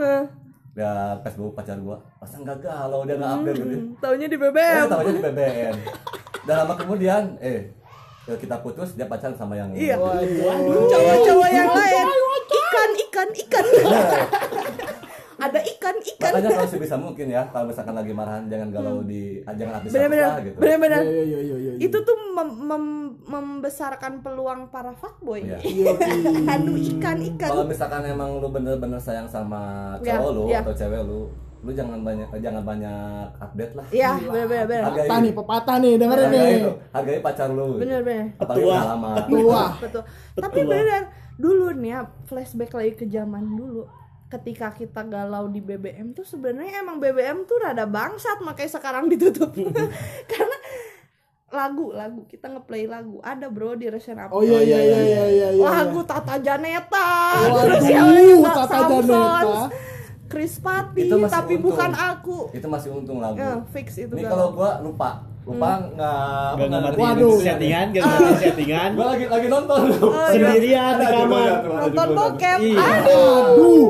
Lihat 0.73 1.21
Facebook 1.21 1.53
pacar 1.53 1.77
gua. 1.77 2.01
Perasaan 2.17 2.41
enggak 2.41 2.59
galau 2.59 3.01
dia 3.03 3.15
enggak 3.15 3.33
update 3.35 3.57
gitu. 3.59 3.75
hmm, 3.75 3.93
Taunya 3.97 4.25
di 4.25 4.33
Eh, 4.33 4.41
BBM. 4.41 4.85
tahunya 4.87 5.11
di 5.11 5.21
BBM. 5.21 5.75
Dan 6.43 6.55
lama 6.57 6.73
kemudian, 6.73 7.23
eh 7.39 7.69
eh, 8.23 8.37
kita 8.37 8.55
putus 8.59 8.93
dia 8.93 9.05
pacaran 9.05 9.33
sama 9.33 9.53
yang 9.53 9.69
Iya. 9.71 9.95
Cowok-cowok 9.95 11.49
yang 11.49 11.69
lain. 11.69 12.05
Ikan, 12.43 12.89
ikan, 12.99 13.29
ikan. 13.37 13.65
Ada 15.43 15.59
ikan, 15.67 15.95
ikan. 15.99 16.31
Makanya 16.31 16.49
kalau 16.53 16.69
sebisa 16.69 16.95
mungkin 16.95 17.27
ya, 17.27 17.41
kalau 17.47 17.65
misalkan 17.67 17.91
lagi 17.93 18.11
marahan 18.11 18.47
jangan 18.47 18.67
galau 18.69 19.03
di 19.03 19.43
ah, 19.43 19.51
jangan 19.51 19.81
Bener-bener. 19.81 20.07
status 20.15 20.31
lah 20.31 20.41
gitu. 20.41 20.57
Bener-bener. 20.57 21.01
Iya 21.01 21.21
iya 21.21 21.39
iya 21.41 21.55
iya. 21.59 21.71
itu 21.77 21.97
tuh 21.99 22.15
mem- 22.31 22.59
mem- 22.61 23.13
membesarkan 23.25 24.19
peluang 24.19 24.67
para 24.67 24.91
fuckboy. 24.93 25.41
Iya. 25.41 25.59
Iya, 25.59 25.91
iya. 25.93 26.53
Aduh 26.53 26.77
ikan 26.77 27.17
ikan. 27.29 27.49
Kalau 27.49 27.65
misalkan 27.65 28.01
emang 28.05 28.37
lu 28.37 28.47
bener-bener 28.47 28.97
sayang 28.97 29.27
sama 29.27 29.61
Ya, 29.99 30.15
cowok 30.15 30.29
lu 30.31 30.43
ya. 30.47 30.59
atau 30.61 30.73
cewek 30.73 31.01
lu, 31.01 31.27
lu 31.59 31.71
jangan 31.71 31.99
banyak 31.99 32.27
jangan 32.37 32.63
banyak 32.63 32.97
update 33.37 33.73
lah. 33.73 33.85
Iya 33.89 34.11
bener. 34.17 34.81
Hargai- 34.81 35.03
Pepatah 35.03 35.19
nih, 35.19 35.31
pepatah 35.33 35.75
nih, 35.77 35.93
dengerin 35.97 36.23
hargai 36.25 36.39
nih. 36.45 36.55
itu, 36.57 36.71
hargai 36.89 37.19
pacar 37.19 37.49
lu. 37.49 37.67
Bener. 37.77 38.01
Apalagi 38.01 38.39
Petua. 38.39 38.75
pengalaman. 38.77 39.15
Tua. 39.27 39.63
Betul. 39.77 40.01
Tapi 40.37 40.59
bener 40.63 41.01
dulu 41.33 41.73
nih 41.73 41.89
ya 41.89 41.99
flashback 42.23 42.71
lagi 42.71 42.93
ke 42.93 43.05
zaman 43.05 43.43
dulu. 43.49 43.83
Ketika 44.33 44.73
kita 44.73 45.05
galau 45.05 45.45
di 45.45 45.61
BBM 45.61 46.17
tuh 46.17 46.25
sebenarnya 46.25 46.81
emang 46.81 46.97
BBM 46.97 47.45
tuh 47.45 47.61
rada 47.61 47.85
bangsat 47.85 48.41
makanya 48.41 48.71
sekarang 48.73 49.05
ditutup. 49.05 49.53
Karena 50.31 50.57
lagu 51.53 51.93
lagu 51.93 52.25
kita 52.25 52.49
ngeplay 52.49 52.89
lagu 52.89 53.21
ada 53.21 53.45
bro 53.45 53.77
di 53.77 53.85
Resen 53.85 54.17
Up. 54.17 54.33
Oh 54.33 54.41
iya 54.41 54.57
iya 54.57 54.79
iya 54.81 55.01
iya 55.05 55.25
iya. 55.29 55.47
iya. 55.53 55.61
lagu 55.61 56.01
Tata 56.01 56.41
Janeta 56.41 57.05
Waduh, 57.45 57.61
Terus 57.77 57.85
yang 57.93 58.09
lain, 58.09 58.37
Tata 58.41 58.65
Samsons, 58.65 59.05
Janeta. 59.05 59.65
Chris 60.25 60.57
Pati 60.57 61.01
tapi 61.29 61.61
untung. 61.61 61.69
bukan 61.69 61.91
aku 61.93 62.37
Itu 62.57 62.65
masih 62.65 62.89
untung 62.89 63.21
lagu. 63.21 63.37
ya 63.37 63.61
fix 63.69 64.01
itu 64.01 64.17
Ini 64.17 64.25
kalau 64.25 64.49
gua 64.57 64.81
lupa, 64.81 65.21
lupa 65.43 65.71
Hmm. 65.75 65.91
nggak 65.91 66.47
Gak 66.53 66.55
nggak 66.55 66.69
ngamatin 66.71 67.03
Waduh. 67.03 67.35
settingan, 67.37 67.85
gak 67.89 68.01
ngamatin 68.01 68.37
settingan. 68.39 68.89
Gua 68.93 69.05
lagi 69.09 69.25
lagi 69.27 69.47
nonton. 69.47 69.81
Oh, 69.99 70.11
iya. 70.13 70.25
Sendirian 70.29 70.93
di 70.93 71.05
kamar. 71.05 71.51
nonton 71.67 72.07
bokep 72.13 72.59
Iya. 72.61 72.79
aduh 72.79 73.87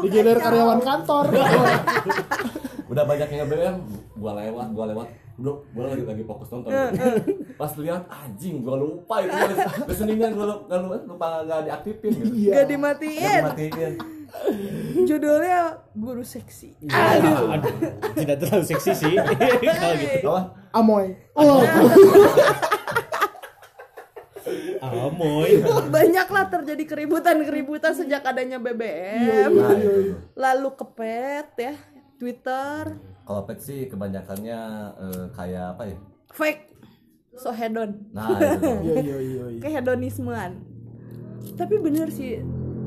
Digilir 0.00 0.38
karyawan 0.38 0.80
kantor. 0.80 1.24
Udah 2.90 3.04
banyak 3.04 3.28
yang 3.28 3.40
nge-BM, 3.44 3.76
gua 4.16 4.32
lewat, 4.36 4.66
gua 4.70 4.86
lewat. 4.88 5.08
Bro, 5.36 5.64
gua 5.72 5.88
lagi 5.88 6.04
lagi 6.04 6.22
fokus 6.22 6.48
nonton. 6.48 6.70
Pas 7.56 7.72
lihat 7.76 8.02
anjing, 8.06 8.60
gua 8.60 8.76
lupa 8.76 9.14
itu 9.20 9.34
listeningan 9.84 10.30
gua 10.32 10.46
lupa, 10.48 10.74
lupa, 10.76 10.96
lupa 11.06 11.28
nggak 11.42 11.60
diaktifin 11.66 12.10
gitu. 12.12 12.24
Iya. 12.28 12.30
gak 12.30 12.54
Nggak 12.54 12.66
dimatiin 12.68 13.40
dimatiin. 13.42 13.92
Judulnya 15.00 15.62
guru 15.92 16.20
seksi 16.20 16.74
Aduh. 16.84 17.56
Tidak 18.12 18.36
terlalu 18.36 18.64
seksi 18.64 18.90
sih. 18.92 19.14
Kalau 19.80 19.94
gitu. 19.96 20.28
Apa? 20.28 20.42
Amoy. 20.72 21.06
Oh, 21.34 21.60
Amoy. 24.80 25.60
banyaklah 25.86 26.48
terjadi 26.48 26.84
keributan-keributan 26.86 27.92
sejak 27.92 28.24
adanya 28.24 28.56
BBM 28.56 29.52
Nah, 29.52 29.76
itu. 29.76 30.16
lalu 30.34 30.68
kepet 30.74 31.48
ya 31.54 31.74
Twitter 32.16 32.96
Kalau 33.22 33.42
pet 33.44 33.58
sih 33.60 33.86
kebanyakannya 33.86 34.60
eh, 34.96 35.24
kayak 35.30 35.76
apa 35.76 35.82
ya? 35.86 35.96
fake 36.30 36.62
so 37.32 37.50
hedon 37.50 38.08
Nah, 38.10 38.32
itu. 38.32 38.70
iya 38.88 38.94
iya 38.96 39.18
iya. 39.20 39.44
iya. 39.52 39.60
kehedonismean 39.60 40.64
tapi 41.54 41.76
bener 41.76 42.08
sih 42.08 42.40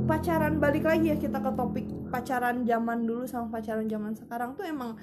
pacaran 0.03 0.59
balik 0.59 0.83
lagi 0.83 1.09
ya 1.09 1.17
kita 1.17 1.39
ke 1.39 1.51
topik 1.53 1.85
pacaran 2.09 2.63
zaman 2.63 2.99
dulu 3.01 3.23
sama 3.23 3.47
pacaran 3.49 3.87
zaman 3.87 4.13
sekarang 4.13 4.53
tuh 4.53 4.63
emang 4.63 4.99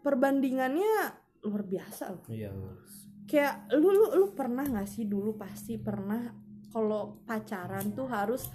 perbandingannya 0.00 1.16
luar 1.42 1.62
biasa 1.62 2.12
loh 2.12 2.24
Iya. 2.26 2.52
kayak 3.24 3.72
lu 3.72 3.88
lu 3.90 4.06
lu 4.14 4.26
pernah 4.30 4.62
nggak 4.62 4.84
sih 4.86 5.04
dulu 5.04 5.34
pasti 5.34 5.76
pernah 5.76 6.28
kalau 6.68 7.16
pacaran 7.24 7.88
tuh 7.90 8.04
harus 8.04 8.52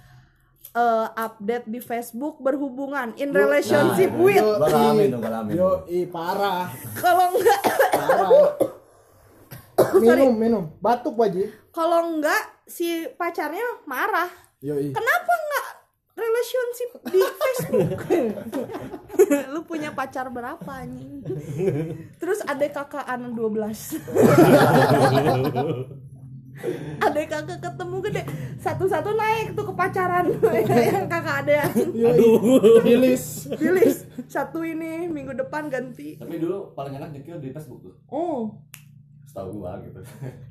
eh, 0.72 1.08
update 1.10 1.66
di 1.66 1.80
Facebook 1.80 2.38
berhubungan 2.38 3.10
in 3.16 3.32
relationship 3.32 4.10
Nah, 4.10 4.20
with 4.20 4.38
Gua 4.38 4.68
ngalamin 4.68 5.08
tuh, 5.08 5.20
ngalamin. 5.20 5.52
Yo, 5.56 5.70
i 5.88 5.98
parah. 6.04 6.70
kalau 6.94 7.34
enggak 7.34 7.60
Parah. 7.90 8.30
minum, 9.98 10.30
minum. 10.32 10.64
Batuk 10.78 11.16
wajib. 11.16 11.50
kalau 11.70 12.14
enggak 12.14 12.38
si 12.64 12.86
pacarnya 13.10 13.64
marah 13.84 14.28
Yo, 14.60 14.76
i. 14.76 14.92
kenapa 14.92 15.32
relationship 16.20 16.90
di 17.08 17.20
Facebook. 17.24 18.00
Lu 19.56 19.64
punya 19.64 19.90
pacar 19.96 20.28
berapa 20.28 20.70
anjing? 20.70 21.24
Terus 22.20 22.44
adek 22.44 22.76
kakak 22.76 23.08
anak 23.08 23.32
12 23.32 23.96
adek 27.00 27.26
kakak 27.32 27.58
ketemu 27.64 27.96
gede. 28.04 28.22
Satu-satu 28.60 29.10
naik 29.16 29.56
tuh 29.56 29.64
ke 29.64 29.72
pacaran. 29.72 30.24
Yang 30.68 31.08
kakak 31.08 31.36
ada 31.46 31.52
i. 31.72 31.84
Bilis. 32.84 33.48
pilih 33.56 33.88
satu 34.28 34.60
ini 34.60 35.08
minggu 35.08 35.32
depan 35.32 35.72
ganti. 35.72 36.20
Tapi 36.20 36.36
dulu 36.36 36.76
paling 36.76 37.00
enak 37.00 37.16
nyekil 37.16 37.40
di 37.40 37.48
Facebook 37.50 37.80
tuh. 37.82 37.94
oh 38.12 38.60
Setahu 39.30 39.62
gua 39.62 39.78
gitu. 39.86 40.02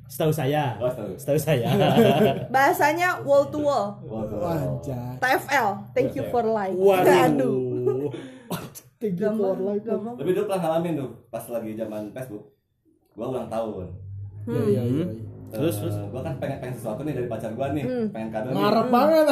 Setahu 0.08 0.32
saya. 0.32 0.72
Oh, 0.80 0.88
setahu. 0.88 1.12
Setahu 1.20 1.36
saya. 1.36 1.68
bahasanya 2.54 3.20
wall 3.28 3.44
to 3.52 3.60
wall 3.60 4.00
Waduh. 4.00 4.40
Anjay. 4.80 4.96
TFL 5.22 5.68
thank 5.92 6.16
you 6.16 6.24
for 6.32 6.40
life 6.40 6.72
Waduh. 6.72 8.08
Thank 8.96 9.20
you 9.20 9.28
for 9.36 9.52
life. 9.60 9.84
Tapi 9.84 10.30
dulu 10.32 10.48
pernah 10.48 10.60
ngalamin 10.64 10.96
tuh 10.96 11.08
pas 11.28 11.44
lagi 11.52 11.76
zaman 11.76 12.08
Facebook. 12.16 12.56
Gua 13.12 13.36
ulang 13.36 13.52
tahun. 13.52 13.92
Iya 14.48 14.62
iya 14.64 14.82
iya. 14.88 15.06
Terus, 15.50 15.82
terus? 15.82 15.98
gue 15.98 16.22
kan 16.22 16.38
pengen 16.38 16.62
pengen 16.62 16.74
sesuatu 16.78 17.02
nih 17.02 17.10
dari 17.10 17.26
pacar 17.26 17.50
gue 17.50 17.66
nih, 17.74 17.82
Hmm. 17.82 18.06
pengen 18.14 18.28
kado 18.30 18.48
nih. 18.48 18.56
Ngarep 18.56 18.86
banget. 18.86 19.24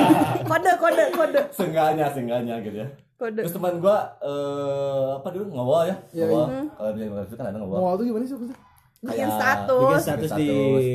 kode 0.50 0.72
kode 0.80 1.04
kode 1.12 1.40
Seenggaknya, 1.52 2.08
seenggaknya 2.08 2.54
gitu 2.64 2.80
ya. 2.80 2.88
kode 3.20 3.44
Terus 3.44 3.52
teman 3.60 3.76
gue 3.76 3.96
eh 4.24 5.06
apa 5.20 5.28
dulu 5.36 5.44
ngawal 5.52 5.82
ya, 5.84 5.96
Iya, 6.16 6.24
ngawal. 6.32 6.46
Kalau 6.80 6.90
di 6.96 7.00
itu 7.04 7.34
kan 7.36 7.46
ada 7.52 7.58
ngawal. 7.60 7.76
Mau 7.76 7.92
tuh 7.92 8.04
gimana 8.08 8.24
sih 8.24 8.34
maksudnya? 8.34 8.56
Bikin 8.98 9.28
status 9.28 9.80
bikin 9.82 10.00
status 10.00 10.30
di 10.32 10.48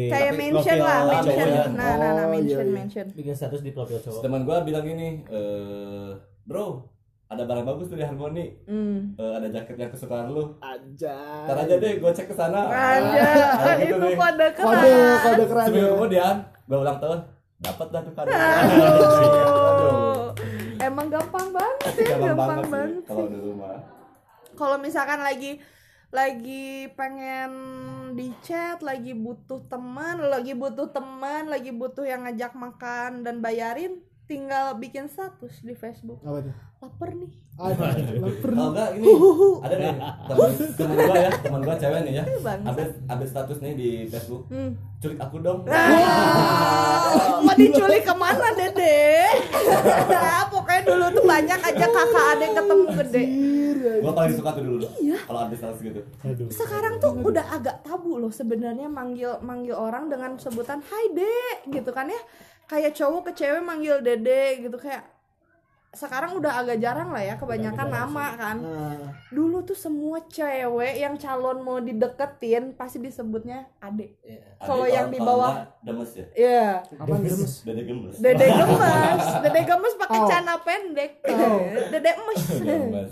kayak 0.07 0.33
mention 0.33 0.77
lah 0.79 0.99
mention 1.05 1.47
ya. 1.47 1.63
nah 1.69 1.91
nah 1.95 2.09
nah 2.11 2.23
Oh, 2.23 2.29
mention 2.29 2.57
iya, 2.59 2.65
iya. 2.65 2.75
mention 2.75 3.05
bikin 3.11 3.33
status 3.33 3.61
di 3.61 3.71
profil 3.71 3.99
cowok 3.99 4.21
teman 4.21 4.41
gue 4.41 4.57
bilang 4.63 4.83
gini, 4.83 5.09
eh 5.23 6.09
bro, 6.41 6.83
ada 7.27 7.43
barang 7.43 7.63
bagus 7.63 7.87
tuh 7.87 7.95
di 7.95 8.03
Harmoni. 8.03 8.45
hmm. 8.63 9.15
Eh, 9.15 9.33
ada 9.33 9.47
jaket 9.47 9.75
yang 9.77 9.87
kesukaan 9.87 10.27
lu. 10.27 10.51
Aja. 10.57 11.15
Ntar 11.45 11.57
aja 11.59 11.75
deh, 11.77 11.93
gue 11.95 12.11
cek 12.11 12.27
ke 12.27 12.35
sana. 12.35 12.67
aja 12.67 13.27
Ah, 13.53 13.75
gitu 13.79 13.93
itu 13.93 14.03
deh. 14.03 14.15
kode 14.15 14.47
Kode 14.51 14.83
keras 14.83 15.21
kode 15.23 15.43
keras. 15.45 15.65
Seminggu 15.65 15.85
ya. 15.85 15.93
kemudian, 15.93 16.35
gue 16.65 16.77
ulang 16.77 16.97
tahun, 16.97 17.19
dapat 17.59 17.87
dah 17.87 18.01
tuh 18.01 18.13
kado. 18.13 18.29
Aduh. 18.31 20.23
emang 20.81 21.07
gampang 21.07 21.47
banget 21.51 21.93
ya 21.95 22.17
Gampang 22.17 22.25
gampang 22.25 22.47
banget 22.49 22.65
sih 22.65 22.71
banget 22.73 23.03
kalau 23.07 23.27
di 23.27 23.39
rumah. 23.39 23.77
kalau 24.51 24.77
misalkan 24.77 25.19
lagi 25.21 25.51
lagi 26.12 26.91
pengen 26.99 27.51
di 28.20 28.36
chat 28.43 28.84
lagi 28.84 29.16
butuh 29.16 29.64
teman 29.72 30.20
lagi 30.20 30.51
butuh 30.51 30.91
teman 30.91 31.47
lagi 31.47 31.72
butuh 31.72 32.03
yang 32.03 32.28
ngajak 32.28 32.51
makan 32.51 33.24
dan 33.24 33.39
bayarin 33.39 34.03
tinggal 34.28 34.76
bikin 34.76 35.07
status 35.07 35.64
di 35.64 35.72
Facebook 35.72 36.20
Apa? 36.24 36.70
Lapar 36.82 37.13
nih 37.13 37.29
Ada. 37.61 37.93
Lapar. 38.17 38.49
Kalau 38.57 38.69
enggak 38.73 38.89
ini 38.97 39.05
ada 39.61 39.75
nih 39.77 39.93
temen, 40.25 40.49
temen 40.73 40.95
gua 40.97 41.15
ya, 41.21 41.29
temen 41.29 41.61
gua 41.61 41.75
cewek 41.77 41.99
nih 42.09 42.13
ya. 42.17 42.23
Update 42.41 42.93
update 43.05 43.29
status 43.29 43.57
nih 43.61 43.73
di 43.77 43.89
Facebook. 44.09 44.49
hmm. 44.49 44.71
Culik 44.97 45.19
aku 45.21 45.38
dong. 45.45 45.69
Ah, 45.69 47.38
mau 47.45 47.53
diculik 47.53 48.01
ke 48.01 48.13
mana 48.17 48.49
dede 48.57 49.29
pokoknya 50.49 50.82
dulu 50.89 51.05
tuh 51.13 51.23
banyak 51.25 51.59
aja 51.61 51.86
kakak 51.86 52.25
adek 52.38 52.49
ketemu 52.57 52.86
gede 52.97 53.23
Gua 54.01 54.13
paling 54.13 54.34
suka 54.38 54.49
tuh 54.57 54.63
dulu. 54.65 54.86
Iya. 55.01 55.17
Kalau 55.25 55.39
update 55.45 55.61
status 55.61 55.79
gitu. 55.86 56.01
aduh 56.25 56.47
sekarang 56.49 56.93
tuh 56.97 57.13
udah 57.13 57.45
agak 57.45 57.77
tabu 57.86 58.17
loh 58.17 58.34
sebenarnya 58.34 58.89
manggil 58.89 59.38
manggil 59.45 59.77
orang 59.77 60.09
dengan 60.09 60.34
sebutan 60.41 60.82
Hai 60.82 61.13
dek 61.13 61.69
gitu 61.69 61.93
kan 61.93 62.09
ya 62.09 62.21
kayak 62.65 62.97
cowok 62.97 63.29
ke 63.29 63.45
cewek 63.45 63.61
manggil 63.61 64.01
dede 64.01 64.65
gitu 64.65 64.77
kayak 64.82 65.20
sekarang 65.91 66.31
udah 66.33 66.55
agak 66.57 66.79
jarang 66.79 67.11
lah 67.11 67.19
ya 67.19 67.35
kebanyakan 67.35 67.87
nama 67.89 68.25
kan. 68.33 68.57
Nah, 68.57 69.11
dulu 69.27 69.59
tuh 69.61 69.75
semua 69.75 70.23
cewek 70.23 70.95
yang 70.97 71.15
calon 71.15 71.59
mau 71.59 71.77
dideketin 71.77 72.71
pasti 72.71 72.95
disebutnya 72.97 73.67
adek 73.77 74.15
Kalau 74.57 74.87
Adik, 74.87 74.95
yang 74.95 75.07
di 75.07 75.19
kalau 75.19 75.35
bawah- 75.43 75.67
demes 75.81 76.11
ya. 76.13 76.25
Iya. 76.33 76.67
Apa 76.95 77.15
gemes? 77.17 77.53
Dede 77.61 77.83
gemes. 77.83 78.15
dede 78.17 78.45
gemes. 78.55 79.25
Dede 79.41 79.61
gemes 79.61 79.93
pakai 79.97 80.17
Oh. 80.17 80.25
celana 80.25 80.55
pendek. 80.57 81.11
Dede 81.89 82.09
emes 82.13 82.41
Gemes. 82.57 83.11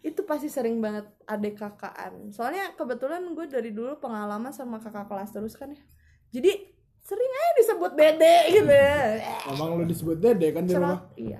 itu 0.00 0.20
pasti 0.24 0.48
sering 0.48 0.80
banget 0.80 1.04
adek 1.22 1.60
kakaan. 1.60 2.32
Soalnya 2.32 2.72
kebetulan 2.72 3.20
gue 3.28 3.44
dari 3.46 3.68
dulu 3.68 3.98
pengalaman 3.98 4.48
sama 4.48 4.78
kakak 4.78 5.04
kelas 5.04 5.28
terus 5.28 5.52
kan 5.52 5.68
ya. 5.68 5.82
Jadi 6.30 6.72
sering 6.98 7.30
aja 7.30 7.50
disebut 7.58 7.92
dede 7.92 8.36
gitu 8.50 8.72
ya. 8.72 9.20
Emang 9.46 9.76
lu 9.76 9.84
disebut 9.84 10.16
dede 10.16 10.48
kan 10.50 10.64
di 10.64 10.72
rumah? 10.72 11.04
iya 11.14 11.36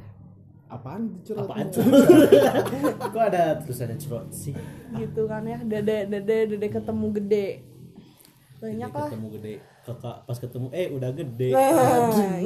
Apaan 0.68 1.02
cerot? 1.24 1.48
apaan 1.48 1.66
kok 3.16 3.22
ada 3.24 3.56
tulisannya 3.64 3.96
cerot 3.96 4.28
sih? 4.28 4.52
Gitu 4.92 5.24
kan 5.24 5.40
ya 5.42 5.58
dede 5.64 6.04
dede 6.06 6.56
dede 6.56 6.68
ketemu 6.68 7.06
gede. 7.16 7.48
Banyak 8.60 8.90
lah. 8.92 9.08
ketemu 9.08 9.26
gede. 9.40 9.54
Kakak 9.82 10.16
pas 10.28 10.36
ketemu 10.36 10.66
eh 10.70 10.88
udah 10.92 11.10
gede. 11.16 11.48
Nah, 11.56 12.38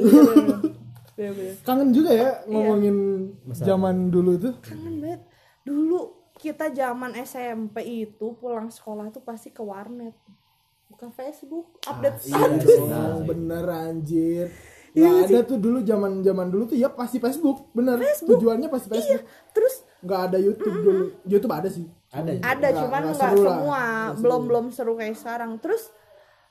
iya 1.13 1.29
bener. 1.35 1.53
Kangen 1.61 1.89
juga 1.91 2.11
ya 2.15 2.31
ngomongin 2.47 2.97
zaman 3.53 4.09
dulu 4.09 4.39
tuh. 4.39 4.55
kangen 4.63 5.03
banget. 5.03 5.21
Dulu 5.61 5.99
kita 6.33 6.71
zaman 6.71 7.13
SMP 7.19 7.83
itu 8.07 8.35
pulang 8.35 8.67
sekolah 8.67 9.11
tuh 9.11 9.21
pasti 9.21 9.51
ke 9.51 9.61
warnet. 9.61 10.15
Buka 10.87 11.11
Facebook 11.11 11.81
update 11.83 12.23
Iya 12.23 12.39
status. 12.61 12.77
dong, 12.87 13.19
bener 13.25 13.65
anjir. 13.67 14.47
Nggak 14.93 15.15
ada 15.25 15.39
tuh 15.43 15.57
dulu 15.57 15.81
zaman 15.81 16.21
zaman 16.21 16.47
dulu 16.47 16.63
tuh 16.65 16.75
ya 16.75 16.87
pasti 16.87 17.17
Facebook, 17.17 17.69
bener. 17.71 17.97
Tujuannya 18.19 18.67
pasti 18.67 18.87
Facebook. 18.87 19.21
terus 19.49 19.81
Nggak 19.99 20.21
ada 20.23 20.37
YouTube 20.37 20.77
dulu. 20.77 21.03
YouTube 21.23 21.49
ada 21.51 21.67
sih. 21.67 21.85
ada 22.07 22.29
ya? 22.29 22.41
ada 22.41 22.53
Nggak- 22.63 22.77
cuman 22.79 23.01
nggak 23.07 23.17
semua 23.33 23.81
Nggak 23.81 24.11
seru. 24.11 24.21
belum 24.21 24.41
belum 24.45 24.65
seru 24.69 24.93
kayak 24.93 25.15
sekarang 25.15 25.51
terus 25.57 25.83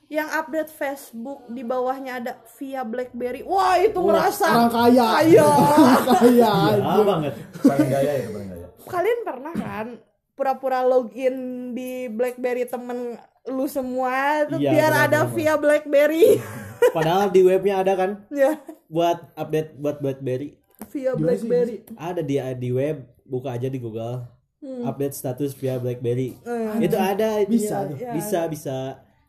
yang 0.07 0.27
update 0.29 0.67
Facebook 0.67 1.47
di 1.47 1.63
bawahnya 1.63 2.19
ada 2.19 2.33
via 2.53 2.83
BlackBerry 2.83 3.41
wah 3.41 3.79
itu 3.79 3.95
ngerasa 3.95 4.43
Orang 4.45 4.69
kaya. 4.69 5.05
kaya 5.15 5.47
kaya 6.13 6.49
anjir. 6.51 7.03
banget 7.03 7.33
Paling 7.57 7.89
gaya 7.89 8.11
ya, 8.13 8.27
paling 8.27 8.49
gaya. 8.49 8.67
kalian 8.83 9.19
pernah 9.23 9.53
kan 9.55 9.87
pura-pura 10.33 10.79
login 10.83 11.35
di 11.71 11.91
BlackBerry 12.09 12.65
temen 12.65 13.15
lu 13.45 13.65
semua 13.65 14.43
tuh 14.45 14.57
Iya, 14.57 14.69
biar 14.69 14.91
pernah, 14.91 15.07
ada 15.07 15.19
via 15.29 15.55
BlackBerry 15.55 16.27
padahal 16.93 17.27
di 17.27 17.41
webnya 17.41 17.81
ada 17.81 17.93
kan 17.93 18.11
ya 18.29 18.55
buat 18.87 19.33
update 19.33 19.75
buat 19.75 19.97
BlackBerry 19.99 20.55
via 20.89 21.11
BlackBerry 21.13 21.83
ada 21.95 22.21
di 22.21 22.37
di 22.55 22.69
web 22.69 23.01
buka 23.23 23.51
aja 23.51 23.67
di 23.67 23.77
Google 23.77 24.29
Hmm. 24.63 24.87
update 24.87 25.11
status 25.11 25.51
via 25.53 25.75
BlackBerry 25.75 26.39
Hmm. 26.39 26.79
itu 26.79 26.95
ada 26.95 27.43
itunya. 27.43 27.51
Bisa 27.51 27.77
tuh. 27.83 27.97
bisa 28.15 28.39
bisa 28.47 28.77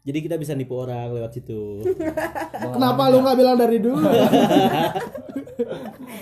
jadi 0.04 0.18
kita 0.20 0.36
bisa 0.38 0.54
nipu 0.54 0.78
orang 0.78 1.10
lewat 1.10 1.34
situ 1.34 1.82
Kenapa 2.74 3.10
lu 3.10 3.18
nggak 3.18 3.34
bilang 3.34 3.58
dari 3.58 3.82
dulu? 3.82 3.98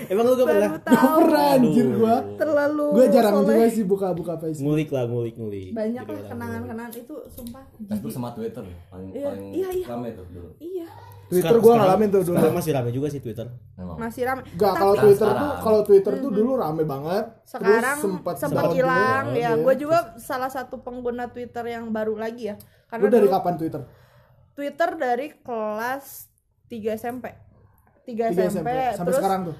emang 0.06 0.24
lu 0.24 0.34
gak 0.34 0.46
pernah 0.46 0.70
tahu 0.78 1.16
Pernah 1.18 1.46
anjir 1.52 1.86
gua. 1.92 2.16
terlalu 2.34 2.86
Gua 2.92 3.06
jarang 3.08 3.34
soleh. 3.34 3.46
juga 3.48 3.66
sih 3.68 3.84
buka-buka 3.84 4.34
Facebook. 4.38 4.64
ngulik 4.66 4.88
lah 4.88 5.04
ngulik 5.04 5.34
ngulik 5.34 5.70
banyak 5.70 6.00
Jadi 6.00 6.08
lah 6.08 6.18
orang 6.18 6.30
kenangan-kenangan 6.30 6.92
itu 6.96 7.14
sumpah 7.28 7.62
Facebook 7.82 8.12
sama 8.12 8.28
Twitter 8.30 8.62
paling 8.86 9.08
Iya, 9.10 9.26
paling 9.26 9.44
iya, 9.50 9.68
iya. 9.70 9.86
rame 9.86 10.08
tuh 10.12 10.24
dulu. 10.28 10.48
iya 10.58 10.88
Twitter 11.24 11.48
sekarang- 11.50 11.80
ngalamin 11.80 12.08
tuh 12.08 12.20
dulu. 12.20 12.28
sekarang 12.30 12.54
masih 12.54 12.72
rame 12.72 12.90
juga 12.90 13.06
sih 13.08 13.20
Twitter 13.20 13.46
Memang. 13.74 13.96
masih 13.98 14.22
ramai 14.22 14.42
Gak 14.52 14.72
kalau 14.74 14.94
Twitter 14.94 15.24
tuh 15.24 15.32
sekarang. 15.32 15.62
kalau 15.62 15.80
Twitter 15.82 16.14
tuh 16.18 16.30
dulu 16.30 16.52
rame 16.54 16.84
banget. 16.84 17.24
sekarang 17.42 17.96
sempat 17.98 18.34
sempat 18.36 18.64
hilang 18.70 19.24
ya 19.32 19.38
iya. 19.48 19.50
gue 19.54 19.74
juga 19.76 19.98
salah 20.16 20.48
satu 20.48 20.78
pengguna 20.78 21.26
Twitter 21.26 21.64
yang 21.66 21.88
baru 21.88 22.14
lagi 22.14 22.48
ya 22.48 22.56
karena 22.86 23.02
Lu 23.02 23.10
dari 23.10 23.22
dulu 23.22 23.32
kapan 23.32 23.54
Twitter? 23.56 23.82
Twitter 24.52 24.90
dari 24.94 25.26
kelas 25.38 26.28
3 26.68 26.92
SMP 26.92 27.24
3 27.28 27.51
Tiga 28.02 28.24
SMP, 28.28 28.68
Sampai 28.92 28.96
terus 29.04 29.16
sekarang 29.16 29.40
tuh. 29.46 29.56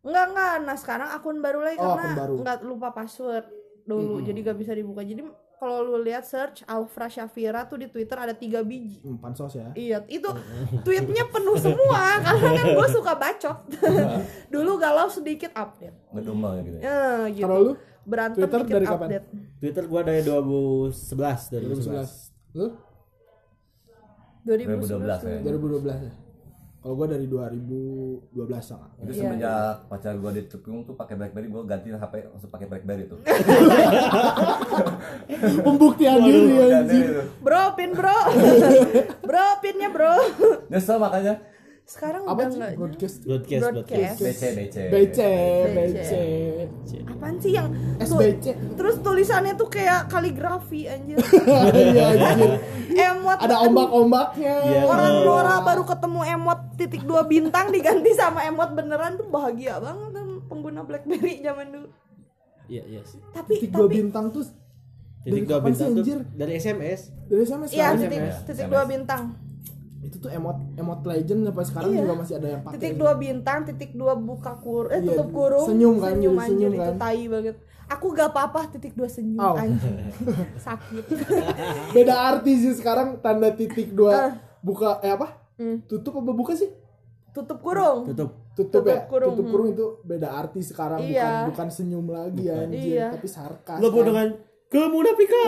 enggak 0.00 0.24
enggak 0.28 0.54
nah 0.62 0.74
sekarang 0.74 1.08
akun 1.10 1.38
baru 1.38 1.60
lagi 1.60 1.78
Oh, 1.78 1.92
karena 1.92 2.02
akun 2.04 2.16
baru. 2.16 2.34
enggak 2.38 2.58
lupa 2.62 2.88
password 2.90 3.46
dulu 3.82 4.20
jadi 4.20 4.38
gak 4.42 4.56
bisa 4.56 4.72
dibuka 4.72 5.00
jadi 5.00 5.22
kalau 5.54 5.80
lu 5.82 6.02
lihat 6.02 6.22
search 6.22 6.60
Alfra 6.66 7.06
Shafira 7.06 7.64
tuh 7.64 7.76
di 7.76 7.86
Twitter 7.86 8.12
ada 8.14 8.32
tiga 8.32 8.60
biji 8.60 9.00
Hmm, 9.00 9.16
pansos 9.16 9.54
ya. 9.54 9.72
Iya, 9.72 10.04
itu 10.06 10.26
tweetnya 10.84 11.24
penuh 11.26 11.56
semua 11.56 12.00
karena 12.24 12.48
kan 12.52 12.66
gue 12.70 12.88
suka 12.90 13.12
bacot. 13.14 13.58
Dulu 14.52 14.72
galau 14.76 15.08
sedikit 15.08 15.52
update. 15.52 15.94
Ngedumel 16.10 16.52
gitu. 16.60 16.76
ya. 16.76 16.82
Ya, 16.82 17.00
gitu. 17.30 17.44
Kalau 17.44 17.58
lu 17.62 17.72
Berantem 18.02 18.36
Twitter 18.38 18.60
dikit 18.60 18.74
dari 18.74 18.84
kapan? 18.86 19.06
update. 19.06 19.26
Twitter 19.56 19.84
gua 19.86 20.00
dari 20.02 20.20
2011 20.20 20.92
2011 21.48 22.52
2011. 22.52 22.52
Lu 22.52 22.66
2011. 24.44 24.84
2012 24.84 25.24
ya. 25.24 25.38
2012 25.40 25.96
ya. 26.02 26.12
Kalau 26.84 27.00
gua 27.00 27.08
dari 27.08 27.24
2012 27.24 28.28
sama. 28.60 28.92
Itu 29.00 29.16
Iya, 29.16 29.20
semenjak 29.24 29.88
pacar 29.88 30.20
gua 30.20 30.36
ditekung 30.36 30.84
tuh 30.84 30.92
pakai 30.92 31.16
BlackBerry, 31.16 31.48
gua 31.48 31.64
ganti 31.64 31.88
HP 31.88 32.28
langsung 32.28 32.52
pakai 32.52 32.68
BlackBerry 32.68 33.08
tuh. 33.08 33.24
Pembuktian 35.64 36.20
diri 36.20 36.76
anjir. 36.76 37.24
Bro, 37.40 37.72
pin 37.80 37.96
bro. 37.96 38.18
bro, 39.24 39.46
pinnya 39.64 39.88
bro. 39.88 40.12
Nyesel 40.68 41.00
makanya. 41.00 41.40
Sekarang 41.84 42.24
Apa 42.24 42.32
udah 42.34 42.48
sih 42.48 42.56
enggak. 42.56 42.72
broadcast? 42.74 43.16
broadcast 43.22 43.62
Broadcast. 43.62 44.16
BC 44.18 44.42
BC. 44.56 44.76
BC, 44.88 45.18
BC. 45.68 46.10
Apaan 47.04 47.36
sih 47.36 47.52
yang 47.52 47.68
SBC. 48.00 48.46
Terus 48.72 48.94
tulisannya 48.98 49.52
tuh 49.52 49.68
kayak 49.68 50.08
kaligrafi 50.08 50.88
anjir. 50.88 51.20
Iya 51.20 52.04
anjir. 52.10 52.52
emot 52.88 53.36
Ada 53.36 53.56
ombak-ombaknya. 53.62 54.54
Iya. 54.64 54.80
Orang. 54.82 55.12
Nora 55.22 55.56
baru 55.60 55.84
ketemu 55.84 56.20
emot 56.34 56.60
titik 56.74 57.02
dua 57.02 57.22
bintang 57.22 57.68
diganti 57.68 58.10
sama 58.12 58.42
emot 58.42 58.72
beneran 58.72 59.14
tuh 59.14 59.28
bahagia 59.28 59.76
banget 59.76 60.10
kan 60.10 60.26
pengguna 60.44 60.80
BlackBerry 60.82 61.40
zaman 61.40 61.68
dulu. 61.68 61.88
iya 62.64 62.80
iya 62.82 63.04
sih 63.04 63.20
Tapi 63.28 63.60
Titik 63.60 63.70
dua 63.70 63.84
bintang 63.86 64.32
tuh 64.32 64.40
titik 65.20 65.36
Dari 65.36 65.44
dua 65.44 65.60
bintang 65.60 65.92
tuh 65.92 66.04
dari 66.32 66.52
SMS 66.54 67.12
dari 67.28 67.42
SMS 67.42 67.68
Iya, 67.70 67.86
kan? 67.86 67.96
titik, 67.98 68.20
titik 68.46 68.66
dua 68.66 68.84
bintang. 68.84 69.22
Itu 70.04 70.16
tuh 70.18 70.28
emot 70.28 70.76
emot 70.76 71.00
legend 71.02 71.40
sampai 71.42 71.64
sekarang 71.64 71.90
Iya. 71.90 72.00
juga 72.00 72.14
masih 72.14 72.34
ada 72.36 72.48
yang 72.50 72.60
pakai. 72.60 72.76
Titik 72.76 72.94
dua 72.94 73.12
bintang, 73.14 73.58
titik 73.64 73.90
dua 73.92 74.12
buka 74.14 74.52
kur, 74.54 74.86
eh 74.88 74.98
Iya, 74.98 75.08
tutup 75.10 75.28
kurung, 75.30 75.64
senyum 75.64 75.94
kan, 75.96 76.12
senyum 76.12 76.32
jadi 76.32 76.42
anjir 76.42 76.52
senyum 76.54 76.72
itu 76.74 76.84
kan. 76.84 76.96
tai 76.98 77.24
banget. 77.26 77.56
Aku 77.86 78.06
gak 78.10 78.28
apa-apa 78.30 78.60
titik 78.70 78.92
dua 78.92 79.08
senyum 79.08 79.40
Oh. 79.40 79.56
anjir. 79.56 79.92
Sakit. 80.60 81.04
Beda 81.96 82.14
arti 82.26 82.52
sih 82.58 82.72
sekarang 82.72 83.16
tanda 83.18 83.48
titik 83.50 83.90
dua 83.90 84.36
buka 84.60 85.00
eh 85.00 85.10
apa 85.10 85.40
Hmm. 85.54 85.78
tutup 85.84 86.18
apa 86.18 86.32
buka 86.32 86.50
sih 86.52 86.66
tutup 87.30 87.58
kurung 87.60 88.02
tutup 88.04 88.30
tutup, 88.52 88.82
Tutup 88.82 88.82
ya 88.84 89.06
kurung, 89.06 89.30
tutup 89.30 89.44
hmm. 89.44 89.52
kurung 89.52 89.68
itu 89.68 89.84
beda 90.02 90.28
arti 90.32 90.58
sekarang 90.60 90.98
bukan 90.98 91.14
Iya. 91.14 91.46
bukan 91.46 91.68
senyum 91.68 92.06
lagi 92.06 92.44
anjir 92.48 92.98
Iya. 92.98 93.06
tapi 93.10 93.26
sarkas 93.28 93.78
lo 93.78 93.86
kan. 93.88 94.02
dengan 94.02 94.28
kemunafikan 94.66 95.46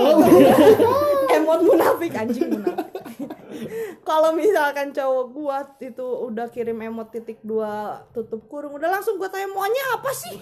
emot 1.36 1.60
munafik 1.60 2.12
anjing 2.12 2.48
munafik 2.52 2.85
kalau 4.02 4.34
misalkan 4.34 4.92
cowok 4.92 5.26
gua 5.32 5.58
itu 5.78 6.02
udah 6.02 6.46
kirim 6.50 6.78
emot 6.82 7.12
titik 7.14 7.40
dua 7.40 8.02
tutup 8.10 8.44
kurung 8.50 8.76
udah 8.76 8.88
langsung 8.88 9.16
gua 9.16 9.30
tanya 9.30 9.48
maunya 9.50 9.84
apa 9.94 10.10
sih? 10.12 10.34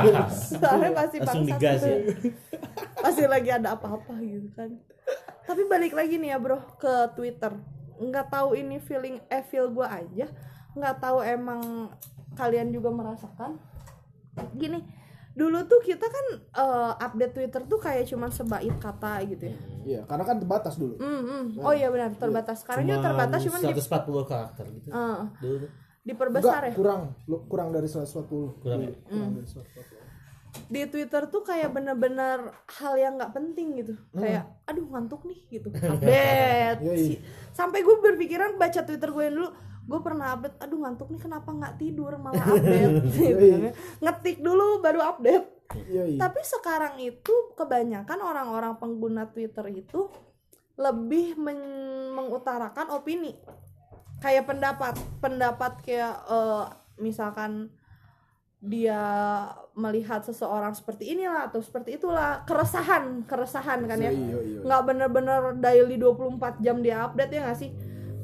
Soalnya 0.60 0.90
pasti 0.92 1.16
langsung 1.22 1.46
digas 1.46 1.82
ya. 1.82 1.98
Pasti 3.04 3.24
lagi 3.30 3.50
ada 3.54 3.78
apa-apa 3.78 4.18
gitu 4.20 4.50
kan. 4.52 4.74
Tapi 5.46 5.62
balik 5.70 5.94
lagi 5.94 6.18
nih 6.18 6.34
ya 6.34 6.38
bro 6.42 6.58
ke 6.76 7.14
Twitter. 7.14 7.54
Nggak 7.98 8.28
tahu 8.34 8.58
ini 8.58 8.82
feeling 8.82 9.22
eh 9.30 9.42
feel 9.46 9.70
gua 9.70 10.02
aja. 10.02 10.26
Nggak 10.74 10.96
tahu 10.98 11.22
emang 11.22 11.92
kalian 12.34 12.74
juga 12.74 12.90
merasakan. 12.90 13.56
Gini 14.54 14.97
dulu 15.38 15.58
tuh 15.70 15.80
kita 15.86 16.02
kan 16.10 16.26
eh, 16.42 16.92
update 16.98 17.32
Twitter 17.38 17.62
tuh 17.70 17.78
kayak 17.78 18.10
cuman 18.10 18.30
sebait 18.34 18.74
kata 18.82 19.22
gitu 19.30 19.44
ya. 19.46 19.56
Iya 19.86 20.00
karena 20.10 20.24
kan 20.26 20.36
terbatas 20.42 20.74
dulu. 20.74 20.98
Hmm, 20.98 21.22
hmm. 21.22 21.44
oh 21.62 21.70
iya 21.70 21.88
benar 21.94 22.10
terbatas. 22.18 22.66
Sekarang 22.66 22.82
juga 22.82 23.06
terbatas 23.06 23.40
cuman 23.46 23.60
di, 23.62 23.66
140 23.70 24.26
karakter 24.26 24.64
gitu. 24.74 24.88
Eh, 24.90 25.20
dulu 25.38 25.56
tuh. 25.62 25.70
diperbesar 26.02 26.62
Enggak, 26.66 26.72
ya? 26.72 26.74
kurang. 26.74 27.02
Lu- 27.30 27.44
kurang 27.46 27.68
dari 27.70 27.86
140 27.86 28.58
Kurang 28.58 28.80
ya? 28.82 28.90
kurang 29.06 29.30
dari 29.38 29.46
140 29.46 30.08
di 30.66 30.82
Twitter 30.90 31.22
tuh 31.30 31.46
kayak 31.46 31.70
bener-bener 31.70 32.50
hal 32.80 32.94
yang 32.98 33.14
nggak 33.14 33.30
penting 33.30 33.78
gitu. 33.78 33.94
Kayak 34.10 34.58
aduh 34.66 34.90
ngantuk 34.90 35.22
nih 35.28 35.38
gitu. 35.60 35.68
Update. 35.94 37.22
Sampai 37.54 37.86
gue 37.86 37.96
berpikiran 38.02 38.58
baca 38.58 38.80
Twitter 38.82 39.08
gue 39.12 39.22
yang 39.22 39.36
dulu 39.38 39.50
gue 39.88 40.00
pernah 40.04 40.36
update 40.36 40.60
aduh 40.60 40.78
ngantuk 40.84 41.08
nih 41.08 41.20
kenapa 41.24 41.48
nggak 41.48 41.74
tidur? 41.80 42.12
Malah 42.20 42.44
update. 42.52 42.94
Gitu 43.08 43.44
ngetik 44.04 44.36
dulu 44.44 44.84
baru 44.84 45.00
update. 45.00 45.46
Iya 45.88 46.04
iya. 46.04 46.18
Tapi 46.20 46.40
sekarang 46.44 47.00
itu 47.00 47.32
kebanyakan 47.56 48.20
orang-orang 48.20 48.76
pengguna 48.76 49.24
Twitter 49.32 49.64
itu 49.72 50.12
lebih 50.76 51.40
men- 51.40 52.12
mengutarakan 52.12 52.92
opini. 52.92 53.32
Kayak 54.20 54.52
pendapat 54.52 54.94
pendapat 55.24 55.72
kayak 55.80 56.14
eh, 56.28 56.64
misalkan 57.00 57.72
dia 58.58 58.98
melihat 59.78 60.26
seseorang 60.26 60.74
seperti 60.74 61.14
inilah 61.14 61.46
atau 61.46 61.62
seperti 61.62 61.94
itulah 61.94 62.42
keresahan 62.44 63.24
keresahan 63.24 63.88
kan 63.88 63.96
ya. 64.04 64.12
Nggak 64.68 64.82
bener-bener 64.84 65.40
daily 65.62 65.96
24 65.96 66.60
jam 66.60 66.82
dia 66.84 67.08
update 67.08 67.32
ya 67.32 67.40
nggak 67.48 67.56
sih 67.56 67.72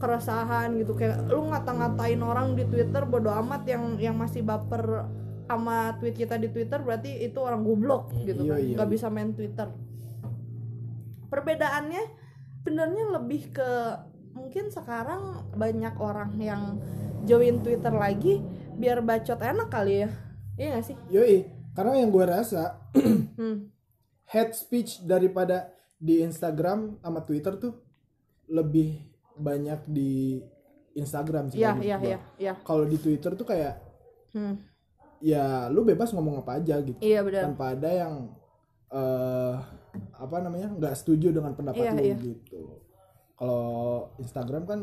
keresahan 0.05 0.77
gitu. 0.77 0.93
Kayak 0.93 1.25
lu 1.33 1.49
ngata-ngatain 1.49 2.21
orang 2.21 2.53
di 2.53 2.69
Twitter 2.69 3.09
bodo 3.09 3.33
amat 3.33 3.65
yang 3.65 3.97
yang 3.97 4.13
masih 4.21 4.45
baper 4.45 5.09
sama 5.49 5.97
tweet 6.01 6.17
kita 6.17 6.37
di 6.37 6.53
Twitter 6.53 6.81
berarti 6.85 7.25
itu 7.25 7.41
orang 7.41 7.65
goblok 7.65 8.13
gitu. 8.21 8.45
Iya, 8.45 8.61
kan 8.61 8.61
nggak 8.77 8.89
iya. 8.89 8.93
bisa 8.93 9.07
main 9.09 9.33
Twitter. 9.33 9.69
Perbedaannya 11.33 12.03
benernya 12.65 13.05
lebih 13.21 13.53
ke 13.53 13.71
mungkin 14.35 14.69
sekarang 14.69 15.53
banyak 15.55 15.95
orang 16.01 16.37
yang 16.41 16.81
join 17.25 17.63
Twitter 17.65 17.93
lagi 17.95 18.45
biar 18.77 19.01
bacot 19.01 19.41
enak 19.41 19.69
kali 19.73 20.05
ya. 20.05 20.11
Iya 20.55 20.69
gak 20.79 20.85
sih? 20.87 20.97
Yoi, 21.11 21.37
karena 21.75 21.99
yang 21.99 22.11
gue 22.15 22.25
rasa 22.27 22.79
hmm. 23.39 23.71
head 24.31 24.51
speech 24.55 25.03
daripada 25.03 25.75
di 25.99 26.23
Instagram 26.23 27.01
sama 27.03 27.21
Twitter 27.27 27.59
tuh 27.59 27.75
lebih 28.51 29.14
banyak 29.39 29.81
di 29.91 30.39
Instagram 30.95 31.51
sih. 31.51 31.59
iya 31.59 31.75
iya 31.83 31.97
iya 31.99 32.19
iya 32.39 32.53
Kalau 32.63 32.87
di 32.87 32.97
Twitter 32.99 33.35
tuh 33.35 33.47
kayak 33.47 33.83
hmm. 34.35 34.55
ya 35.19 35.67
lu 35.71 35.83
bebas 35.83 36.15
ngomong 36.15 36.43
apa 36.43 36.63
aja 36.63 36.79
gitu 36.83 36.99
iya 37.03 37.21
benar 37.27 37.51
tanpa 37.51 37.75
ada 37.75 37.91
yang 37.91 38.15
eh 38.95 39.55
apa 40.15 40.37
namanya 40.43 40.71
nggak 40.71 40.95
setuju 40.95 41.31
dengan 41.35 41.55
pendapat 41.55 41.83
Iya, 41.83 41.93
lu 41.95 42.03
iya. 42.03 42.17
gitu. 42.19 42.63
Kalau 43.35 44.15
Instagram 44.23 44.63
kan 44.67 44.81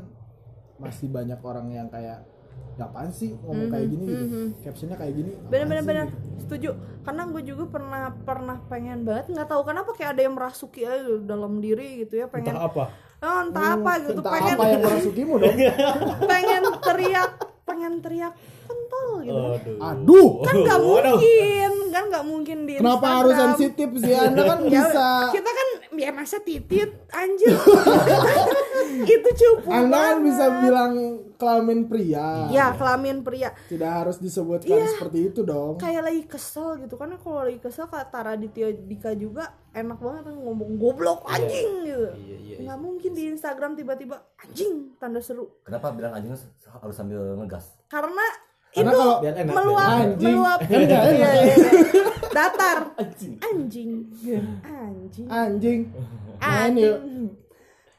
masih 0.79 1.07
banyak 1.07 1.39
orang 1.39 1.67
yang 1.71 1.87
kayak 1.87 2.27
ya 2.75 2.87
apaan 2.87 3.11
sih 3.11 3.35
ngomong 3.35 3.67
kayak 3.71 3.87
gini 3.91 4.03
gitu. 4.07 4.23
mhm. 4.27 4.47
Captionnya 4.63 4.97
kayak 4.99 5.13
gini. 5.15 5.31
sih?" 5.35 5.47
bener 5.51 6.07
setuju 6.39 6.69
karena 7.01 7.23
gue 7.31 7.41
juga 7.47 7.63
pernah 7.71 8.03
pernah 8.27 8.57
pengen 8.67 9.07
banget 9.07 9.31
nggak 9.31 9.47
tahu 9.47 9.61
kenapa 9.63 9.91
kayak 9.95 10.19
ada 10.19 10.21
yang 10.27 10.35
merasuki 10.35 10.83
aja 10.83 11.17
dalam 11.23 11.63
diri 11.63 12.03
gitu 12.03 12.19
ya 12.21 12.27
pengen 12.27 12.55
entah 12.55 12.67
apa 12.67 12.85
oh, 13.21 13.39
entah 13.43 13.67
apa 13.73 13.91
gitu 13.99 14.11
Entah 14.17 14.31
pengen 14.31 14.55
apa 14.55 14.65
yang 14.67 14.81
merasukimu 14.81 15.33
dong. 15.37 15.55
pengen 16.31 16.61
teriak 16.79 17.31
pengen 17.61 17.93
teriak 17.99 18.33
pentol 18.61 19.11
gitu 19.21 19.37
aduh 19.37 19.79
Aduh. 19.79 20.29
kan 20.41 20.55
nggak 20.57 20.79
mungkin 20.81 21.71
kan 21.87 22.03
nggak 22.07 22.25
mungkin 22.25 22.57
di 22.65 22.73
Kenapa 22.75 23.07
harus 23.17 23.35
sensitif 23.35 23.89
sih? 23.95 24.13
Anda 24.13 24.41
kan 24.45 24.59
Ya, 24.65 24.69
bisa 24.83 25.07
kita 25.29 25.49
kan 25.49 25.67
ya 25.93 26.09
masa 26.09 26.37
titit 26.39 26.89
anjir 27.09 27.51
itu 29.05 29.29
cupu 29.33 29.67
Anda 29.67 29.97
kan 30.09 30.17
bisa 30.21 30.45
bilang 30.59 30.93
kelamin 31.35 31.85
pria. 31.85 32.47
ya 32.49 32.73
kelamin 32.73 33.21
pria 33.21 33.49
Tidak 33.65 33.87
harus 33.87 34.17
disebutkan 34.17 34.71
Iya. 34.73 34.87
seperti 34.89 35.19
itu 35.25 35.41
dong. 35.41 35.77
kayak 35.77 36.03
lagi 36.03 36.23
kesel 36.25 36.77
gitu 36.77 36.95
kan 36.95 37.11
kalau 37.15 37.43
lagi 37.43 37.59
kesel 37.59 37.87
kata 37.87 38.17
Raditya 38.25 38.71
Dika 38.73 39.11
juga 39.13 39.45
enak 39.71 39.97
banget 39.97 40.21
kan 40.25 40.35
ngomong 40.37 40.71
goblok 40.75 41.23
anjing 41.25 41.69
gitu 41.81 42.07
iya 42.07 42.11
iya 42.15 42.30
nggak 42.71 42.79
mungkin 42.79 43.11
di 43.11 43.27
Instagram 43.27 43.75
tiba-tiba 43.75 44.15
anjing 44.39 44.95
tanda 44.95 45.19
seru. 45.19 45.59
Kenapa 45.61 45.91
bilang 45.91 46.15
anjing 46.15 46.31
harus 46.31 46.95
sambil 46.95 47.35
ngegas? 47.35 47.75
karena 47.85 48.23
Karena 48.71 48.87
itu 48.87 48.95
kalau 48.95 49.19
biar 49.19 49.35
enak 49.35 49.51
meluap 49.51 49.89
Anjing. 49.91 50.27
meluap 50.31 50.59
Enggak, 50.63 50.79
Iya, 50.79 50.99
iya, 51.11 51.29
iya. 51.43 51.55
datar. 52.31 52.77
Anjing. 52.95 53.33
anjing. 53.43 53.91
Anjing. 54.63 55.27
Anjing. 56.39 57.27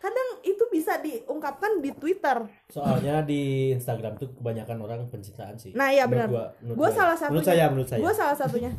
Kadang 0.00 0.28
itu 0.42 0.64
bisa 0.66 0.96
diungkapkan 0.96 1.78
di 1.78 1.92
Twitter. 1.92 2.48
Soalnya 2.72 3.20
di 3.20 3.40
Instagram 3.70 4.16
tuh 4.16 4.32
kebanyakan 4.32 4.80
orang 4.80 5.04
pencitraan 5.06 5.60
sih. 5.60 5.76
Nah 5.76 5.92
iya 5.92 6.08
benar. 6.08 6.32
gue 6.32 6.72
gua- 6.72 6.88
salah 6.88 7.12
satunya. 7.12 7.36
Menurut 7.36 7.46
saya 7.46 7.64
menurut 7.68 7.88
saya. 7.92 8.00
Gue 8.00 8.12
salah 8.16 8.36
satunya. 8.40 8.70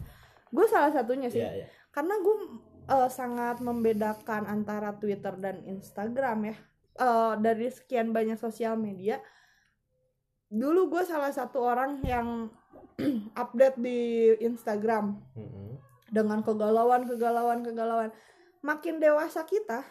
Gue 0.50 0.66
salah 0.66 0.90
satunya 0.90 1.28
sih. 1.30 1.46
Karena 1.94 2.18
gue 2.18 2.36
eh, 2.90 3.10
sangat 3.10 3.60
membedakan 3.64 4.48
antara 4.48 4.96
Twitter 4.98 5.36
dan 5.40 5.64
Instagram 5.64 6.54
ya. 6.54 6.56
Eh, 6.94 7.34
dari 7.42 7.68
sekian 7.74 8.14
banyak 8.14 8.38
sosial 8.38 8.78
media 8.78 9.18
dulu 10.54 10.94
gue 10.94 11.02
salah 11.02 11.34
satu 11.34 11.66
orang 11.66 11.98
yang 12.06 12.54
update 13.42 13.78
di 13.82 14.30
Instagram. 14.46 15.18
Mm-mm. 15.34 15.82
dengan 16.14 16.46
kegalauan 16.46 17.10
kegalauan 17.10 17.66
kegalauan 17.66 18.14
makin 18.62 19.02
dewasa 19.02 19.42
kita 19.50 19.82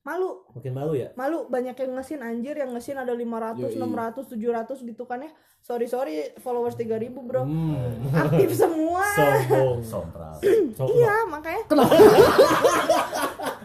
malu. 0.00 0.42
Makin 0.56 0.72
malu 0.72 0.92
ya? 0.96 1.08
Malu. 1.14 1.46
Banyak 1.48 1.76
yang 1.76 1.92
ngesin 1.96 2.20
anjir 2.24 2.56
yang 2.56 2.72
ngesin 2.72 2.96
ada 2.96 3.12
500 3.12 3.60
Yoi. 3.60 3.76
600 3.76 4.32
700 4.32 4.88
gitu 4.88 5.04
kan 5.04 5.20
ya. 5.20 5.30
Sorry 5.60 5.84
sorry 5.84 6.32
followers 6.40 6.74
3000 6.74 7.12
bro. 7.20 7.44
Hmm. 7.44 8.08
aktif 8.16 8.56
semua. 8.56 9.04
Sombong. 9.12 9.84
Sompral. 9.84 10.34
sombong. 10.76 10.96
Iya 10.96 11.16
makanya. 11.28 11.62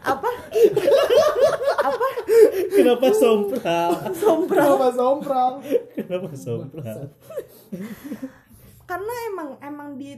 Apa? 0.06 0.30
Apa? 1.82 2.08
Kenapa 2.76 3.08
sompral 3.16 3.92
sombral 4.14 4.78
Kenapa 4.78 4.88
sompral? 4.94 5.52
kenapa 5.98 6.30
sompral 6.38 7.00
karena 8.86 9.14
emang 9.34 9.50
emang 9.66 9.90
di 9.98 10.14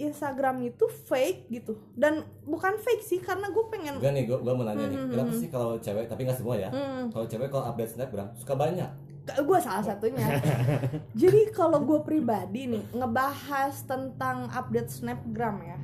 Instagram 0.00 0.64
itu 0.64 0.88
fake 0.88 1.52
gitu 1.52 1.76
dan 1.92 2.24
bukan 2.48 2.80
fake 2.80 3.04
sih 3.04 3.20
karena 3.20 3.52
gue 3.52 3.64
pengen 3.68 4.00
Enggak 4.00 4.12
nih, 4.16 4.24
gua 4.26 4.52
mau 4.56 4.64
nanya 4.64 4.86
nih. 4.88 4.98
Kenapa 5.12 5.32
sih 5.36 5.48
kalau 5.52 5.76
cewek, 5.76 6.08
tapi 6.08 6.24
nggak 6.24 6.38
semua 6.40 6.56
ya? 6.56 6.70
Hmm. 6.72 7.12
Kalau 7.12 7.26
cewek 7.28 7.48
kalau 7.52 7.64
update 7.68 7.92
snapgram 7.94 8.28
suka 8.36 8.54
banyak. 8.56 8.90
gue 9.30 9.58
salah 9.62 9.84
satunya 9.84 10.26
jadi 11.22 11.54
kalau 11.54 11.86
gue 11.86 12.02
pribadi 12.02 12.66
nih 12.66 12.82
ngebahas 12.90 13.78
tentang 13.86 14.50
update 14.50 14.90
snapgram 14.90 15.62
ya 15.62 15.78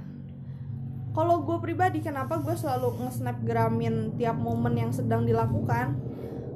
kalau 1.14 1.40
gue 1.46 1.56
pribadi 1.62 2.04
kenapa 2.04 2.36
gue 2.42 2.52
selalu 2.52 3.06
nge-snapgramin 3.06 4.18
tiap 4.18 4.34
momen 4.34 4.74
yang 4.74 4.90
sedang 4.90 5.22
dilakukan 5.22 5.96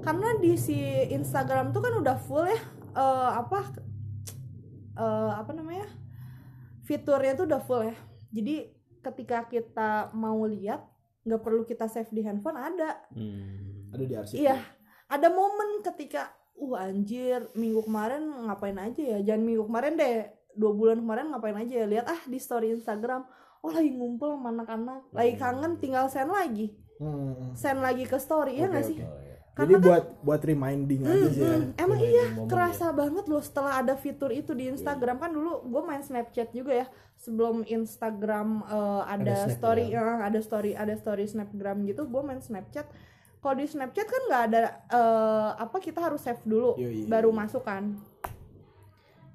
karena 0.04 0.36
di 0.36 0.52
si 0.60 0.76
Instagram 1.14 1.72
tuh 1.72 1.80
kan 1.80 1.94
udah 1.96 2.16
full 2.20 2.44
ya 2.44 2.60
eh, 2.96 3.30
apa 3.40 3.72
eh, 5.00 5.32
apa 5.32 5.50
namanya 5.56 5.88
fiturnya 6.90 7.38
tuh 7.38 7.46
udah 7.46 7.62
full 7.62 7.86
ya 7.86 7.94
jadi 8.34 8.74
ketika 9.00 9.46
kita 9.46 10.10
mau 10.12 10.42
lihat 10.42 10.82
nggak 11.22 11.40
perlu 11.40 11.62
kita 11.62 11.86
save 11.86 12.10
di 12.10 12.26
handphone 12.26 12.58
ada 12.58 12.98
Hmm. 13.14 13.70
Ada 13.90 14.04
di 14.06 14.14
arsip. 14.14 14.36
Iya, 14.38 14.54
ada 15.10 15.28
momen 15.34 15.82
ketika, 15.82 16.30
uh 16.54 16.78
anjir, 16.78 17.50
minggu 17.58 17.82
kemarin 17.82 18.22
ngapain 18.46 18.78
aja 18.78 19.02
ya? 19.02 19.18
Jangan 19.18 19.42
minggu 19.42 19.66
kemarin 19.66 19.98
deh, 19.98 20.30
dua 20.54 20.70
bulan 20.70 21.02
kemarin 21.02 21.26
ngapain 21.34 21.58
aja 21.58 21.74
ya? 21.74 21.86
Lihat 21.90 22.06
ah 22.06 22.20
di 22.22 22.38
story 22.38 22.70
Instagram, 22.70 23.26
oh 23.66 23.74
lagi 23.74 23.90
ngumpul 23.90 24.38
sama 24.38 24.54
anak-anak, 24.54 25.10
lagi 25.10 25.34
kangen, 25.34 25.82
tinggal 25.82 26.06
send 26.06 26.30
lagi, 26.30 26.70
Hmm. 27.02 27.50
send 27.58 27.82
lagi 27.82 28.06
ke 28.06 28.14
story 28.14 28.62
ya 28.62 28.70
nggak 28.70 28.84
Oke, 28.86 28.90
sih? 28.94 28.98
Iya. 29.50 29.66
Jadi 29.66 29.72
buat 29.82 30.04
buat 30.22 30.40
reminding 30.46 31.00
aja 31.04 31.28
sih 31.34 31.42
ya. 31.42 31.56
Emang 31.76 31.98
Reminding 31.98 32.14
iya, 32.14 32.24
moment 32.32 32.48
kerasa 32.48 32.86
banget 32.94 33.24
loh 33.26 33.42
setelah 33.42 33.72
ada 33.82 33.94
fitur 33.98 34.30
itu 34.30 34.54
di 34.56 34.70
Instagram 34.70 35.20
kan 35.20 35.30
dulu 35.34 35.66
gue 35.68 35.82
main 35.84 36.00
Snapchat 36.00 36.54
juga 36.54 36.72
ya 36.84 36.86
sebelum 37.20 37.68
Instagram 37.68 38.64
eh, 38.64 39.02
ada, 39.04 39.34
Ada 39.44 39.52
story, 39.52 39.84
eh, 39.92 40.18
ada 40.24 40.38
story, 40.40 40.70
ada 40.72 40.94
story 40.96 41.24
Snapgram 41.28 41.84
gitu, 41.84 42.08
gue 42.08 42.22
main 42.24 42.40
Snapchat. 42.40 42.88
Kalau 43.40 43.54
di 43.56 43.68
Snapchat 43.68 44.06
kan 44.08 44.22
nggak 44.28 44.42
ada 44.52 44.62
eh, 44.88 45.50
apa 45.60 45.76
kita 45.82 46.00
harus 46.00 46.24
save 46.24 46.40
dulu, 46.48 46.80
Yoi. 46.80 47.04
baru 47.04 47.28
masuk 47.28 47.66
kan. 47.66 48.00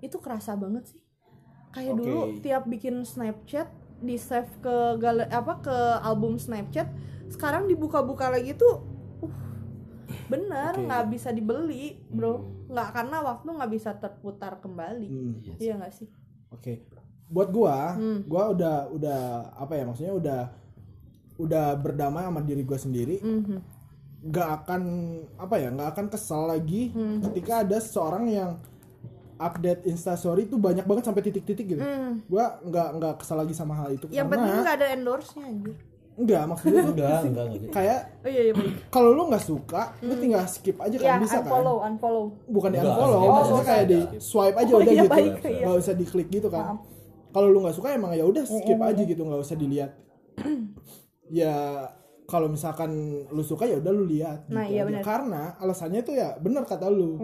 Itu 0.02 0.18
kerasa 0.18 0.58
banget 0.58 0.90
sih. 0.90 1.02
Kayak 1.76 1.94
Oke. 1.94 2.00
dulu 2.02 2.20
tiap 2.42 2.64
bikin 2.66 3.06
Snapchat 3.06 3.70
di 4.02 4.18
save 4.18 4.50
ke 4.64 4.76
galer 4.98 5.30
apa 5.30 5.62
ke 5.62 5.78
album 6.02 6.42
Snapchat, 6.42 6.90
sekarang 7.30 7.70
dibuka-buka 7.70 8.34
lagi 8.34 8.58
tuh 8.58 8.95
bener 10.26 10.74
nggak 10.76 11.04
bisa 11.08 11.30
dibeli 11.30 12.02
bro 12.08 12.42
nggak 12.66 12.90
karena 12.92 13.18
waktu 13.22 13.48
nggak 13.48 13.72
bisa 13.72 13.92
terputar 13.94 14.58
kembali 14.58 15.08
Hmm. 15.08 15.34
iya 15.58 15.76
nggak 15.76 15.94
sih 15.94 16.10
Oke. 16.52 16.88
Buat 17.28 17.50
gua, 17.50 17.98
Hmm. 17.98 18.24
gua 18.24 18.54
udah 18.54 18.76
udah 18.88 19.22
apa 19.58 19.74
ya 19.76 19.84
maksudnya 19.84 20.14
udah 20.14 20.42
udah 21.36 21.66
berdamai 21.76 22.24
sama 22.24 22.40
diri 22.40 22.64
gua 22.64 22.80
sendiri. 22.80 23.20
Mhm. 23.20 23.58
Gak 24.26 24.50
akan 24.64 24.82
apa 25.36 25.56
ya, 25.60 25.70
nggak 25.70 25.90
akan 25.92 26.06
kesal 26.08 26.48
lagi 26.48 26.90
Hmm. 26.90 27.20
ketika 27.22 27.62
ada 27.62 27.76
seseorang 27.76 28.26
yang 28.26 28.52
update 29.36 29.84
instastory 29.84 30.48
itu 30.48 30.56
banyak 30.56 30.88
banget 30.88 31.04
sampai 31.04 31.22
titik-titik 31.22 31.66
gitu. 31.68 31.84
Hmm. 31.84 32.24
Gua 32.26 32.56
nggak 32.62 32.90
nggak 32.96 33.14
kesal 33.20 33.36
lagi 33.36 33.52
sama 33.52 33.76
hal 33.76 33.92
itu 33.92 34.08
yang 34.10 34.32
penting 34.32 34.56
nggak 34.56 34.76
ada 34.80 34.88
endorse 34.96 35.36
nya 35.36 35.46
anjir 35.46 35.76
enggak 36.16 36.44
maksudnya 36.48 36.82
tuh 36.88 36.94
enggak 36.96 37.20
enggak 37.28 37.46
enggak 37.52 37.72
kayak 37.76 38.00
oh 38.24 38.30
iya 38.32 38.42
iya 38.48 38.54
kalau 38.88 39.10
lu 39.12 39.28
nggak 39.28 39.44
suka, 39.44 39.84
lu 40.00 40.14
tinggal 40.16 40.44
skip 40.48 40.78
aja 40.80 40.96
kan 40.96 41.06
ya 41.06 41.16
bisa 41.20 41.38
kan? 41.40 41.44
unfollow 41.44 41.78
unfollow 41.84 42.26
bukan 42.48 42.70
di 42.72 42.78
unfollow, 42.80 43.20
aja, 43.20 43.30
maksudnya 43.36 43.60
skip 43.60 43.70
kayak 43.70 43.86
di 43.88 44.00
swipe 44.24 44.58
aja 44.58 44.72
Oh, 44.72 44.80
udah 44.80 44.94
iya, 44.96 45.04
gitu, 45.04 45.12
baik, 45.12 45.34
iya. 45.44 45.66
nggak 45.68 45.78
usah 45.84 45.94
diklik 45.96 46.28
gitu 46.32 46.48
kan. 46.48 46.66
Kalau 47.36 47.48
lu 47.52 47.60
nggak 47.60 47.76
suka 47.76 47.88
emang 47.92 48.12
ya 48.16 48.24
udah 48.24 48.44
skip 48.48 48.80
aja 48.80 49.02
gitu, 49.04 49.22
nggak 49.28 49.42
usah 49.44 49.56
dilihat. 49.60 49.92
ya 51.44 51.54
kalau 52.26 52.48
misalkan 52.50 52.90
lu 53.30 53.44
suka 53.46 53.68
ya 53.70 53.78
udah 53.78 53.92
lu 53.94 54.08
lihat. 54.10 54.50
Nah, 54.50 54.66
gitu 54.66 54.74
iya 54.74 54.82
aja. 54.82 54.90
benar. 54.90 55.02
Karena 55.04 55.42
alasannya 55.60 56.02
tuh 56.02 56.16
ya 56.16 56.30
benar 56.42 56.64
kata 56.64 56.88
lu. 56.90 57.20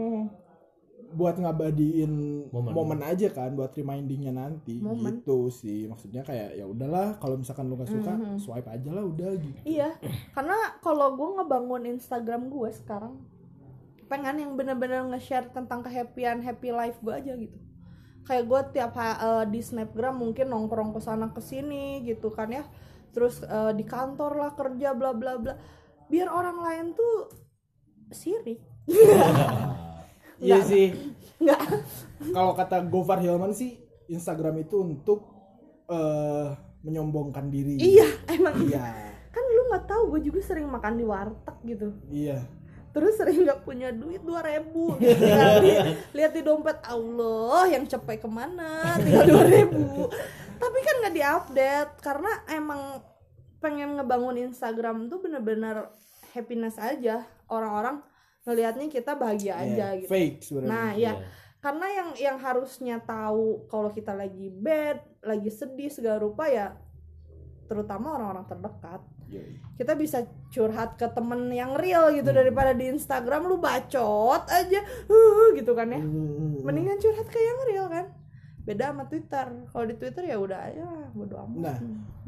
Buat 1.11 1.35
ngabadiin 1.35 2.11
Momen. 2.49 2.71
momen. 2.71 2.99
aja 3.01 3.27
kan, 3.29 3.51
buat 3.51 3.71
remindingnya 3.71 4.31
nanti. 4.31 4.79
Momen. 4.79 5.19
Gitu 5.19 5.49
sih, 5.49 5.85
maksudnya 5.85 6.21
kayak 6.21 6.55
ya 6.55 6.65
udahlah 6.65 7.15
kalau 7.17 7.35
misalkan 7.35 7.67
lu 7.67 7.75
nggak 7.75 7.89
suka, 7.89 8.11
Mhm. 8.11 8.39
swipe 8.39 8.67
aja 8.67 8.89
lah 8.89 9.03
udah 9.03 9.31
gitu. 9.35 9.59
iya 9.63 9.95
karena 10.31 10.55
kalau 10.79 11.13
gue 11.13 11.29
ngebangun 11.37 11.83
Instagram 11.87 12.47
gue 12.47 12.69
sekarang 12.71 13.19
pengen 14.05 14.35
yang 14.37 14.51
bener-bener 14.55 15.07
nge-share 15.07 15.47
tentang 15.49 15.79
kehappyan 15.79 16.39
happy 16.39 16.69
life 16.69 16.99
gue 16.99 17.15
aja 17.15 17.31
gitu 17.33 17.55
kayak 18.21 18.43
gue 18.43 18.61
tiap 18.75 18.93
eh, 18.95 19.45
di 19.47 19.59
snapgram 19.59 20.15
mungkin 20.15 20.47
nongkrong 20.47 20.91
ke 20.91 20.99
sana 20.99 21.31
ke 21.31 21.39
sini 21.39 22.03
gitu 22.03 22.29
kan 22.29 22.51
ya 22.51 22.63
terus 23.11 23.39
eh, 23.41 23.71
di 23.71 23.83
kantor 23.83 24.35
lah 24.35 24.51
kerja 24.53 24.91
bla 24.91 25.11
bla 25.11 25.39
bla 25.39 25.55
biar 26.07 26.27
orang 26.27 26.59
lain 26.59 26.85
tuh 26.91 27.31
sirik 28.11 28.59
Iya 30.41 30.57
sih. 30.61 30.87
nggak 31.37 31.59
kalau 32.29 32.53
kata 32.53 32.85
Gofar 32.85 33.17
Hilman 33.17 33.49
sih 33.51 33.77
Instagram 34.05 34.59
itu 34.59 34.77
untuk 34.79 35.25
eh 35.87 36.49
menyombongkan 36.81 37.45
diri. 37.47 37.77
iya 37.77 38.09
emang 38.27 38.57
Iya. 38.59 38.81
kan 39.27 39.43
lu 39.47 39.61
nggak 39.67 39.85
tahu 39.85 40.03
gue 40.11 40.21
juga 40.27 40.41
sering 40.41 40.65
makan 40.65 40.95
di 40.95 41.05
warteg 41.05 41.57
gitu 41.63 41.93
Iya. 42.07 42.41
terus 42.89 43.15
sering 43.15 43.41
nggak 43.41 43.61
punya 43.61 43.89
duit 43.89 44.19
dua 44.19 44.41
ribu 44.41 44.97
gitu 44.97 45.21
kan. 45.21 45.61
Li- 45.61 45.81
lihat 46.11 46.31
di 46.31 46.41
dompet 46.41 46.81
Allah 46.83 47.69
yang 47.69 47.85
cepet 47.85 48.17
ke 48.17 48.27
mana 48.27 48.97
tinggal 48.97 49.25
dua 49.25 49.45
ribu 49.45 50.09
tapi 50.57 50.77
kan 50.79 50.95
nggak 50.99 51.15
diupdate 51.15 51.93
karena 51.99 52.31
emang 52.47 52.81
pengen 53.57 53.95
ngebangun 53.95 54.37
Instagram 54.43 55.05
tuh 55.05 55.17
bener-bener 55.19 55.89
happiness 56.31 56.75
aja 56.75 57.21
orang-orang 57.45 58.01
ngelihatnya 58.41 58.87
kita 58.89 59.13
bahagia 59.13 59.53
aja 59.55 59.87
Iya, 59.93 59.99
gitu. 60.01 60.09
Fake 60.09 60.37
sebenarnya. 60.41 60.69
nah 60.71 60.89
ya 60.93 61.13
karena 61.61 61.87
yang 61.93 62.09
yang 62.17 62.37
harusnya 62.41 62.97
tahu 62.97 63.69
kalau 63.69 63.93
kita 63.93 64.17
lagi 64.17 64.49
bad 64.49 64.97
lagi 65.21 65.53
sedih 65.53 65.93
segala 65.93 66.17
rupa 66.17 66.49
ya 66.49 66.73
terutama 67.69 68.17
orang-orang 68.17 68.49
terdekat 68.49 69.01
Yoi. 69.29 69.61
kita 69.77 69.93
bisa 69.93 70.25
curhat 70.49 70.97
ke 70.97 71.05
temen 71.07 71.53
yang 71.53 71.77
real 71.77 72.09
gitu 72.11 72.33
daripada 72.33 72.73
di 72.73 72.89
Instagram 72.89 73.45
lu 73.45 73.61
bacot 73.61 74.43
aja 74.49 74.81
huh, 75.07 75.53
gitu 75.55 75.71
kan 75.71 75.87
ya. 75.87 76.01
Hmm. 76.01 76.65
mendingan 76.65 76.97
curhat 76.97 77.29
ke 77.29 77.39
yang 77.39 77.59
real 77.69 77.87
kan. 77.87 78.05
Beda 78.61 78.93
sama 78.93 79.09
Twitter. 79.09 79.47
Kalau 79.73 79.85
di 79.89 79.95
Twitter 79.97 80.23
ya 80.29 80.37
udah 80.37 80.63
ya 80.69 80.85
bodo 81.17 81.33
amat. 81.49 81.57
Nah, 81.65 81.77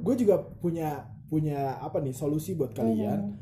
gue 0.02 0.16
juga 0.18 0.42
punya 0.58 1.06
punya 1.30 1.78
apa 1.78 2.02
nih 2.02 2.10
solusi 2.10 2.58
buat 2.58 2.74
kalian. 2.74 3.38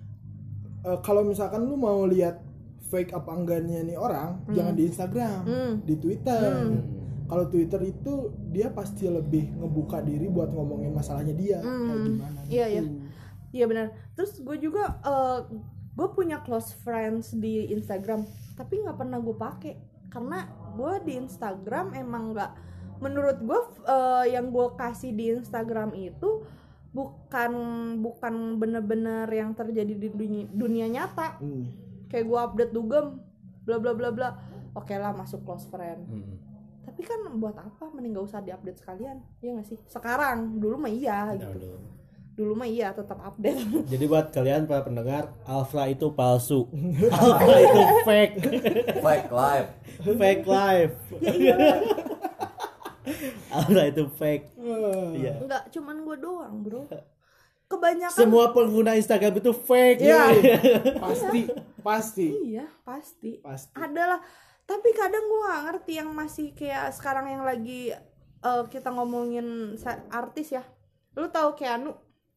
Eh, 0.84 1.00
kalau 1.00 1.24
misalkan 1.24 1.64
lu 1.64 1.80
mau 1.80 2.04
lihat 2.04 2.44
fake 2.92 3.16
apa 3.16 3.32
enggaknya 3.32 3.82
nih 3.82 3.96
orang, 3.96 4.44
jangan 4.52 4.76
di 4.76 4.84
Instagram, 4.86 5.40
Hmm. 5.48 5.74
di 5.82 5.96
Twitter. 5.96 6.44
Hmm. 6.44 6.80
Kalau 7.26 7.48
Twitter 7.48 7.80
itu 7.88 8.14
dia 8.52 8.68
pasti 8.68 9.08
lebih 9.08 9.56
ngebuka 9.56 10.04
diri 10.04 10.28
buat 10.28 10.52
ngomongin 10.52 10.92
masalahnya 10.92 11.32
dia 11.32 11.64
Hmm. 11.64 11.88
kayak 11.88 12.00
gimana. 12.04 12.40
Iya, 12.52 12.66
iya. 12.68 12.82
gitu. 12.84 12.92
Iya 13.52 13.66
benar. 13.68 13.86
Terus 14.14 14.32
gue 14.40 14.58
juga 14.60 14.84
gue 15.92 16.08
punya 16.12 16.44
close 16.44 16.76
friends 16.84 17.32
di 17.32 17.72
Instagram, 17.72 18.28
tapi 18.56 18.80
nggak 18.80 18.96
pernah 18.96 19.20
gue 19.20 19.36
pakai 19.36 19.74
karena 20.08 20.44
gue 20.76 20.94
di 21.08 21.14
Instagram 21.16 21.96
emang 21.96 22.36
nggak. 22.36 22.52
Menurut 23.00 23.40
gue 23.40 23.60
yang 24.28 24.52
gue 24.52 24.68
kasih 24.76 25.16
di 25.16 25.32
Instagram 25.32 25.96
itu 25.96 26.44
bukan 26.92 27.52
bukan 28.04 28.60
bener-bener 28.60 29.24
yang 29.32 29.56
terjadi 29.56 29.96
di 29.96 30.12
dunia, 30.12 30.46
dunia 30.52 30.88
nyata. 30.92 31.40
Hmm. 31.40 31.72
Kayak 32.12 32.26
gue 32.28 32.40
update 32.44 32.74
dugem, 32.76 33.24
bla 33.64 33.80
bla 33.80 33.96
bla 33.96 34.10
bla. 34.12 34.30
Oke 34.76 35.00
lah 35.00 35.16
masuk 35.16 35.48
close 35.48 35.64
friend. 35.72 36.04
Hmm. 36.12 36.36
Tapi 36.84 37.08
kan 37.08 37.24
buat 37.40 37.56
apa? 37.56 37.88
Mending 37.96 38.20
gak 38.20 38.28
usah 38.28 38.44
diupdate 38.44 38.84
sekalian, 38.84 39.24
ya 39.40 39.56
nggak 39.56 39.68
sih? 39.72 39.80
Sekarang, 39.88 40.60
dulu 40.60 40.76
mah 40.76 40.92
iya 40.92 41.32
gitu. 41.40 41.48
Aduh. 41.56 41.80
Dulu 42.32 42.52
mah 42.58 42.68
iya 42.68 42.92
tetap 42.92 43.20
update. 43.24 43.60
Jadi 43.92 44.04
buat 44.12 44.28
kalian 44.36 44.68
para 44.68 44.84
pendengar, 44.84 45.32
Alfra 45.48 45.88
itu 45.88 46.12
palsu. 46.12 46.68
Alfra 47.16 47.58
itu 47.64 47.82
fake. 48.04 48.36
Fake 49.00 49.30
live. 49.32 49.70
fake 50.04 50.46
life. 50.48 50.96
Alfra 53.56 53.84
itu 53.88 54.04
fake. 54.20 54.46
Iya. 55.16 55.34
Enggak, 55.40 55.64
cuman 55.72 55.96
gue 56.04 56.18
doang, 56.20 56.56
bro. 56.60 56.82
Kebanyakan 57.72 58.20
Semua 58.20 58.52
pengguna 58.52 58.92
Instagram 58.94 59.40
itu 59.40 59.52
fake. 59.56 60.04
Iya. 60.04 60.24
pasti, 61.00 61.42
pasti, 61.80 62.28
Iya, 62.52 62.68
pasti. 62.84 63.40
pasti. 63.40 63.72
Adalah 63.74 64.20
tapi 64.64 64.92
kadang 64.92 65.24
gue 65.24 65.42
gak 65.42 65.64
ngerti 65.68 65.92
yang 65.96 66.12
masih 66.12 66.52
kayak 66.52 66.92
sekarang 66.92 67.28
yang 67.28 67.44
lagi 67.44 67.92
eh, 68.42 68.64
kita 68.68 68.92
ngomongin 68.92 69.76
artis 70.10 70.52
ya. 70.52 70.64
Lu 71.16 71.28
tahu 71.28 71.56
Keanu 71.56 71.92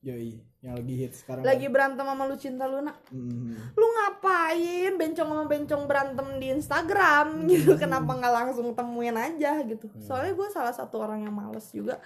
Yoi, 0.04 0.36
yang 0.60 0.76
lagi 0.76 0.94
hit 1.00 1.16
sekarang. 1.16 1.40
lagi 1.40 1.64
berantem 1.64 2.04
sama 2.04 2.28
Lucinta 2.28 2.68
Luna. 2.68 2.92
Hmm. 3.08 3.56
Lu 3.72 3.86
ngapain 3.88 4.92
bencong 5.00 5.28
sama 5.32 5.44
bencong 5.48 5.82
berantem 5.88 6.28
di 6.36 6.52
Instagram 6.52 7.26
gitu? 7.48 7.80
Kenapa 7.80 8.12
nggak 8.12 8.34
langsung 8.34 8.68
temuin 8.76 9.16
aja 9.16 9.64
gitu? 9.64 9.88
Soalnya 10.04 10.36
gue 10.36 10.48
salah 10.52 10.76
satu 10.76 11.00
orang 11.00 11.24
yang 11.24 11.32
males 11.32 11.72
juga 11.72 11.96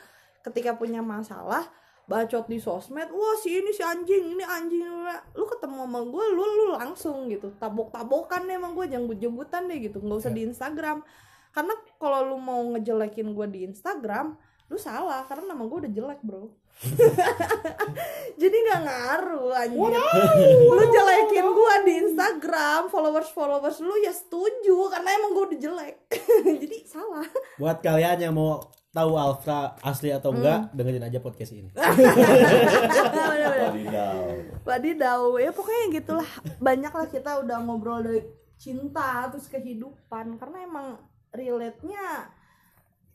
ketika 0.46 0.78
punya 0.78 1.02
masalah 1.02 1.66
bacot 2.08 2.48
di 2.48 2.56
sosmed 2.56 3.12
wah 3.12 3.36
si 3.36 3.60
ini 3.60 3.70
si 3.70 3.84
anjing 3.84 4.32
ini 4.32 4.42
anjing. 4.42 4.82
Lu 5.36 5.44
ketemu 5.44 5.84
sama 5.84 6.00
gue 6.08 6.24
lu 6.32 6.42
lu 6.42 6.64
langsung 6.72 7.28
gitu. 7.28 7.52
Tabok 7.60 7.92
tabokan 7.92 8.48
deh 8.48 8.56
emang 8.56 8.72
gue 8.72 8.88
jemput 8.88 9.20
jemputan 9.20 9.68
deh 9.68 9.76
gitu. 9.76 10.00
Nggak 10.00 10.24
usah 10.24 10.32
di 10.32 10.48
Instagram. 10.48 11.04
Karena 11.52 11.76
kalau 12.00 12.32
lu 12.32 12.36
mau 12.40 12.64
ngejelekin 12.72 13.36
gue 13.36 13.46
di 13.52 13.60
Instagram 13.68 14.40
lu 14.72 14.80
salah. 14.80 15.28
Karena 15.28 15.52
nama 15.52 15.68
gue 15.68 15.78
udah 15.84 15.92
jelek 15.92 16.20
bro. 16.24 16.48
Jadi 18.40 18.56
nggak 18.56 18.82
ngaruh 18.86 19.50
anjir 19.50 19.98
lu 20.64 20.84
jelekin 20.88 21.46
gue 21.50 21.74
di 21.82 21.92
Instagram 22.06 22.86
followers 22.88 23.28
followers 23.36 23.84
lu 23.84 23.92
ya 24.00 24.16
setuju. 24.16 24.88
Karena 24.88 25.12
emang 25.12 25.36
gue 25.36 25.44
udah 25.52 25.60
jelek. 25.60 25.96
Jadi 26.64 26.88
salah. 26.88 27.28
Buat 27.60 27.84
kalian 27.84 28.16
yang 28.16 28.32
mau 28.32 28.77
tahu 28.88 29.20
Alfra 29.20 29.76
asli 29.84 30.08
atau 30.08 30.32
enggak, 30.32 30.72
dengerin 30.72 31.04
aja 31.04 31.20
podcast 31.20 31.52
ini. 31.52 31.68
Wadidaw. 33.68 34.16
Wadidaw. 34.64 35.22
Ya 35.36 35.50
pokoknya 35.52 35.84
gitulah. 36.00 36.30
Banyak 36.56 36.92
lah 36.92 37.06
kita 37.08 37.44
udah 37.44 37.56
ngobrol 37.60 38.00
dari 38.00 38.24
cinta 38.56 39.28
terus 39.28 39.46
kehidupan. 39.52 40.40
Karena 40.40 40.64
emang 40.64 40.86
relate 41.36 41.84
nya 41.84 42.32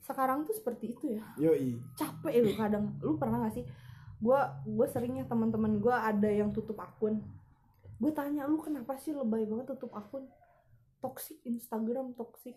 sekarang 0.03 0.45
tuh 0.45 0.53
seperti 0.53 0.93
itu 0.93 1.17
ya. 1.17 1.25
Yoi. 1.41 1.81
capek 1.97 2.33
lu 2.43 2.53
kadang. 2.53 2.93
Lu 3.01 3.17
pernah 3.17 3.41
gak 3.49 3.57
sih? 3.57 3.65
Gue 4.21 4.39
gue 4.69 4.87
seringnya 4.87 5.25
teman-teman 5.25 5.81
gue 5.81 5.95
ada 5.95 6.29
yang 6.29 6.53
tutup 6.53 6.77
akun. 6.77 7.17
Gue 7.97 8.11
tanya 8.13 8.45
lu 8.45 8.61
kenapa 8.61 8.93
sih 9.01 9.09
lebay 9.15 9.49
banget 9.49 9.73
tutup 9.73 9.89
akun? 9.97 10.29
Toxic 11.01 11.41
Instagram 11.49 12.13
toxic. 12.13 12.55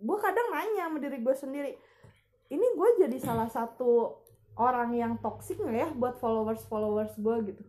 Gue 0.00 0.16
kadang 0.22 0.46
nanya 0.54 0.88
sama 0.88 0.96
diri 1.02 1.18
gue 1.20 1.34
sendiri 1.36 1.72
ini 2.50 2.66
gue 2.74 2.88
jadi 3.06 3.18
salah 3.22 3.46
satu 3.46 4.20
orang 4.58 4.92
yang 4.92 5.16
toxic 5.22 5.56
nggak 5.56 5.78
ya 5.78 5.88
buat 5.94 6.18
followers 6.18 6.66
followers 6.66 7.14
gue 7.16 7.36
gitu? 7.54 7.64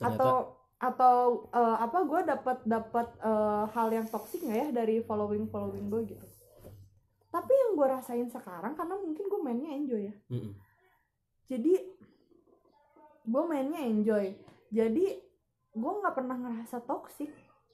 Ternyata- 0.00 0.16
atau 0.16 0.34
atau 0.76 1.16
eh, 1.52 1.76
apa 1.80 1.98
gue 2.04 2.20
dapat 2.26 2.58
dapat 2.64 3.08
eh, 3.20 3.64
hal 3.72 3.88
yang 3.92 4.06
toxic 4.08 4.40
nggak 4.42 4.58
ya 4.58 4.68
dari 4.72 5.00
following 5.04 5.48
following 5.48 5.86
gue 5.88 6.16
gitu? 6.16 6.26
Tapi 7.28 7.52
yang 7.52 7.70
gue 7.76 7.86
rasain 7.86 8.28
sekarang 8.32 8.72
karena 8.72 8.96
mungkin 8.96 9.24
gue 9.28 9.40
mainnya 9.44 9.70
enjoy 9.72 10.02
ya. 10.08 10.14
Mm-mm. 10.32 10.52
jadi 11.46 11.74
gue 13.26 13.42
mainnya 13.46 13.82
enjoy. 13.84 14.34
Jadi 14.72 15.06
gue 15.76 15.92
nggak 16.00 16.14
pernah 16.16 16.36
ngerasa 16.40 16.80
toxic 16.82 17.28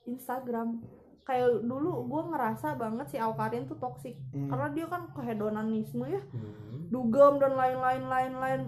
Instagram 0.05 0.82
kayak 1.23 1.62
dulu 1.62 2.03
gue 2.11 2.23
ngerasa 2.35 2.75
banget 2.75 3.07
si 3.14 3.16
Aukarin 3.18 3.70
tuh 3.70 3.79
toxic. 3.79 4.18
Hmm. 4.35 4.51
karena 4.51 4.68
dia 4.75 4.87
kan 4.91 5.03
kehedonanisme 5.14 6.05
ya. 6.07 6.23
Hmm. 6.35 6.91
dugem 6.93 7.41
dan 7.41 7.53
lain-lain 7.57 8.03
lain-lain. 8.11 8.62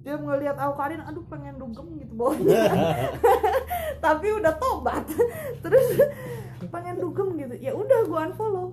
Dia 0.00 0.16
ngelihat 0.16 0.56
Aukarin 0.56 1.04
aduh 1.04 1.24
pengen 1.28 1.60
dugem 1.60 2.00
gitu 2.00 2.12
bawahnya 2.16 2.56
tapi 4.04 4.26
udah 4.32 4.54
tobat. 4.56 5.04
Terus 5.64 5.86
pengen 6.68 7.00
dugem 7.00 7.36
gitu. 7.38 7.54
Ya 7.60 7.72
udah 7.76 8.00
gue 8.08 8.20
unfollow. 8.32 8.68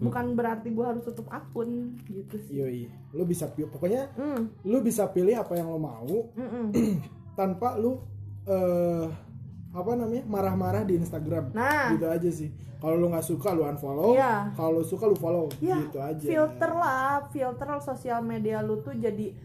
Bukan 0.00 0.32
berarti 0.32 0.72
gue 0.72 0.84
harus 0.84 1.04
tutup 1.04 1.28
akun 1.28 1.96
gitu 2.08 2.40
sih. 2.48 2.56
Yoi, 2.56 2.88
lu 3.12 3.24
bisa 3.28 3.52
pilih 3.52 3.68
pokoknya 3.68 4.08
hmm, 4.16 4.64
lu 4.64 4.80
bisa 4.80 5.04
pilih 5.12 5.36
apa 5.36 5.52
yang 5.60 5.68
lo 5.68 5.80
mau. 5.80 6.32
Tanpa 7.38 7.76
lu 7.76 8.00
eh 8.48 9.29
apa 9.70 9.90
namanya 9.94 10.24
marah-marah 10.26 10.82
di 10.82 10.98
Instagram. 10.98 11.54
nah 11.54 11.94
Gitu 11.94 12.06
aja 12.06 12.30
sih. 12.30 12.50
Kalau 12.80 12.96
lu 12.96 13.12
nggak 13.12 13.22
suka 13.22 13.52
lu 13.52 13.62
unfollow, 13.62 14.16
Iya. 14.16 14.50
kalau 14.56 14.80
lu 14.80 14.84
suka 14.84 15.04
lu 15.04 15.12
follow, 15.14 15.52
ya 15.60 15.76
gitu 15.84 16.00
aja. 16.00 16.24
filter 16.24 16.72
lah 16.72 17.28
filter 17.28 17.68
sosial 17.78 18.24
media 18.24 18.64
lu 18.64 18.80
tuh 18.80 18.96
jadi 18.96 19.36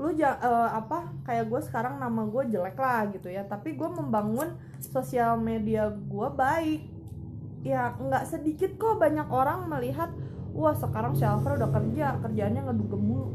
lu 0.00 0.08
ja, 0.16 0.32
eh, 0.40 0.70
apa 0.72 1.12
kayak 1.28 1.52
gue 1.52 1.60
sekarang 1.60 2.00
nama 2.00 2.24
gue 2.24 2.48
jelek 2.48 2.72
lah 2.74 3.04
gitu 3.12 3.28
ya 3.28 3.44
tapi 3.44 3.76
gue 3.76 3.84
membangun 3.84 4.56
sosial 4.80 5.36
media 5.36 5.92
gue 5.92 6.28
baik 6.32 6.88
ya 7.60 7.92
nggak 8.00 8.24
sedikit 8.24 8.80
kok 8.80 8.96
banyak 8.96 9.28
orang 9.28 9.68
melihat 9.68 10.08
wah 10.56 10.72
sekarang 10.72 11.12
si 11.12 11.20
Alfred 11.20 11.60
udah 11.60 11.68
kerja 11.68 12.16
kerjaannya 12.16 12.64
ngedugem 12.64 12.96
mulu 12.96 13.28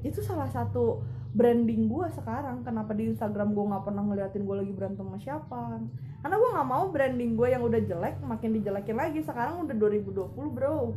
itu 0.00 0.24
salah 0.24 0.48
satu 0.48 1.04
branding 1.30 1.86
gue 1.86 2.06
sekarang 2.18 2.66
kenapa 2.66 2.90
di 2.90 3.14
Instagram 3.14 3.54
gue 3.54 3.64
nggak 3.70 3.84
pernah 3.86 4.02
ngeliatin 4.02 4.42
gue 4.42 4.56
lagi 4.66 4.72
berantem 4.74 5.06
sama 5.06 5.18
siapa 5.22 5.78
karena 6.20 6.34
gue 6.34 6.50
nggak 6.50 6.68
mau 6.68 6.84
branding 6.90 7.32
gue 7.38 7.48
yang 7.54 7.62
udah 7.62 7.80
jelek 7.86 8.18
makin 8.26 8.50
dijelekin 8.58 8.96
lagi 8.98 9.22
sekarang 9.22 9.62
udah 9.62 9.74
2020 9.78 10.34
bro 10.50 10.90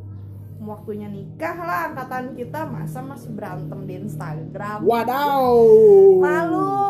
waktunya 0.64 1.06
nikah 1.06 1.58
lah 1.60 1.80
angkatan 1.94 2.34
kita 2.34 2.66
masa 2.66 3.06
masih 3.06 3.30
berantem 3.36 3.80
di 3.86 3.94
Instagram 4.02 4.80
Wadaw. 4.82 5.54
malu 6.18 6.82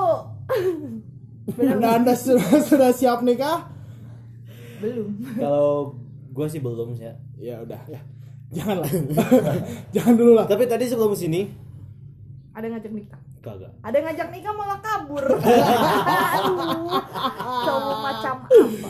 Anda, 1.59 1.99
anda 1.99 2.13
sudah, 2.15 2.63
sudah 2.63 2.89
siap 2.95 3.19
nikah? 3.19 3.67
belum 4.79 5.11
Kalau 5.35 5.99
gue 6.31 6.47
sih 6.47 6.63
belum 6.63 6.95
sih 6.95 7.03
ya. 7.03 7.15
Ya 7.35 7.55
udah 7.59 7.83
ya. 7.87 7.99
Janganlah. 8.55 8.87
Jangan 9.95 10.15
dulu 10.15 10.31
lah. 10.39 10.47
Tapi 10.47 10.63
tadi 10.71 10.87
sebelum 10.87 11.11
sini 11.19 11.51
ada 12.53 12.63
yang 12.69 12.79
ngajak 12.79 12.93
nikah 12.93 13.21
kagak. 13.43 13.71
ada 13.83 13.91
yang 13.93 14.05
ngajak 14.07 14.27
nikah 14.31 14.53
malah 14.55 14.79
kabur 14.79 15.25
aduh 16.39 16.95
cowok 17.67 17.97
macam 17.99 18.35
apa 18.47 18.87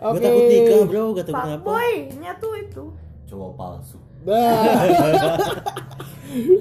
Oke. 0.00 0.16
Gue 0.16 0.20
takut 0.24 0.46
nikah 0.48 0.80
bro, 0.88 1.04
gak 1.12 1.24
tau 1.28 1.34
Pak 1.36 1.44
kenapa. 1.44 1.66
boy-nya 1.68 2.32
tuh 2.40 2.52
itu 2.56 2.84
cowok 3.28 3.50
palsu 3.54 3.98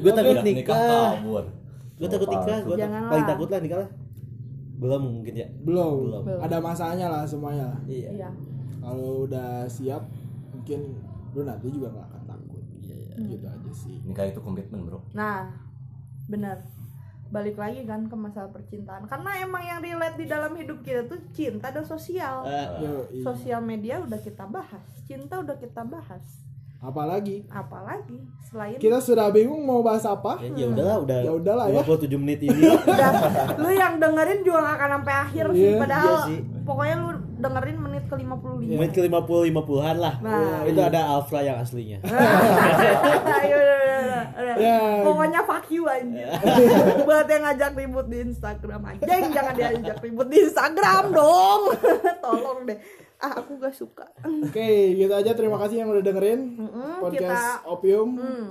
Gue 0.04 0.12
takut 0.12 0.36
Udah 0.36 0.46
nikah. 0.46 0.76
kabur 1.16 1.46
Gue 1.96 2.08
takut 2.08 2.28
nikah. 2.28 2.58
Gue 2.64 2.76
paling 2.80 3.28
takut 3.28 3.48
lah 3.48 3.60
nikah 3.60 3.80
lah. 3.84 3.90
Belum 4.80 5.02
mungkin 5.20 5.34
ya. 5.36 5.48
belum. 5.62 6.24
Belum. 6.24 6.24
Ada 6.40 6.58
masanya 6.58 7.08
lah 7.08 7.24
semuanya. 7.24 7.68
lah. 7.68 7.80
Iya. 7.84 8.10
iya 8.16 8.30
Kalau 8.80 9.28
udah 9.28 9.68
siap, 9.68 10.08
mungkin 10.50 10.96
lu 11.36 11.44
nanti 11.44 11.68
juga 11.68 11.92
nggak 11.92 12.08
akan 12.08 12.22
takut. 12.26 12.64
Iya. 12.80 12.96
iya. 12.96 13.16
Gitu 13.20 13.46
aja 13.46 13.72
sih. 13.76 13.96
nikah 14.02 14.26
itu 14.26 14.40
komitmen 14.40 14.82
bro 14.82 15.04
nah 15.12 15.52
benar 16.26 16.58
balik 17.30 17.56
lagi 17.56 17.82
kan 17.84 18.04
ke 18.04 18.16
masalah 18.16 18.50
percintaan 18.50 19.06
karena 19.06 19.30
emang 19.40 19.62
yang 19.62 19.80
relate 19.80 20.18
di 20.18 20.26
dalam 20.26 20.52
hidup 20.52 20.82
kita 20.82 21.06
tuh 21.06 21.22
cinta 21.30 21.70
dan 21.70 21.84
sosial 21.84 22.42
Ah, 22.42 22.78
Yoi. 22.80 23.22
sosial 23.22 23.62
media 23.62 23.98
udah 24.00 24.18
kita 24.18 24.46
bahas 24.46 24.82
cinta 25.04 25.38
udah 25.38 25.54
kita 25.56 25.82
bahas 25.84 26.26
Apalagi 26.80 27.44
apalagi 27.50 28.24
selain 28.42 28.80
kita 28.80 28.98
sudah 28.98 29.28
bingung 29.30 29.60
mau 29.62 29.84
bahas 29.84 30.08
apa? 30.08 30.40
ya, 30.40 30.48
ya 30.56 30.68
udahlah 30.72 30.98
udah. 31.04 31.18
Ya 31.22 31.32
udahlah 31.36 31.66
ya. 31.68 31.84
57 31.84 32.16
menit 32.16 32.40
ini. 32.40 32.56
udah 32.88 33.12
lu 33.60 33.68
yang 33.70 34.00
dengerin 34.00 34.48
juga 34.48 34.64
gak 34.64 34.76
akan 34.80 34.90
sampai 34.96 35.16
akhir 35.20 35.46
sih 35.52 35.60
Iya, 35.60 35.76
padahal 35.76 36.08
iya 36.08 36.28
sih. 36.32 36.40
pokoknya 36.64 36.96
lu 36.98 37.10
dengerin 37.36 37.78
menit 37.78 38.04
ke 38.08 38.16
55 38.16 38.80
menit 38.80 38.92
ke 38.96 39.02
50 39.04 39.52
50-an 39.52 39.98
lah. 40.00 40.16
Nah. 40.24 40.64
Itu 40.64 40.80
ada 40.80 41.00
Alfra 41.12 41.44
yang 41.44 41.60
aslinya. 41.60 42.00
Udah. 44.30 44.56
Ya. 44.56 44.80
Pokoknya 45.02 45.42
fuck 45.42 45.66
you 45.68 45.84
anjir. 45.86 46.28
Buat 47.08 47.26
yang 47.26 47.44
ngajak 47.44 47.72
ribut 47.74 48.06
di 48.06 48.18
Instagram 48.24 48.82
Anjing 48.86 49.26
jangan 49.30 49.54
diajak 49.54 49.98
ribut 50.00 50.28
di 50.28 50.38
Instagram 50.42 51.04
dong. 51.10 51.62
Tolong 52.24 52.60
deh. 52.64 52.78
Ah 53.18 53.36
aku 53.36 53.60
gak 53.60 53.74
suka. 53.74 54.08
Oke, 54.24 54.70
gitu 54.94 55.12
aja. 55.12 55.32
Terima 55.34 55.60
kasih 55.60 55.84
yang 55.84 55.90
udah 55.90 56.00
dengerin 56.00 56.40
Mm-mm, 56.56 57.04
podcast 57.04 57.28
kita- 57.60 57.68
Opium. 57.68 58.10
Hmm. 58.16 58.48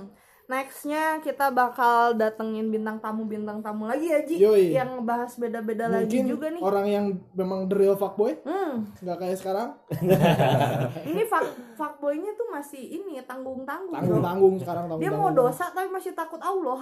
Nextnya 0.49 1.21
kita 1.21 1.53
bakal 1.53 2.17
datengin 2.17 2.67
bintang 2.67 2.97
tamu 2.97 3.21
bintang 3.23 3.61
tamu 3.61 3.85
lagi 3.85 4.09
ya 4.09 4.19
Ji 4.19 4.35
Yoi. 4.35 4.73
yang 4.73 4.97
ngebahas 4.97 5.37
beda-beda 5.37 5.85
lagi 5.85 6.09
Mungkin 6.09 6.25
juga 6.25 6.47
nih. 6.49 6.61
orang 6.65 6.85
yang 6.85 7.05
memang 7.31 7.69
the 7.69 7.77
real 7.77 7.93
fuckboy, 7.93 8.33
Hmm, 8.41 8.89
nggak 8.97 9.17
kayak 9.19 9.37
sekarang. 9.37 9.77
ini 11.05 11.21
fuck 11.23 11.45
fuckboynya 11.75 12.33
tuh 12.33 12.49
masih 12.49 12.81
ini 12.81 13.21
tanggung-tanggung. 13.21 13.93
bro. 13.93 14.01
Tanggung-tanggung 14.01 14.53
sekarang 14.57 14.83
tanggung. 14.85 15.01
Dia 15.01 15.11
mau 15.13 15.29
dosa 15.29 15.69
tapi 15.69 15.85
masih 15.87 16.11
takut 16.11 16.41
Allah. 16.41 16.81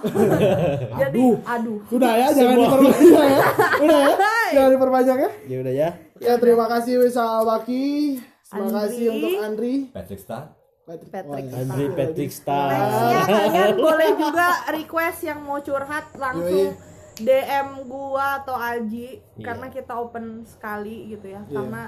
Jadi 1.04 1.20
Aduh. 1.20 1.36
aduh. 1.44 1.78
Sudah 1.86 2.12
ya, 2.16 2.28
jangan 2.32 2.56
diperpanjang 2.56 3.28
ya. 3.28 3.42
Udah 3.84 3.98
ya, 4.00 4.14
jangan 4.50 4.70
diperpanjang 4.72 5.18
ya. 5.18 5.30
Ya 5.44 5.56
udah 5.60 5.74
ya. 5.76 5.88
Ya 6.18 6.34
terima 6.34 6.66
kasih 6.66 6.98
Wisal 6.98 7.44
Baki. 7.44 8.16
Terima 8.42 8.64
Andri. 8.64 8.80
kasih 8.80 9.04
untuk 9.12 9.32
Andri. 9.38 9.74
Patrick 9.92 10.18
Star 10.18 10.56
Patrick. 10.88 11.12
Patrick. 11.12 11.44
Andri 11.52 11.86
Patrick 11.92 12.32
Star. 12.32 12.68
Nextnya 12.70 13.20
kalian 13.28 13.76
boleh 13.86 14.10
juga 14.16 14.46
request 14.70 15.18
yang 15.22 15.38
mau 15.38 15.60
curhat 15.60 16.08
langsung 16.16 16.72
Yoi. 16.72 16.86
DM 17.18 17.68
gua 17.84 18.38
atau 18.38 18.54
Alji 18.54 19.20
Iya. 19.34 19.44
karena 19.44 19.66
kita 19.68 19.92
open 19.94 20.24
sekali 20.44 21.12
gitu 21.12 21.28
ya. 21.28 21.42
Iya. 21.42 21.52
Karena 21.52 21.82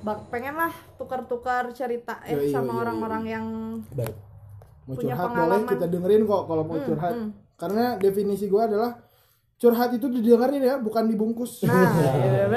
bak 0.00 0.18
pengen 0.26 0.56
lah 0.56 0.72
tukar-tukar 0.96 1.68
cerita 1.70 2.24
eh 2.24 2.32
Yoi, 2.34 2.48
sama 2.48 2.80
orang-orang 2.80 3.24
yang 3.26 3.46
Baik. 3.90 4.16
Mau 4.82 4.96
punya 4.96 5.12
curhat 5.12 5.28
boleh 5.28 5.36
pengalaman. 5.36 5.68
kita 5.68 5.86
dengerin 5.86 6.22
kok 6.24 6.42
kalau 6.46 6.62
mau 6.64 6.74
Hmm, 6.74 6.86
curhat. 6.86 7.14
hmm. 7.14 7.30
Karena 7.54 7.84
definisi 7.94 8.48
gua 8.48 8.64
adalah 8.64 8.96
curhat 9.54 9.92
itu 9.92 10.08
didengerin 10.08 10.62
ya, 10.64 10.74
bukan 10.78 11.04
dibungkus. 11.04 11.60
nah, 11.62 11.92
ya, 12.16 12.48